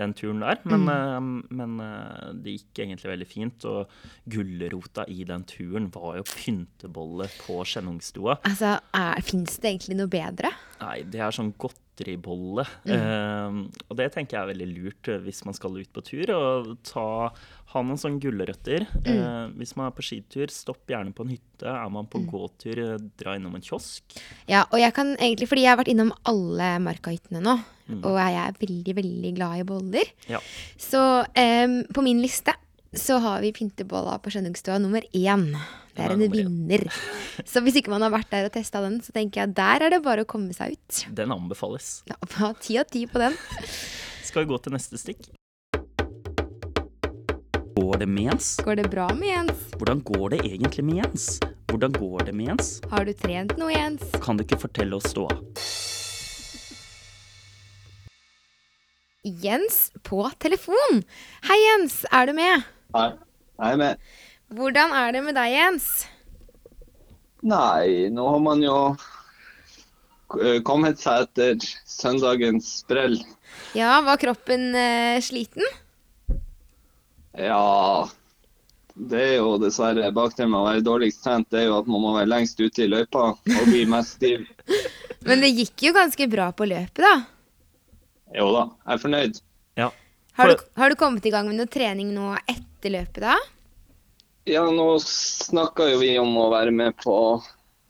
den 0.00 0.14
turen 0.16 0.42
der. 0.42 0.60
Men, 0.68 0.88
eh, 0.90 1.54
men 1.54 1.76
eh, 1.84 2.32
det 2.44 2.56
gikk 2.58 2.82
egentlig 2.84 3.12
veldig 3.12 3.28
fint. 3.30 3.66
Og 3.70 3.94
gulrota 4.30 5.06
i 5.10 5.26
den 5.28 5.46
turen 5.50 5.90
var 5.94 6.18
jo 6.20 6.26
pyntebolle 6.28 7.28
på 7.42 7.60
Skjennungstua. 7.68 8.38
Altså, 8.42 8.76
fins 9.26 9.58
det 9.62 9.74
egentlig 9.74 9.98
noe 10.00 10.12
bedre? 10.12 10.52
Nei, 10.82 10.98
det 11.08 11.22
er 11.22 11.34
sånn 11.34 11.54
godteribolle. 11.94 12.64
Eh, 12.84 13.58
og 13.88 13.98
det 13.98 14.10
tenker 14.14 14.36
jeg 14.36 14.42
er 14.42 14.50
veldig 14.52 14.70
lurt 14.74 15.08
eh, 15.08 15.20
hvis 15.22 15.44
man 15.46 15.54
skal 15.54 15.78
ut 15.78 15.90
på 15.94 16.02
tur. 16.04 16.32
Og 16.34 16.72
ta, 16.86 17.30
ha 17.72 17.82
noen 17.82 18.00
sånne 18.00 18.20
gulrøtter. 18.22 18.86
Eh, 19.04 19.46
hvis 19.58 19.76
man 19.78 19.88
er 19.88 19.94
på 19.94 20.04
skitur, 20.04 20.50
stopp 20.52 20.90
gjerne 20.90 21.14
på 21.14 21.24
en 21.24 21.34
hytte. 21.34 21.70
Er 21.70 21.92
man 21.92 22.08
på 22.10 22.24
gåtur, 22.26 22.80
eh, 22.82 23.06
dra 23.20 23.36
innom 23.38 23.54
en 23.54 23.64
kiosk. 23.64 24.18
Ja, 24.50 24.64
og 24.70 24.80
jeg 24.82 24.94
kan 24.96 25.14
egentlig, 25.16 25.48
fordi 25.50 25.64
jeg 25.64 25.74
har 25.74 25.80
vært 25.80 25.92
innom 25.94 26.12
alle 26.26 26.74
markahyttene 26.82 27.42
nå, 27.44 27.56
og 28.00 28.14
jeg 28.16 28.36
er 28.40 28.60
veldig, 28.60 28.94
veldig 28.96 29.32
glad 29.36 29.60
i 29.60 29.66
boller. 29.68 30.12
Ja. 30.30 30.40
Så 30.80 31.00
um, 31.22 31.74
på 31.92 32.04
min 32.06 32.22
liste 32.24 32.54
så 32.96 33.18
har 33.18 33.40
vi 33.42 33.52
pyntebolla 33.52 34.18
på 34.22 34.30
Skjønningstua 34.32 34.78
nummer 34.82 35.04
én. 35.12 35.48
Det 35.94 36.02
er 36.02 36.10
er 36.10 36.14
en 36.16 36.32
vinner. 36.32 36.84
Så 37.50 37.62
hvis 37.62 37.76
ikke 37.78 37.92
man 37.92 38.02
har 38.02 38.10
vært 38.14 38.30
der 38.32 38.48
og 38.48 38.54
testa 38.54 38.80
den, 38.82 39.00
så 39.02 39.14
tenker 39.14 39.44
jeg 39.44 39.54
der 39.54 39.84
er 39.86 39.94
det 39.94 40.00
bare 40.02 40.24
å 40.24 40.28
komme 40.28 40.54
seg 40.54 40.74
ut. 40.74 41.04
Den 41.14 41.30
anbefales. 41.34 42.02
Ja, 42.10 42.18
ha 42.40 42.50
Ti 42.58 42.78
av 42.82 42.90
ti 42.90 43.04
på 43.10 43.22
den. 43.22 43.36
Skal 44.26 44.44
vi 44.44 44.50
gå 44.50 44.58
til 44.64 44.74
neste 44.74 44.98
stikk? 44.98 45.30
Går 47.74 48.02
det 48.02 48.08
med 48.10 48.30
Jens? 48.30 48.54
Går 48.64 48.80
det 48.80 48.88
bra 48.90 49.08
med 49.14 49.28
Jens? 49.28 49.64
Hvordan 49.78 50.02
går 50.06 50.34
det 50.34 50.42
egentlig 50.46 50.84
med 50.86 51.02
Jens? 51.02 51.28
Hvordan 51.70 51.94
går 51.94 52.28
det 52.30 52.34
med 52.34 52.52
Jens? 52.52 52.70
Har 52.90 53.06
du 53.06 53.12
trent 53.18 53.54
noe, 53.60 53.70
Jens? 53.74 54.02
Kan 54.24 54.38
du 54.38 54.44
ikke 54.46 54.58
fortelle 54.62 54.98
oss 54.98 55.10
ståa? 55.10 55.34
Jens 59.24 59.88
på 60.04 60.26
telefon. 60.42 61.02
Hei, 61.48 61.58
Jens. 61.70 62.02
Er 62.12 62.28
du 62.28 62.34
med? 62.36 62.66
Nei, 62.94 63.10
jeg 63.58 63.74
er 63.74 63.78
med. 63.80 64.02
Hvordan 64.54 64.92
er 64.94 65.14
det 65.16 65.22
med 65.24 65.34
deg, 65.34 65.50
Jens? 65.50 65.86
Nei, 67.42 68.06
nå 68.14 68.26
har 68.30 68.42
man 68.44 68.60
jo 68.62 68.74
eh, 70.38 70.60
kommet 70.66 71.00
seg 71.02 71.24
etter 71.26 71.64
søndagens 71.90 72.68
sprell. 72.84 73.16
Ja, 73.74 73.98
var 74.06 74.20
kroppen 74.22 74.70
eh, 74.78 75.18
sliten? 75.26 75.66
Ja, 77.34 78.06
det 78.94 79.22
er 79.24 79.34
jo 79.40 79.56
dessverre 79.58 80.12
bakdelen 80.14 80.52
med 80.52 80.60
å 80.60 80.68
være 80.68 80.84
dårligst 80.86 81.24
trent, 81.26 81.48
det 81.50 81.64
er 81.64 81.72
jo 81.72 81.80
at 81.80 81.88
man 81.90 82.04
må 82.04 82.12
være 82.14 82.30
lengst 82.30 82.62
ute 82.62 82.86
i 82.86 82.90
løypa 82.92 83.32
og 83.34 83.64
bli 83.66 83.82
mest 83.90 84.20
stiv. 84.20 84.46
Men 85.26 85.42
det 85.42 85.50
gikk 85.56 85.88
jo 85.88 85.96
ganske 85.96 86.28
bra 86.30 86.52
på 86.54 86.68
løpet, 86.70 87.02
da. 87.02 87.16
Jo 88.38 88.52
da, 88.54 88.68
jeg 88.84 88.94
er 88.94 89.02
fornøyd. 89.02 89.42
Ja. 89.82 89.90
Har 90.38 90.50
du, 90.50 90.62
har 90.78 90.90
du 90.90 90.98
kommet 90.98 91.26
i 91.26 91.34
gang 91.34 91.50
med 91.50 91.58
noe 91.58 91.70
trening 91.70 92.14
nå 92.14 92.36
etter 92.44 92.73
løpet, 92.92 93.20
da? 93.24 93.36
Ja, 94.46 94.64
nå 94.70 94.98
snakka 95.00 95.86
jo 95.92 95.98
vi 96.02 96.12
om 96.20 96.34
å 96.36 96.50
være 96.52 96.70
med 96.74 96.96
på, 97.00 97.16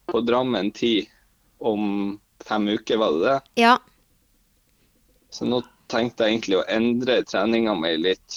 på 0.06 0.20
Drammen 0.22 0.70
10 0.70 1.08
om 1.66 2.18
fem 2.44 2.68
uker, 2.68 2.98
var 3.00 3.12
det 3.16 3.22
det? 3.26 3.36
Ja. 3.64 3.78
Så 5.34 5.48
nå 5.48 5.62
tenkte 5.90 6.24
jeg 6.28 6.36
egentlig 6.38 6.60
å 6.60 6.66
endre 6.70 7.22
treninga 7.26 7.74
mi 7.78 7.96
litt. 7.98 8.36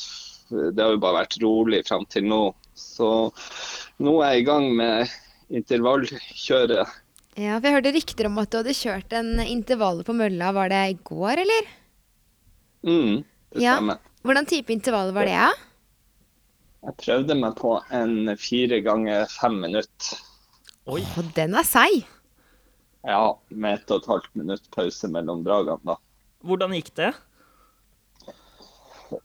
Det 0.50 0.80
har 0.82 0.96
jo 0.96 1.02
bare 1.04 1.22
vært 1.26 1.38
rolig 1.44 1.84
fram 1.88 2.06
til 2.10 2.26
nå. 2.30 2.42
Så 2.78 3.10
nå 4.02 4.16
er 4.24 4.34
jeg 4.38 4.42
i 4.42 4.48
gang 4.48 4.68
med 4.78 5.14
intervallkjøret. 5.54 6.88
ja. 7.38 7.60
For 7.60 7.68
jeg 7.68 7.76
hørte 7.78 7.94
rykter 7.96 8.30
om 8.30 8.38
at 8.42 8.50
du 8.52 8.58
hadde 8.62 8.74
kjørt 8.78 9.14
en 9.18 9.40
intervall 9.46 10.02
på 10.08 10.16
mølla. 10.18 10.52
Var 10.56 10.70
det 10.74 10.82
i 10.92 10.98
går, 11.06 11.44
eller? 11.46 11.70
Mm, 12.88 13.24
det 13.54 13.62
Ja. 13.64 13.76
stemmer. 13.78 13.98
Hvordan 14.24 14.46
type 14.50 14.74
intervall 14.74 15.12
var 15.14 15.26
det, 15.26 15.36
da? 15.38 15.52
Jeg 16.86 16.96
prøvde 17.02 17.36
meg 17.36 17.56
på 17.58 17.74
en 17.94 18.30
fire 18.40 18.80
ganger 18.86 19.26
fem 19.32 19.58
minutter. 19.64 20.20
Oi. 20.88 21.02
Og 21.20 21.32
den 21.36 21.56
er 21.58 21.66
seig. 21.68 22.06
Ja, 23.08 23.34
med 23.50 23.80
ett 23.80 23.92
og 23.92 24.02
et 24.04 24.10
halvt 24.12 24.34
minutt 24.40 24.70
pause 24.74 25.08
mellom 25.12 25.44
dragene, 25.46 25.80
da. 25.88 25.96
Hvordan 26.48 26.74
gikk 26.76 26.94
det? 27.00 27.12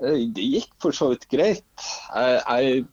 Eh, 0.01 0.27
Det 0.35 0.45
gikk 0.47 0.73
for 0.83 0.95
så 0.97 1.11
vidt 1.13 1.29
greit. 1.33 1.87
Jeg, 2.15 2.43
jeg 2.47 2.85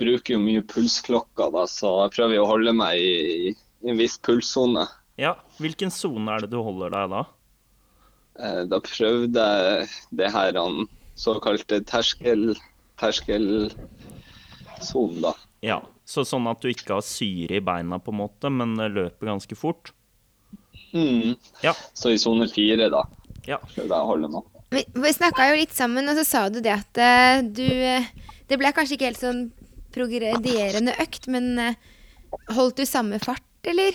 bruker 0.00 0.34
jo 0.36 0.42
mye 0.42 0.64
pulsklokker, 0.68 1.52
da, 1.54 1.64
så 1.70 1.94
jeg 2.04 2.14
prøver 2.18 2.42
å 2.42 2.48
holde 2.50 2.74
meg 2.76 3.00
i, 3.00 3.54
i 3.84 3.92
en 3.92 4.00
viss 4.00 4.18
pulssone. 4.18 4.86
Ja, 5.20 5.36
Hvilken 5.62 5.92
sone 5.94 6.32
er 6.34 6.44
det 6.44 6.50
du 6.52 6.58
holder 6.64 6.90
deg 6.94 7.12
da? 7.14 7.22
Eh, 8.40 8.62
Da 8.70 8.80
prøvde 8.84 9.48
jeg 9.48 9.88
det 10.20 10.32
her 10.34 10.58
såkalte 10.60 10.84
såkalte 11.14 11.78
terskel 11.86 12.50
terskelsonen, 14.84 15.22
da. 15.22 15.34
Ja, 15.60 15.82
så 16.04 16.24
Sånn 16.24 16.46
at 16.50 16.60
du 16.60 16.68
ikke 16.68 16.98
har 16.98 17.04
syre 17.04 17.58
i 17.58 17.64
beina, 17.64 17.98
på 17.98 18.12
en 18.12 18.20
måte, 18.20 18.50
men 18.50 18.76
løper 18.76 19.26
ganske 19.32 19.56
fort? 19.56 19.92
Mm. 20.92 21.34
Ja. 21.62 21.74
Så 21.94 22.12
i 22.12 22.18
sone 22.18 22.48
fire, 22.48 22.90
da. 22.90 23.06
Ja. 23.46 23.58
Det 23.74 23.88
holder 23.88 24.28
nå. 24.28 24.44
Vi, 24.70 24.84
vi 24.94 25.12
snakka 25.12 25.50
jo 25.50 25.58
litt 25.60 25.74
sammen, 25.74 26.08
og 26.08 26.16
så 26.18 26.24
sa 26.24 26.48
du 26.48 26.60
det 26.60 26.72
at 26.74 26.98
uh, 26.98 27.44
du 27.44 27.62
eh, 27.62 28.06
Det 28.48 28.56
ble 28.58 28.72
kanskje 28.74 28.96
ikke 28.96 29.10
helt 29.12 29.20
sånn 29.20 29.44
progredierende 29.94 30.96
økt, 31.00 31.28
men 31.30 31.54
uh, 31.60 31.76
holdt 32.56 32.80
du 32.82 32.88
samme 32.88 33.20
fart, 33.22 33.44
eller? 33.62 33.94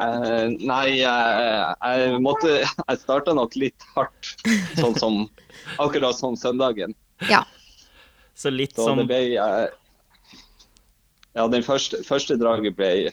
Uh, 0.00 0.50
nei, 0.58 1.00
jeg, 1.00 1.44
jeg 1.84 2.20
måtte 2.22 2.56
Jeg 2.88 3.02
starta 3.02 3.34
nok 3.36 3.54
litt 3.60 3.86
hardt, 3.94 4.34
sånn 4.80 4.96
som 4.98 5.22
akkurat 5.78 6.16
som 6.16 6.38
søndagen. 6.38 6.96
Ja. 7.28 7.44
Så 8.34 8.52
litt 8.52 8.76
Så 8.78 8.86
sånn 8.88 9.06
ble 9.08 9.20
eh, 9.34 9.66
Ja, 11.36 11.46
den 11.50 11.64
første, 11.66 12.02
første 12.06 12.36
draget 12.40 12.78
ble, 12.78 13.10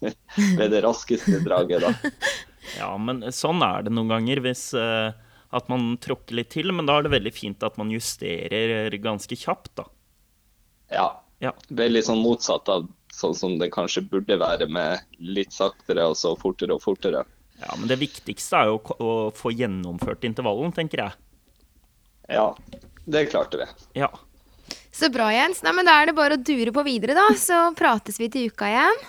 ble 0.56 0.68
det 0.72 0.84
raskeste 0.86 1.42
draget, 1.46 1.86
da. 1.86 1.94
Ja, 2.76 2.92
men 3.00 3.24
sånn 3.34 3.64
er 3.66 3.86
det 3.86 3.92
noen 3.96 4.12
ganger 4.12 4.44
hvis 4.44 4.70
Uh, 4.76 5.10
at 5.50 5.68
man 5.68 5.96
tråkker 5.98 6.36
litt 6.38 6.52
til. 6.54 6.72
Men 6.72 6.86
da 6.86 6.98
er 6.98 7.06
det 7.06 7.14
veldig 7.16 7.32
fint 7.34 7.66
at 7.66 7.78
man 7.80 7.90
justerer 7.92 8.94
ganske 9.02 9.36
kjapt, 9.36 9.72
da. 9.82 9.86
Ja. 10.94 11.08
Ja. 11.40 11.54
Veldig 11.72 12.02
sånn 12.04 12.20
motsatt 12.20 12.68
av 12.68 12.88
sånn 13.14 13.34
som 13.34 13.56
det 13.58 13.70
kanskje 13.74 14.04
burde 14.06 14.36
være, 14.40 14.68
med 14.70 15.00
litt 15.18 15.54
saktere 15.56 16.04
og 16.10 16.18
så 16.20 16.34
fortere 16.38 16.76
og 16.76 16.84
fortere. 16.84 17.24
Ja, 17.60 17.74
Men 17.78 17.88
det 17.90 17.98
viktigste 18.00 18.60
er 18.60 18.70
jo 18.70 18.78
å 19.00 19.12
få 19.36 19.52
gjennomført 19.52 20.24
intervallen, 20.28 20.72
tenker 20.76 21.04
jeg. 21.04 21.16
Ja, 22.30 22.46
det 23.10 23.26
klarte 23.32 23.60
vi. 23.60 23.66
Ja. 24.00 24.08
Så 24.92 25.08
bra, 25.12 25.28
Jens. 25.32 25.62
Nei, 25.62 25.72
men 25.76 25.86
Da 25.86 26.00
er 26.02 26.06
det 26.10 26.16
bare 26.18 26.36
å 26.38 26.42
dure 26.42 26.72
på 26.74 26.84
videre, 26.84 27.14
da. 27.14 27.28
Så 27.38 27.74
prates 27.78 28.18
vi 28.20 28.28
til 28.28 28.50
uka 28.50 28.66
igjen. 28.70 29.02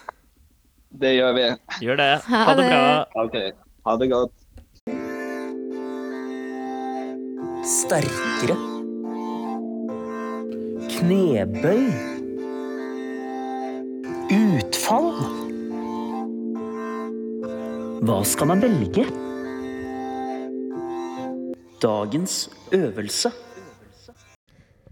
Det 1.01 1.13
gjør 1.15 1.33
vi. 1.37 1.47
Gjør 1.87 1.97
det. 2.01 2.11
Ha 2.27 2.43
Ha 2.45 2.53
det 2.55 2.63
det. 2.67 2.71
bra. 2.71 3.23
OK. 3.25 3.35
Ha 3.87 3.97
det 3.97 4.09
godt. 4.11 4.37
sterkere. 7.61 8.55
Knebøy. 10.89 11.83
Utfall. 14.33 15.11
Hva 18.01 18.17
skal 18.25 18.49
man 18.49 18.63
velge? 18.65 19.05
Dagens 21.85 22.49
øvelse. 22.73 23.31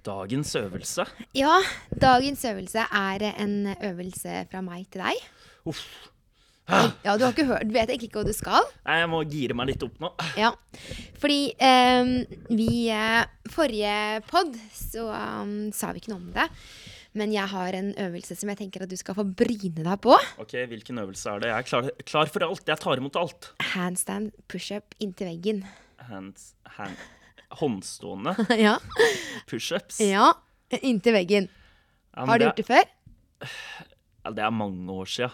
Dagens 0.05 0.53
øvelse. 0.55 1.05
Ja, 1.35 1.57
dagens 2.01 2.45
øvelse 2.47 2.85
er 2.91 3.25
en 3.33 3.73
øvelse 3.75 4.45
fra 4.51 4.62
meg 4.65 4.88
til 4.93 5.03
deg. 5.03 5.25
Uff. 5.69 5.83
Ja, 6.69 7.15
Du 7.17 7.23
har 7.25 7.31
ikke 7.33 7.47
hørt, 7.49 7.65
du 7.65 7.73
vet 7.73 7.89
egentlig 7.89 8.12
ikke 8.12 8.21
hva 8.21 8.27
du 8.27 8.35
skal? 8.38 8.67
Nei, 8.85 8.99
jeg 9.01 9.09
må 9.09 9.23
gire 9.25 9.55
meg 9.57 9.71
litt 9.71 9.83
opp 9.88 9.95
nå. 10.03 10.12
Ja, 10.38 10.51
fordi 11.21 11.39
um, 11.57 12.12
vi 12.53 12.69
eh, 12.93 13.23
Forrige 13.49 14.21
pod 14.29 14.53
så 14.77 15.07
um, 15.09 15.55
sa 15.73 15.89
vi 15.95 16.03
ikke 16.03 16.13
noe 16.13 16.21
om 16.21 16.29
det. 16.35 16.45
Men 17.17 17.33
jeg 17.33 17.49
har 17.49 17.73
en 17.73 17.89
øvelse 18.05 18.35
som 18.38 18.51
jeg 18.53 18.59
tenker 18.59 18.85
at 18.85 18.91
du 18.91 18.97
skal 18.99 19.17
få 19.17 19.25
bryne 19.25 19.81
deg 19.81 19.95
på. 20.05 20.13
Ok, 20.38 20.53
Hvilken 20.69 21.01
øvelse 21.01 21.31
er 21.33 21.41
det? 21.41 21.49
Jeg 21.49 21.57
er 21.57 21.69
klar, 21.71 21.89
klar 22.05 22.29
for 22.29 22.45
alt. 22.45 22.67
Jeg 22.69 22.83
tar 22.85 23.01
imot 23.01 23.17
alt. 23.17 23.49
Handstand 23.73 24.29
pushup 24.47 24.93
inntil 25.01 25.31
veggen. 25.31 25.63
Hands, 26.05 26.51
hand, 26.77 27.01
håndstående 27.57 28.35
ja. 28.65 28.75
pushups. 29.49 29.99
ja, 30.05 30.33
inntil 30.81 31.15
veggen. 31.17 31.47
Ja, 32.15 32.25
Har 32.29 32.39
du 32.41 32.45
gjort 32.49 32.62
det 32.62 32.67
før? 32.69 32.89
Ja, 34.19 34.33
det 34.35 34.43
er 34.43 34.51
mange 34.51 34.91
år 34.91 35.07
sia. 35.07 35.29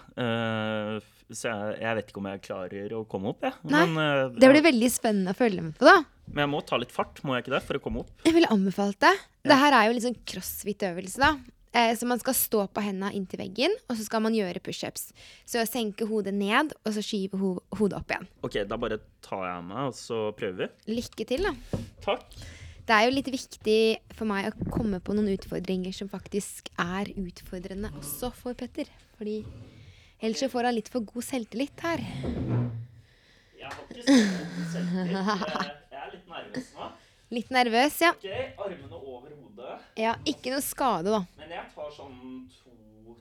så 1.33 1.49
jeg, 1.49 1.77
jeg 1.81 1.95
vet 1.97 2.11
ikke 2.11 2.19
om 2.21 2.27
jeg 2.29 2.41
klarer 2.45 2.91
å 2.93 2.99
komme 3.09 3.31
opp, 3.31 3.41
jeg. 3.41 3.55
Nei, 3.65 3.79
Men, 3.89 3.95
uh, 3.97 4.35
Det 4.37 4.49
blir 4.51 4.61
veldig 4.61 4.89
spennende 4.93 5.33
å 5.33 5.37
følge 5.39 5.63
med 5.65 5.73
på, 5.79 5.87
da. 5.89 5.95
men 6.29 6.43
jeg 6.43 6.51
må 6.53 6.59
ta 6.69 6.77
litt 6.77 6.93
fart, 6.93 7.17
må 7.25 7.33
jeg 7.33 7.47
ikke 7.47 7.55
det, 7.55 7.63
for 7.65 7.79
å 7.79 7.81
komme 7.81 8.03
opp? 8.03 8.11
Jeg 8.29 8.35
ville 8.37 8.51
anbefalt 8.53 8.99
det. 9.01 9.11
Det 9.49 9.57
her 9.57 9.73
er 9.79 9.87
jo 9.89 9.95
litt 9.97 10.05
sånn 10.05 10.19
crossfit-øvelse, 10.29 11.17
da. 11.17 11.31
Eh, 11.75 11.91
så 11.99 12.07
man 12.07 12.21
skal 12.21 12.35
stå 12.39 12.61
på 12.71 12.81
hendene 12.85 13.11
inntil 13.17 13.41
veggen, 13.41 13.73
og 13.89 13.97
så 13.99 14.05
skal 14.07 14.21
man 14.23 14.35
gjøre 14.37 14.61
pushups. 14.63 15.09
Så 15.43 15.63
senke 15.67 16.07
hodet 16.07 16.31
ned, 16.37 16.71
og 16.85 16.93
så 16.95 17.03
skyve 17.03 17.39
ho 17.41 17.49
hodet 17.75 17.97
opp 17.99 18.13
igjen. 18.13 18.29
Ok, 18.47 18.55
da 18.69 18.77
bare 18.79 19.01
tar 19.25 19.43
jeg 19.49 19.65
meg, 19.67 19.89
og 19.89 19.97
så 19.99 20.19
prøver 20.37 20.61
vi. 20.69 20.95
Lykke 21.01 21.27
til, 21.33 21.49
da. 21.49 21.81
Takk. 22.05 22.23
Det 22.85 22.93
er 22.93 23.07
jo 23.07 23.15
litt 23.17 23.29
viktig 23.33 23.77
for 24.13 24.29
meg 24.29 24.47
å 24.51 24.69
komme 24.71 24.99
på 25.01 25.15
noen 25.17 25.31
utfordringer 25.33 25.91
som 25.97 26.07
faktisk 26.11 26.69
er 26.79 27.09
utfordrende 27.17 27.89
også 27.97 28.29
for 28.37 28.53
Petter. 28.55 28.87
Fordi 29.17 29.39
ellers 30.21 30.43
så 30.45 30.49
får 30.53 30.69
han 30.69 30.77
litt 30.77 30.91
for 30.93 31.01
god 31.09 31.25
selvtillit 31.25 31.81
her. 31.81 32.03
Jeg 33.57 33.67
har 33.67 33.81
ikke 33.89 34.05
så 34.05 34.19
god 34.21 34.69
selvtillit. 34.75 35.17
Jeg 35.91 36.03
er 36.05 36.13
litt 36.13 36.29
nervøs 36.29 36.69
nå. 36.77 36.91
Litt 37.35 37.49
nervøs, 37.57 37.95
ja. 38.05 38.11
Ok, 38.13 38.29
armene 38.61 38.99
over 39.01 39.31
hodet. 39.33 39.79
ja. 39.97 40.13
Ikke 40.29 40.53
noe 40.53 40.61
skade, 40.63 41.09
da. 41.09 41.23
Men 41.45 41.53
jeg 41.59 41.67
tar 41.75 41.91
sånn 41.93 42.15
to, 42.49 42.71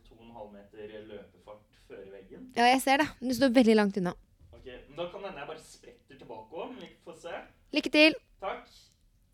to 0.08 0.14
og 0.16 0.22
en 0.24 0.30
halv 0.32 0.52
meter 0.54 0.92
løpefart 1.10 1.74
før 1.84 2.06
veggen. 2.08 2.46
Ja, 2.56 2.70
jeg 2.72 2.80
ser 2.80 3.02
det. 3.02 3.08
Du 3.20 3.34
står 3.36 3.50
veldig 3.52 3.74
langt 3.76 3.98
unna. 4.00 4.14
Ok, 4.56 4.64
men 4.64 4.96
Da 4.96 5.04
kan 5.12 5.26
hende 5.26 5.42
jeg 5.42 5.50
bare 5.50 5.60
spretter 5.60 6.20
tilbake 6.22 6.62
om. 6.64 6.72
Vi 6.80 6.88
får 7.04 7.18
se. 7.26 7.34
Lykke 7.76 7.92
til 7.92 8.16
Takk. 8.40 8.64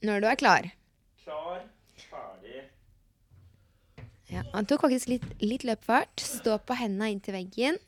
når 0.02 0.24
du 0.24 0.26
er 0.32 0.40
klar. 0.42 0.66
Klar, 1.22 1.62
ferdig. 2.10 2.64
Ja, 4.30 4.42
han 4.54 4.66
tok 4.66 4.82
faktisk 4.88 5.12
litt, 5.14 5.28
litt 5.42 5.66
løpefart. 5.70 6.18
Står 6.26 6.58
på 6.66 6.74
hendene 6.82 7.12
inntil 7.14 7.38
veggen 7.38 7.78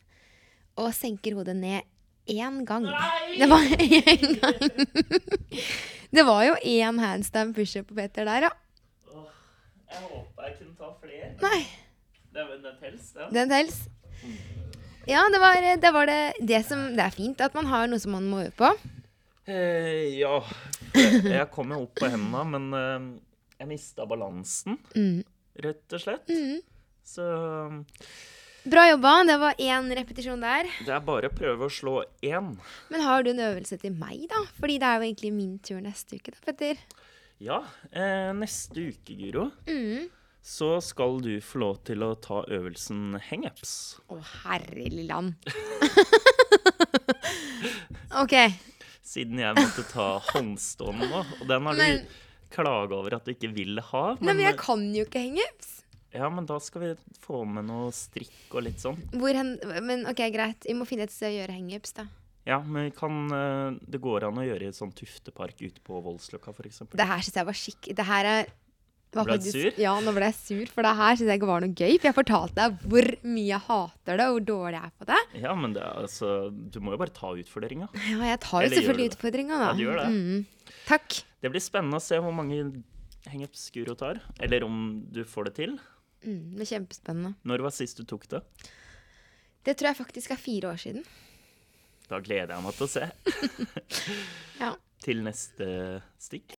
og 0.78 0.92
senker 0.94 1.34
hodet 1.34 1.58
ned 1.58 1.82
én 2.30 2.62
gang. 2.68 2.86
Nei! 2.86 3.38
Det 3.42 3.50
var 3.50 3.66
én 3.90 4.38
gang. 4.38 4.62
Det 6.14 6.24
var 6.30 6.44
jo 6.46 6.54
én 6.62 7.02
handstand 7.02 7.56
pushup 7.58 7.90
på 7.90 7.98
Peter 7.98 8.28
der, 8.30 8.46
ja. 8.52 8.54
Jeg 9.92 10.02
håpa 10.09 10.48
jeg 10.48 10.57
kunne 10.59 10.76
ta 10.78 10.90
flere. 11.02 11.31
Nei, 11.42 11.62
Det, 12.33 12.46
det 12.64 12.72
tels, 12.81 13.11
det. 13.12 13.26
den 13.37 13.52
tels. 13.52 13.81
Ja, 15.11 15.24
det 15.35 15.40
var, 15.42 15.59
det 15.83 15.90
var 15.92 16.07
det, 16.07 16.18
det 16.46 16.61
som 16.66 16.85
Det 16.96 17.02
er 17.05 17.11
fint 17.14 17.40
at 17.42 17.55
man 17.59 17.66
har 17.66 17.88
noe 17.90 17.98
som 18.00 18.14
man 18.14 18.28
må 18.31 18.44
øve 18.46 18.55
på. 18.57 18.70
Eh, 19.50 20.14
ja. 20.20 20.37
Jeg, 20.94 21.22
jeg 21.26 21.48
kom 21.50 21.72
jo 21.74 21.81
opp 21.88 21.96
på 21.98 22.09
hendene, 22.12 22.44
men 22.55 22.68
eh, 22.78 23.07
jeg 23.62 23.68
mista 23.72 24.07
balansen, 24.07 24.78
Mm. 24.94 25.24
rett 25.66 25.96
og 25.98 26.00
slett. 26.05 26.31
Så 27.05 27.24
Bra 28.62 28.85
jobba. 28.87 29.12
Det 29.26 29.37
var 29.42 29.59
én 29.59 29.88
repetisjon 29.98 30.40
der. 30.40 30.68
det 30.87 30.92
er 30.94 31.00
bare 31.02 31.26
å 31.28 31.35
prøve 31.35 31.66
å 31.66 31.72
slå 31.74 31.96
én. 32.22 32.52
Men 32.94 33.00
har 33.02 33.24
du 33.26 33.33
en 33.33 33.42
øvelse 33.50 33.76
til 33.83 33.90
meg, 33.98 34.28
da? 34.31 34.44
Fordi 34.61 34.76
det 34.78 34.87
er 34.87 35.00
jo 35.00 35.09
egentlig 35.09 35.33
min 35.35 35.57
tur 35.59 35.81
neste 35.83 36.14
uke, 36.20 36.31
da, 36.31 36.38
Petter. 36.46 36.78
Ja, 37.42 37.57
eh, 37.90 38.31
neste 38.38 38.85
uke, 38.92 39.16
Guro, 39.18 39.48
Mm. 39.66 40.05
så 40.42 40.76
skal 40.83 41.18
du 41.24 41.40
få 41.42 41.59
lov 41.59 41.81
til 41.85 41.98
å 42.07 42.12
ta 42.22 42.44
øvelsen 42.46 43.16
hangups. 43.31 43.72
Å, 44.09 44.14
oh, 44.16 44.22
herre 44.44 44.74
lille 44.76 45.07
land. 45.09 45.35
OK. 48.22 48.35
Siden 49.02 49.38
jeg 49.42 49.57
måtte 49.59 49.83
ta 49.90 50.20
håndstående 50.33 51.09
nå. 51.11 51.24
Og 51.40 51.46
den 51.50 51.66
har 51.66 51.74
Men- 51.74 52.07
du 52.07 52.55
klaga 52.55 52.92
over 52.94 53.14
at 53.16 53.24
du 53.26 53.33
ikke 53.35 53.50
vil 53.55 53.81
ha. 53.81 54.14
Nei, 54.20 54.33
men 54.35 54.38
jeg 54.46 54.57
kan 54.61 54.87
jo 54.94 55.05
ikke 55.05 55.18
hangups. 55.24 55.83
ja, 56.14 56.28
men 56.28 56.44
da 56.46 56.59
skal 56.61 56.81
vi 56.83 56.94
få 57.18 57.44
med 57.48 57.64
noe 57.66 57.90
strikk 57.90 58.55
og 58.55 58.62
litt 58.64 58.76
sånn. 58.78 58.96
Hen 59.12 59.59
Men 59.87 60.07
OK, 60.07 60.18
greit. 60.31 60.62
Vi 60.66 60.74
må 60.74 60.87
finne 60.87 61.02
et 61.09 61.11
sted 61.11 61.33
å 61.33 61.40
gjøre 61.46 61.55
hangups, 61.57 61.93
da. 61.95 62.05
Ja, 62.49 62.59
men 62.62 62.90
kan, 62.97 63.20
eh, 63.30 63.78
det 63.86 64.01
går 64.03 64.26
an 64.26 64.40
å 64.43 64.47
gjøre 64.47 64.66
i 64.66 64.72
et 64.72 64.78
sånn 64.78 64.95
tuftepark 64.97 65.61
ute 65.62 65.82
på 65.84 66.01
Voldsløkka, 66.03 66.55
f.eks. 66.57 66.82
Det 66.90 67.07
her 67.07 67.22
syns 67.22 67.38
jeg 67.38 67.49
var 67.49 67.59
skikk... 67.59 67.93
Det 67.95 68.09
her 68.09 68.30
er 68.32 68.51
var 69.12 69.28
Ble 69.28 69.36
du 69.45 69.49
sur? 69.53 69.68
Ja, 69.76 69.93
nå 70.01 70.12
ble 70.16 70.28
jeg 70.30 70.36
sur, 70.38 70.70
for 70.72 70.86
det 70.86 70.93
her 70.97 71.18
syns 71.18 71.28
jeg 71.28 71.40
ikke 71.40 71.49
var 71.51 71.61
noe 71.61 71.74
gøy. 71.76 71.99
For 71.99 72.09
jeg 72.09 72.16
fortalte 72.16 72.57
deg 72.57 72.86
hvor 72.88 73.09
mye 73.26 73.45
jeg 73.45 73.61
hater 73.66 74.20
det, 74.20 74.24
og 74.24 74.38
hvor 74.38 74.47
dårlig 74.49 74.78
jeg 74.78 74.88
er 74.88 74.95
på 74.97 75.09
det. 75.11 75.18
Ja, 75.43 75.53
men 75.59 75.74
det 75.76 75.82
altså 75.84 76.30
Du 76.72 76.78
må 76.80 76.95
jo 76.95 77.01
bare 77.03 77.12
ta 77.12 77.34
utfordringa. 77.36 77.90
Ja, 78.09 78.22
jeg 78.30 78.40
tar 78.47 78.64
jo 78.64 78.70
Eller 78.70 78.80
selvfølgelig 78.80 79.12
utfordringa, 79.12 79.59
da. 79.61 79.66
Ja, 79.68 79.76
du 79.76 79.84
gjør 79.84 80.01
det. 80.01 80.07
Mm. 80.16 80.72
Takk. 80.88 81.18
Det 81.45 81.53
blir 81.53 81.64
spennende 81.64 82.01
å 82.01 82.05
se 82.05 82.20
hvor 82.24 82.32
mange 82.38 82.62
hangups 83.28 83.66
Guro 83.74 83.99
tar. 84.01 84.22
Eller 84.40 84.64
om 84.64 84.78
du 85.12 85.20
får 85.28 85.51
det 85.51 85.55
til. 85.61 85.76
Mm, 86.24 86.55
det 86.57 86.64
er 86.64 86.72
kjempespennende. 86.78 87.34
Når 87.53 87.66
var 87.68 87.76
sist 87.76 88.01
du 88.01 88.09
tok 88.09 88.24
det? 88.32 88.40
Det 89.66 89.76
tror 89.76 89.93
jeg 89.93 90.01
faktisk 90.01 90.32
er 90.32 90.40
fire 90.40 90.72
år 90.72 90.80
siden. 90.80 91.05
Da 92.11 92.18
gleder 92.20 92.55
jeg 92.57 92.64
meg 92.64 92.74
til 92.78 92.88
å 92.88 92.92
se. 92.92 93.09
Ja. 94.62 94.74
Til 95.03 95.22
neste 95.26 95.66
stikk. 96.22 96.55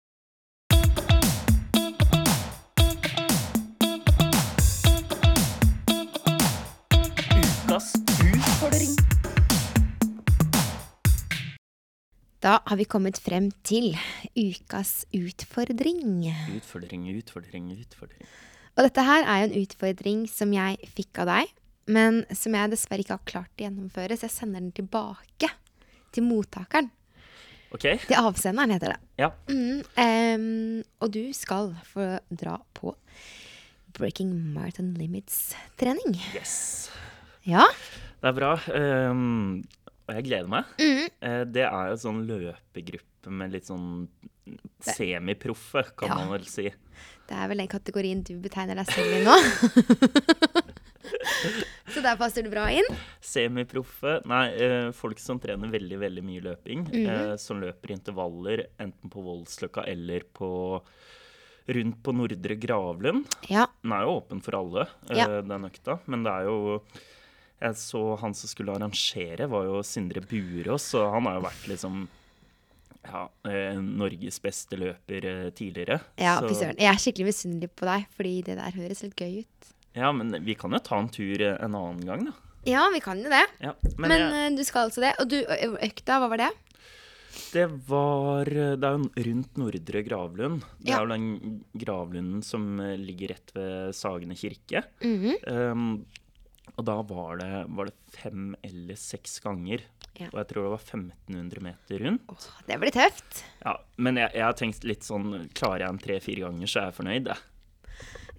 Ukas 7.33 7.93
utfordring. 8.19 8.97
Da 12.43 12.59
har 12.67 12.77
vi 12.77 12.85
kommet 12.91 13.21
frem 13.23 13.53
til 13.63 13.95
ukas 14.35 15.05
utfordring. 15.15 16.27
Utfordring, 16.57 17.07
utfordring, 17.15 17.71
utfordring. 17.79 18.27
Og 18.75 18.87
dette 18.89 19.05
her 19.07 19.23
er 19.23 19.45
jo 19.45 19.47
en 19.47 19.59
utfordring 19.63 20.25
som 20.27 20.51
jeg 20.57 20.91
fikk 20.97 21.23
av 21.23 21.31
deg, 21.31 21.53
men 21.87 22.23
som 22.37 22.55
jeg 22.55 22.71
dessverre 22.73 23.03
ikke 23.05 23.17
har 23.17 23.29
klart 23.29 23.53
å 23.59 23.65
gjennomføre, 23.67 24.17
så 24.17 24.29
jeg 24.29 24.35
sender 24.37 24.61
den 24.63 24.73
tilbake 24.77 25.51
til 26.13 26.27
mottakeren. 26.29 26.91
Okay. 27.73 27.97
Til 28.05 28.19
avsenderen, 28.21 28.75
heter 28.75 28.93
det. 28.93 28.99
Ja. 29.23 29.31
Mm, 29.49 29.81
um, 29.97 30.83
og 31.01 31.13
du 31.15 31.23
skal 31.33 31.71
få 31.89 32.19
dra 32.29 32.59
på 32.77 32.93
Breaking 33.97 34.35
Marathon 34.53 34.93
Limits-trening. 34.99 36.19
Yes. 36.37 36.91
Ja. 37.49 37.65
Det 38.21 38.29
er 38.29 38.37
bra. 38.37 38.53
Um, 38.77 39.63
og 40.05 40.15
jeg 40.19 40.27
gleder 40.29 40.53
meg. 40.53 40.69
Mm. 40.79 41.09
Uh, 41.25 41.41
det 41.49 41.65
er 41.65 41.91
jo 41.95 41.99
sånn 42.05 42.23
løpegruppe 42.29 43.33
med 43.41 43.57
litt 43.57 43.69
sånn 43.71 44.05
semiproffe, 44.85 45.87
kan 45.97 46.13
Ja. 46.13 46.15
man 46.21 46.33
vel 46.37 46.45
si. 46.51 46.69
Det 47.29 47.39
er 47.39 47.49
vel 47.49 47.63
den 47.63 47.69
kategorien 47.71 48.21
du 48.27 48.35
betegner 48.43 48.77
deg 48.77 48.87
selv 48.93 49.17
i 49.17 49.25
nå. 49.25 49.37
så 51.93 52.03
der 52.03 52.17
passer 52.21 52.43
du 52.45 52.51
bra 52.53 52.67
inn. 52.73 52.87
Semiproffe 53.23 54.19
Nei, 54.29 54.45
eh, 54.57 54.91
folk 54.97 55.21
som 55.23 55.41
trener 55.43 55.71
veldig, 55.73 55.99
veldig 56.03 56.25
mye 56.27 56.45
løping. 56.49 56.85
Eh, 57.03 57.35
som 57.41 57.61
løper 57.63 57.95
intervaller 57.95 58.67
enten 58.83 59.11
på 59.13 59.23
Voldsløkka 59.25 59.85
eller 59.91 60.25
på 60.35 60.51
rundt 61.73 62.01
på 62.03 62.15
Nordre 62.17 62.57
Gravlund. 62.59 63.27
Ja. 63.49 63.69
Den 63.85 63.93
er 63.95 64.07
jo 64.07 64.17
åpen 64.21 64.41
for 64.43 64.59
alle, 64.59 64.89
eh, 65.11 65.17
Ja. 65.21 65.29
den 65.43 65.69
økta. 65.71 66.01
Men 66.07 66.25
det 66.25 66.33
er 66.33 66.45
jo 66.51 66.83
Jeg 67.63 67.77
så 67.79 68.19
han 68.19 68.35
som 68.35 68.49
skulle 68.49 68.75
arrangere, 68.75 69.47
var 69.49 69.63
jo 69.69 69.83
Sindre 69.87 70.21
Burås, 70.21 70.89
og 70.99 71.13
han 71.13 71.23
har 71.27 71.35
jo 71.39 71.45
vært 71.47 71.69
liksom 71.69 72.09
ja, 73.05 73.29
Norges 73.79 74.41
beste 74.43 74.77
løper 74.77 75.53
tidligere. 75.55 76.01
Ja, 76.19 76.41
fy 76.41 76.55
søren. 76.55 76.77
Jeg 76.77 76.91
er 76.91 76.99
skikkelig 76.99 77.27
misunnelig 77.31 77.71
på 77.79 77.87
deg, 77.87 78.07
fordi 78.17 78.35
det 78.43 78.57
der 78.59 78.75
høres 78.75 79.03
litt 79.05 79.15
gøy 79.15 79.39
ut. 79.45 79.73
Ja, 79.95 80.13
men 80.17 80.33
vi 80.45 80.55
kan 80.59 80.73
jo 80.73 80.79
ta 80.81 80.99
en 81.03 81.11
tur 81.13 81.41
eh, 81.43 81.57
en 81.61 81.75
annen 81.77 82.05
gang, 82.07 82.25
da. 82.31 82.33
Ja, 82.65 82.85
vi 82.95 83.01
kan 83.03 83.19
jo 83.19 83.29
det. 83.33 83.43
Ja, 83.61 83.73
Men, 83.99 84.09
men 84.09 84.21
jeg, 84.21 84.53
eh, 84.53 84.57
du 84.57 84.63
skal 84.65 84.87
altså 84.89 85.03
det. 85.03 85.15
Og 85.21 85.29
du, 85.33 85.41
økta, 85.83 86.21
hva 86.23 86.29
var 86.33 86.45
det? 86.47 86.51
det 87.53 87.65
var 87.89 88.45
eh, 88.53 88.75
Det 88.77 88.85
er 88.89 88.99
jo 89.01 89.25
rundt 89.27 89.57
Nordre 89.61 90.03
Gravlund. 90.05 90.65
Det 90.79 90.93
Ja. 90.93 90.99
er 91.01 91.07
jo 91.07 91.13
den 91.13 91.65
gravlunden 91.81 92.43
som 92.45 92.77
ligger 92.81 93.33
rett 93.35 93.53
ved 93.57 93.95
Sagene 93.97 94.37
kirke. 94.39 94.85
Mhm. 95.03 95.39
Um, 95.49 96.07
og 96.79 96.85
da 96.87 96.95
var 97.05 97.37
det, 97.41 97.51
var 97.75 97.89
det 97.91 97.95
fem 98.15 98.55
eller 98.65 98.97
seks 98.97 99.41
ganger. 99.45 99.83
Ja. 100.17 100.29
Og 100.33 100.39
jeg 100.41 100.49
tror 100.53 100.63
det 100.65 100.73
var 100.73 100.85
1500 100.87 101.61
meter 101.65 102.05
rundt. 102.05 102.23
Åh, 102.33 102.47
det 102.69 102.79
blir 102.81 102.95
tøft. 102.95 103.43
Ja, 103.65 103.75
men 103.97 104.17
jeg 104.21 104.41
har 104.41 104.53
tenkt 104.57 104.85
litt 104.85 105.03
sånn 105.05 105.49
Klarer 105.57 105.85
jeg 105.87 105.89
en 105.93 105.99
tre-fire 106.05 106.45
ganger, 106.47 106.69
så 106.71 106.81
er 106.81 106.87
jeg 106.91 106.97
fornøyd. 107.01 107.27
Jeg. 107.33 107.41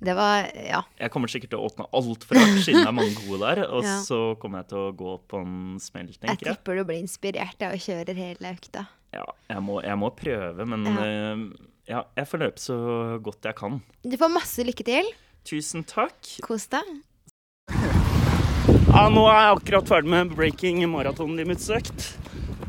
Det 0.01 0.15
var 0.17 0.49
Ja. 0.55 0.81
jeg 0.99 1.11
kommer 1.11 1.27
sikkert 1.31 1.49
til 1.53 1.59
å 1.59 1.67
åpne 1.69 1.85
alt 1.93 2.23
fra 2.27 2.39
siden 2.63 2.87
av 2.87 2.93
mange 2.93 3.13
gode 3.27 3.39
der. 3.43 3.63
Og 3.75 3.83
Ja. 3.83 3.99
så 4.03 4.35
kommer 4.39 4.59
jeg 4.63 4.69
til 4.73 4.77
å 4.77 4.95
gå 4.95 5.13
på 5.29 5.41
en 5.41 5.79
smell, 5.79 6.07
tenker 6.07 6.33
jeg. 6.33 6.39
Jeg 6.45 6.57
tipper 6.57 6.75
du 6.81 6.83
blir 6.89 6.99
inspirert 7.03 7.61
av 7.61 7.73
å 7.75 7.79
kjøre 7.79 8.15
hele 8.17 8.51
økta. 8.55 8.87
Ja, 9.13 9.25
jeg 9.49 9.61
må, 9.61 9.81
jeg 9.85 9.97
må 10.01 10.09
prøve, 10.15 10.65
men 10.65 10.85
Ja. 10.85 11.35
Uh, 11.37 11.69
ja, 11.85 12.03
jeg 12.15 12.27
får 12.31 12.39
løpe 12.39 12.59
så 12.63 12.75
godt 13.21 13.43
jeg 13.43 13.55
kan. 13.59 13.81
Du 14.03 14.15
får 14.17 14.31
masse 14.31 14.63
lykke 14.63 14.83
til. 14.87 15.09
Tusen 15.43 15.83
takk. 15.83 16.15
Kos 16.41 16.67
deg. 16.71 16.87
Ja, 18.93 19.09
nå 19.11 19.23
er 19.27 19.39
jeg 19.39 19.55
akkurat 19.57 19.89
ferdig 19.89 20.09
med 20.13 20.31
breaking 20.37 20.83
maraton 20.91 21.33
limits-økt. 21.35 22.11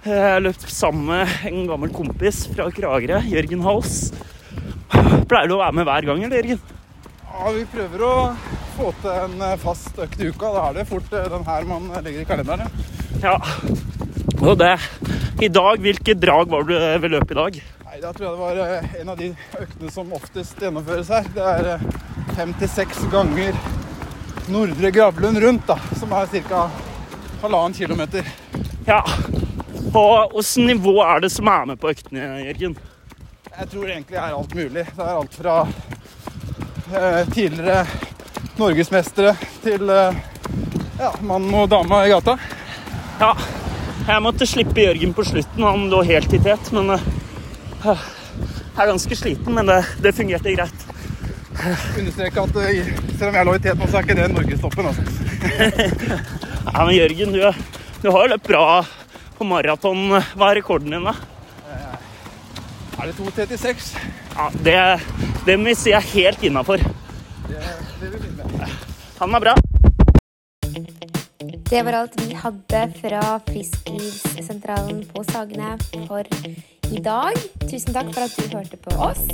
Jeg 0.05 0.21
har 0.21 0.41
løpt 0.43 0.67
sammen 0.73 1.07
med 1.07 1.29
en 1.49 1.67
gammel 1.69 1.93
kompis 1.95 2.43
fra 2.51 2.67
Kragerø, 2.75 3.21
Jørgen 3.31 3.63
Hals. 3.65 4.11
Pleier 5.29 5.49
du 5.49 5.55
å 5.57 5.61
være 5.63 5.77
med 5.79 5.87
hver 5.89 6.09
gang, 6.11 6.25
eller 6.27 6.43
Jørgen? 6.43 6.61
Ja, 7.35 7.51
Vi 7.55 7.65
prøver 7.67 8.03
å 8.07 8.13
få 8.77 8.91
til 9.03 9.11
en 9.15 9.41
eh, 9.43 9.57
fast 9.63 9.99
økt 10.01 10.21
i 10.23 10.29
uka. 10.31 10.51
Da 10.55 10.67
er 10.71 10.77
det 10.79 10.85
fort 10.91 11.13
eh, 11.15 11.27
den 11.33 11.47
her 11.47 11.67
man 11.69 11.89
legger 12.05 12.23
i 12.23 12.29
kalenderen. 12.29 12.71
ja. 13.23 13.39
Og 14.45 14.59
det 14.61 14.75
I 15.43 15.49
dag, 15.49 15.79
hvilket 15.81 16.19
drag 16.21 16.49
var 16.53 16.65
det 16.69 16.77
du 16.77 17.01
ved 17.03 17.13
løpet 17.15 17.33
i 17.33 17.37
dag? 17.39 17.57
Nei, 17.85 17.99
Da 18.03 18.11
tror 18.13 18.27
jeg 18.27 18.35
det 18.35 18.43
var 18.43 18.61
eh, 18.65 18.97
en 19.01 19.13
av 19.13 19.19
de 19.21 19.29
øktene 19.61 19.91
som 19.95 20.13
oftest 20.17 20.61
gjennomføres 20.63 21.11
her. 21.13 21.29
Det 21.35 21.47
er 21.53 21.69
eh, 21.75 21.85
fem 22.37 22.53
til 22.61 22.71
seks 22.71 23.03
ganger 23.13 23.57
Nordre 24.53 24.91
Gravlund 24.93 25.41
rundt, 25.43 25.67
da, 25.71 25.79
som 25.97 26.13
er 26.13 26.29
ca. 26.49 26.67
halvannen 27.43 27.77
kilometer. 27.77 28.27
Ja. 28.89 29.01
Og 29.95 30.35
åssen 30.41 30.67
nivå 30.69 30.99
er 31.07 31.23
det 31.25 31.31
som 31.33 31.49
er 31.49 31.69
med 31.71 31.81
på 31.81 31.93
øktene, 31.95 32.27
Jørgen? 32.49 32.77
Jeg 33.55 33.69
tror 33.71 33.87
egentlig 33.87 34.17
det 34.17 34.23
er 34.25 34.35
alt 34.37 34.55
mulig. 34.59 34.85
Det 34.91 35.05
er 35.07 35.15
alt 35.21 35.37
fra 35.41 35.57
eh, 35.65 35.94
tidligere 37.35 37.85
norgesmestere 38.59 39.35
til 39.65 39.91
eh, 39.91 40.17
ja, 40.99 41.11
mann 41.27 41.47
og 41.55 41.69
dame 41.73 42.05
i 42.07 42.13
gata. 42.13 42.37
Ja. 43.21 43.35
Jeg 44.05 44.21
måtte 44.21 44.47
slippe 44.47 44.83
Jørgen 44.83 45.15
på 45.17 45.25
slutten. 45.25 45.65
Han 45.65 45.87
lå 45.89 46.03
helt 46.05 46.33
i 46.37 46.41
tet, 46.45 46.67
men 46.77 46.93
uh, 46.93 47.05
jeg 47.87 48.83
er 48.83 48.91
ganske 48.91 49.17
sliten, 49.17 49.55
men 49.57 49.71
det, 49.71 49.79
det 50.05 50.13
fungerte 50.13 50.53
greit. 50.53 50.85
Understreke 51.97 52.43
at 52.43 52.59
eh, 52.67 52.91
selv 53.15 53.31
om 53.31 53.39
jeg 53.39 53.49
lå 53.49 53.55
i 53.57 53.63
tet 53.65 53.81
nå, 53.81 53.89
så 53.89 54.01
er 54.01 54.05
ikke 54.05 54.19
det 54.19 54.29
norgestoppen. 54.35 54.91
Altså. 54.93 56.21
Ja, 56.65 56.81
men 56.89 56.95
Jørgen, 56.97 57.35
du, 57.37 57.67
du 58.03 58.07
har 58.09 58.25
jo 58.25 58.31
løpt 58.33 58.49
bra 58.49 58.67
på 59.37 59.47
maraton. 59.47 60.07
Hva 60.35 60.49
er 60.49 60.59
rekorden 60.59 60.97
din, 60.97 61.05
da? 61.05 61.13
Er 62.99 63.11
det 63.11 63.15
2.36? 63.19 63.93
Ja, 64.35 64.51
det, 64.65 65.01
det 65.47 65.57
må 65.59 65.71
vi 65.71 65.75
si 65.79 65.93
er 65.95 66.03
helt 66.15 66.43
innafor. 66.43 66.83
Ha 69.19 69.27
det 69.31 69.41
bra. 69.45 69.55
Det 71.71 71.83
var 71.87 71.97
alt 72.01 72.17
vi 72.21 72.35
hadde 72.35 72.81
fra 72.99 73.21
Frisklivssentralen 73.47 75.05
på 75.11 75.23
Sagene 75.31 75.77
for 76.09 76.27
i 76.91 77.01
dag. 77.03 77.39
Tusen 77.65 77.95
takk 77.95 78.11
for 78.15 78.27
at 78.27 78.35
du 78.37 78.57
hørte 78.57 78.77
på 78.77 78.99
oss. 79.09 79.25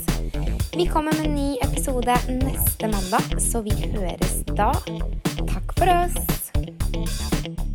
Vi 0.77 0.87
kommer 0.87 1.17
med 1.17 1.27
en 1.31 1.35
ny 1.35 1.49
episode 1.65 2.17
neste 2.45 2.93
mandag, 2.93 3.41
så 3.41 3.65
vi 3.67 3.75
høres 3.97 4.43
da. 4.53 4.73
Takk 5.49 5.77
for 5.81 5.97
oss. 5.97 7.70